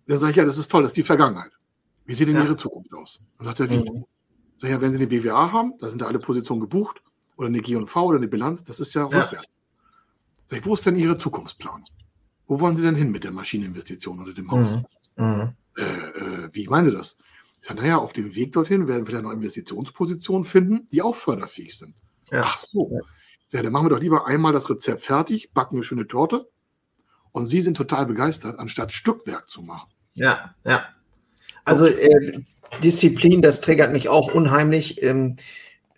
dann 0.08 0.18
sage 0.18 0.32
ich, 0.32 0.38
ja, 0.38 0.46
das 0.46 0.58
ist 0.58 0.70
toll, 0.70 0.82
das 0.82 0.92
ist 0.92 0.98
die 0.98 1.04
Vergangenheit. 1.04 1.52
Wie 2.06 2.16
sieht 2.16 2.28
denn 2.28 2.36
ja. 2.36 2.44
Ihre 2.44 2.58
Zukunft 2.58 2.92
aus? 2.94 3.22
Dann 3.38 3.46
sagt 3.46 3.60
er, 3.62 3.70
wie? 3.70 3.78
Mhm. 3.78 4.06
Sag 4.58 4.68
ich, 4.68 4.74
ja, 4.74 4.82
wenn 4.82 4.92
Sie 4.92 4.98
eine 4.98 5.08
BWA 5.08 5.52
haben, 5.52 5.76
da 5.80 5.88
sind 5.88 6.02
da 6.02 6.08
alle 6.08 6.20
Positionen 6.20 6.60
gebucht, 6.60 7.02
oder 7.40 7.48
eine 7.48 7.62
G&V 7.62 8.06
oder 8.06 8.18
eine 8.18 8.28
Bilanz, 8.28 8.66
das 8.66 8.82
ist 8.82 8.94
ja, 8.94 9.10
ja. 9.10 9.20
rückwärts. 9.20 9.60
Sag 10.48 10.60
ich, 10.60 10.66
wo 10.66 10.74
ist 10.74 10.86
denn 10.86 10.98
Ihre 10.98 11.18
Zukunftsplan? 11.18 11.86
Wo 12.48 12.60
wollen 12.60 12.76
Sie 12.76 12.82
denn 12.82 12.96
hin 12.96 13.12
mit 13.12 13.24
der 13.24 13.32
Maschineninvestition 13.32 14.20
oder 14.20 14.34
dem 14.34 14.52
Haus? 14.52 14.78
Mhm. 15.16 15.26
Mhm. 15.26 15.54
Äh, 15.78 15.84
äh, 15.84 16.50
wie 16.52 16.68
meinen 16.68 16.86
Sie 16.86 16.92
das? 16.92 17.18
Ich 17.62 17.68
sage, 17.68 17.80
naja, 17.80 17.98
auf 17.98 18.12
dem 18.12 18.36
Weg 18.36 18.52
dorthin 18.52 18.90
werden 18.90 19.08
wir 19.08 19.14
dann 19.14 19.24
noch 19.24 19.32
Investitionspositionen 19.32 20.44
finden, 20.44 20.88
die 20.92 21.02
auch 21.02 21.16
förderfähig 21.16 21.78
sind. 21.78 21.96
Ja. 22.30 22.44
Ach 22.46 22.58
so. 22.58 23.00
Ja, 23.52 23.64
dann 23.64 23.72
machen 23.72 23.86
wir 23.86 23.90
doch 23.92 24.02
lieber 24.02 24.28
einmal 24.28 24.52
das 24.52 24.70
Rezept 24.70 25.02
fertig, 25.02 25.54
backen 25.54 25.76
eine 25.76 25.84
schöne 25.84 26.08
Torte 26.08 26.50
und 27.32 27.46
Sie 27.46 27.62
sind 27.62 27.78
total 27.78 28.06
begeistert, 28.06 28.60
anstatt 28.60 28.92
Stückwerk 28.92 29.50
zu 29.50 29.62
machen. 29.62 29.90
Ja, 30.14 30.56
ja. 30.66 30.86
Also 31.64 31.86
äh, 31.86 32.42
Disziplin, 32.84 33.42
das 33.42 33.62
triggert 33.62 33.94
mich 33.94 34.10
auch 34.10 34.34
unheimlich. 34.34 35.02
Ähm, 35.02 35.38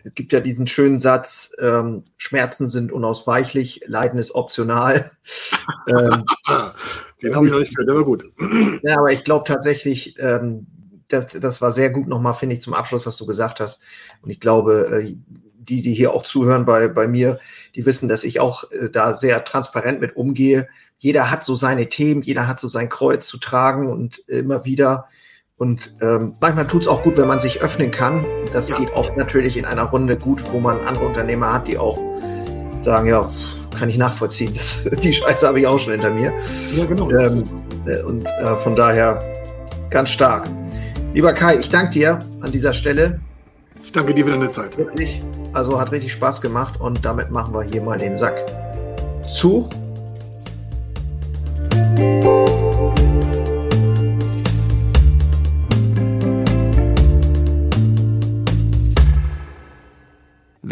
es 0.04 0.14
gibt 0.14 0.32
ja 0.32 0.40
diesen 0.40 0.66
schönen 0.66 0.98
Satz, 0.98 1.52
ähm, 1.58 2.04
Schmerzen 2.16 2.68
sind 2.68 2.92
unausweichlich, 2.92 3.82
Leiden 3.86 4.18
ist 4.18 4.34
optional. 4.34 5.10
ähm, 5.88 6.24
Den 7.22 7.34
habe 7.34 7.46
ich 7.46 7.52
noch 7.52 7.58
nicht 7.58 7.74
gehört, 7.74 7.96
war 7.96 8.04
gut. 8.04 8.24
ja, 8.82 8.98
aber 8.98 9.12
ich 9.12 9.24
glaube 9.24 9.44
tatsächlich, 9.46 10.16
ähm, 10.18 10.66
das, 11.08 11.26
das 11.26 11.60
war 11.60 11.72
sehr 11.72 11.90
gut 11.90 12.08
nochmal, 12.08 12.34
finde 12.34 12.56
ich, 12.56 12.62
zum 12.62 12.74
Abschluss, 12.74 13.06
was 13.06 13.16
du 13.16 13.26
gesagt 13.26 13.60
hast. 13.60 13.80
Und 14.22 14.30
ich 14.30 14.40
glaube, 14.40 15.02
äh, 15.04 15.14
die, 15.62 15.82
die 15.82 15.94
hier 15.94 16.12
auch 16.12 16.24
zuhören 16.24 16.64
bei, 16.64 16.88
bei 16.88 17.06
mir, 17.06 17.38
die 17.76 17.86
wissen, 17.86 18.08
dass 18.08 18.24
ich 18.24 18.40
auch 18.40 18.70
äh, 18.72 18.90
da 18.90 19.14
sehr 19.14 19.44
transparent 19.44 20.00
mit 20.00 20.16
umgehe. 20.16 20.68
Jeder 20.98 21.30
hat 21.30 21.44
so 21.44 21.54
seine 21.54 21.88
Themen, 21.88 22.22
jeder 22.22 22.48
hat 22.48 22.60
so 22.60 22.68
sein 22.68 22.88
Kreuz 22.88 23.26
zu 23.26 23.38
tragen 23.38 23.88
und 23.88 24.18
immer 24.28 24.64
wieder. 24.64 25.08
Und 25.62 25.94
ähm, 26.00 26.34
manchmal 26.40 26.66
tut 26.66 26.82
es 26.82 26.88
auch 26.88 27.04
gut, 27.04 27.16
wenn 27.16 27.28
man 27.28 27.38
sich 27.38 27.62
öffnen 27.62 27.92
kann. 27.92 28.26
Das 28.52 28.68
ja. 28.68 28.76
geht 28.76 28.92
oft 28.94 29.16
natürlich 29.16 29.56
in 29.56 29.64
einer 29.64 29.84
Runde 29.84 30.16
gut, 30.16 30.42
wo 30.52 30.58
man 30.58 30.80
andere 30.88 31.04
Unternehmer 31.04 31.52
hat, 31.52 31.68
die 31.68 31.78
auch 31.78 32.00
sagen, 32.80 33.08
ja, 33.08 33.30
kann 33.78 33.88
ich 33.88 33.96
nachvollziehen. 33.96 34.52
Das, 34.90 34.98
die 34.98 35.12
Scheiße 35.12 35.46
habe 35.46 35.60
ich 35.60 35.68
auch 35.68 35.78
schon 35.78 35.92
hinter 35.92 36.10
mir. 36.10 36.32
Ja, 36.74 36.84
genau. 36.86 37.08
Ähm, 37.12 37.44
äh, 37.86 38.02
und 38.02 38.26
äh, 38.26 38.56
von 38.56 38.74
daher 38.74 39.22
ganz 39.88 40.10
stark. 40.10 40.50
Lieber 41.14 41.32
Kai, 41.32 41.58
ich 41.58 41.70
danke 41.70 41.92
dir 41.92 42.18
an 42.40 42.50
dieser 42.50 42.72
Stelle. 42.72 43.20
Ich 43.84 43.92
danke 43.92 44.14
dir 44.14 44.24
für 44.24 44.32
deine 44.32 44.50
Zeit. 44.50 44.76
Wirklich. 44.76 45.22
Also 45.52 45.78
hat 45.78 45.92
richtig 45.92 46.12
Spaß 46.12 46.40
gemacht 46.40 46.80
und 46.80 47.04
damit 47.04 47.30
machen 47.30 47.54
wir 47.54 47.62
hier 47.62 47.82
mal 47.82 47.98
den 47.98 48.16
Sack 48.16 48.44
zu. 49.28 49.68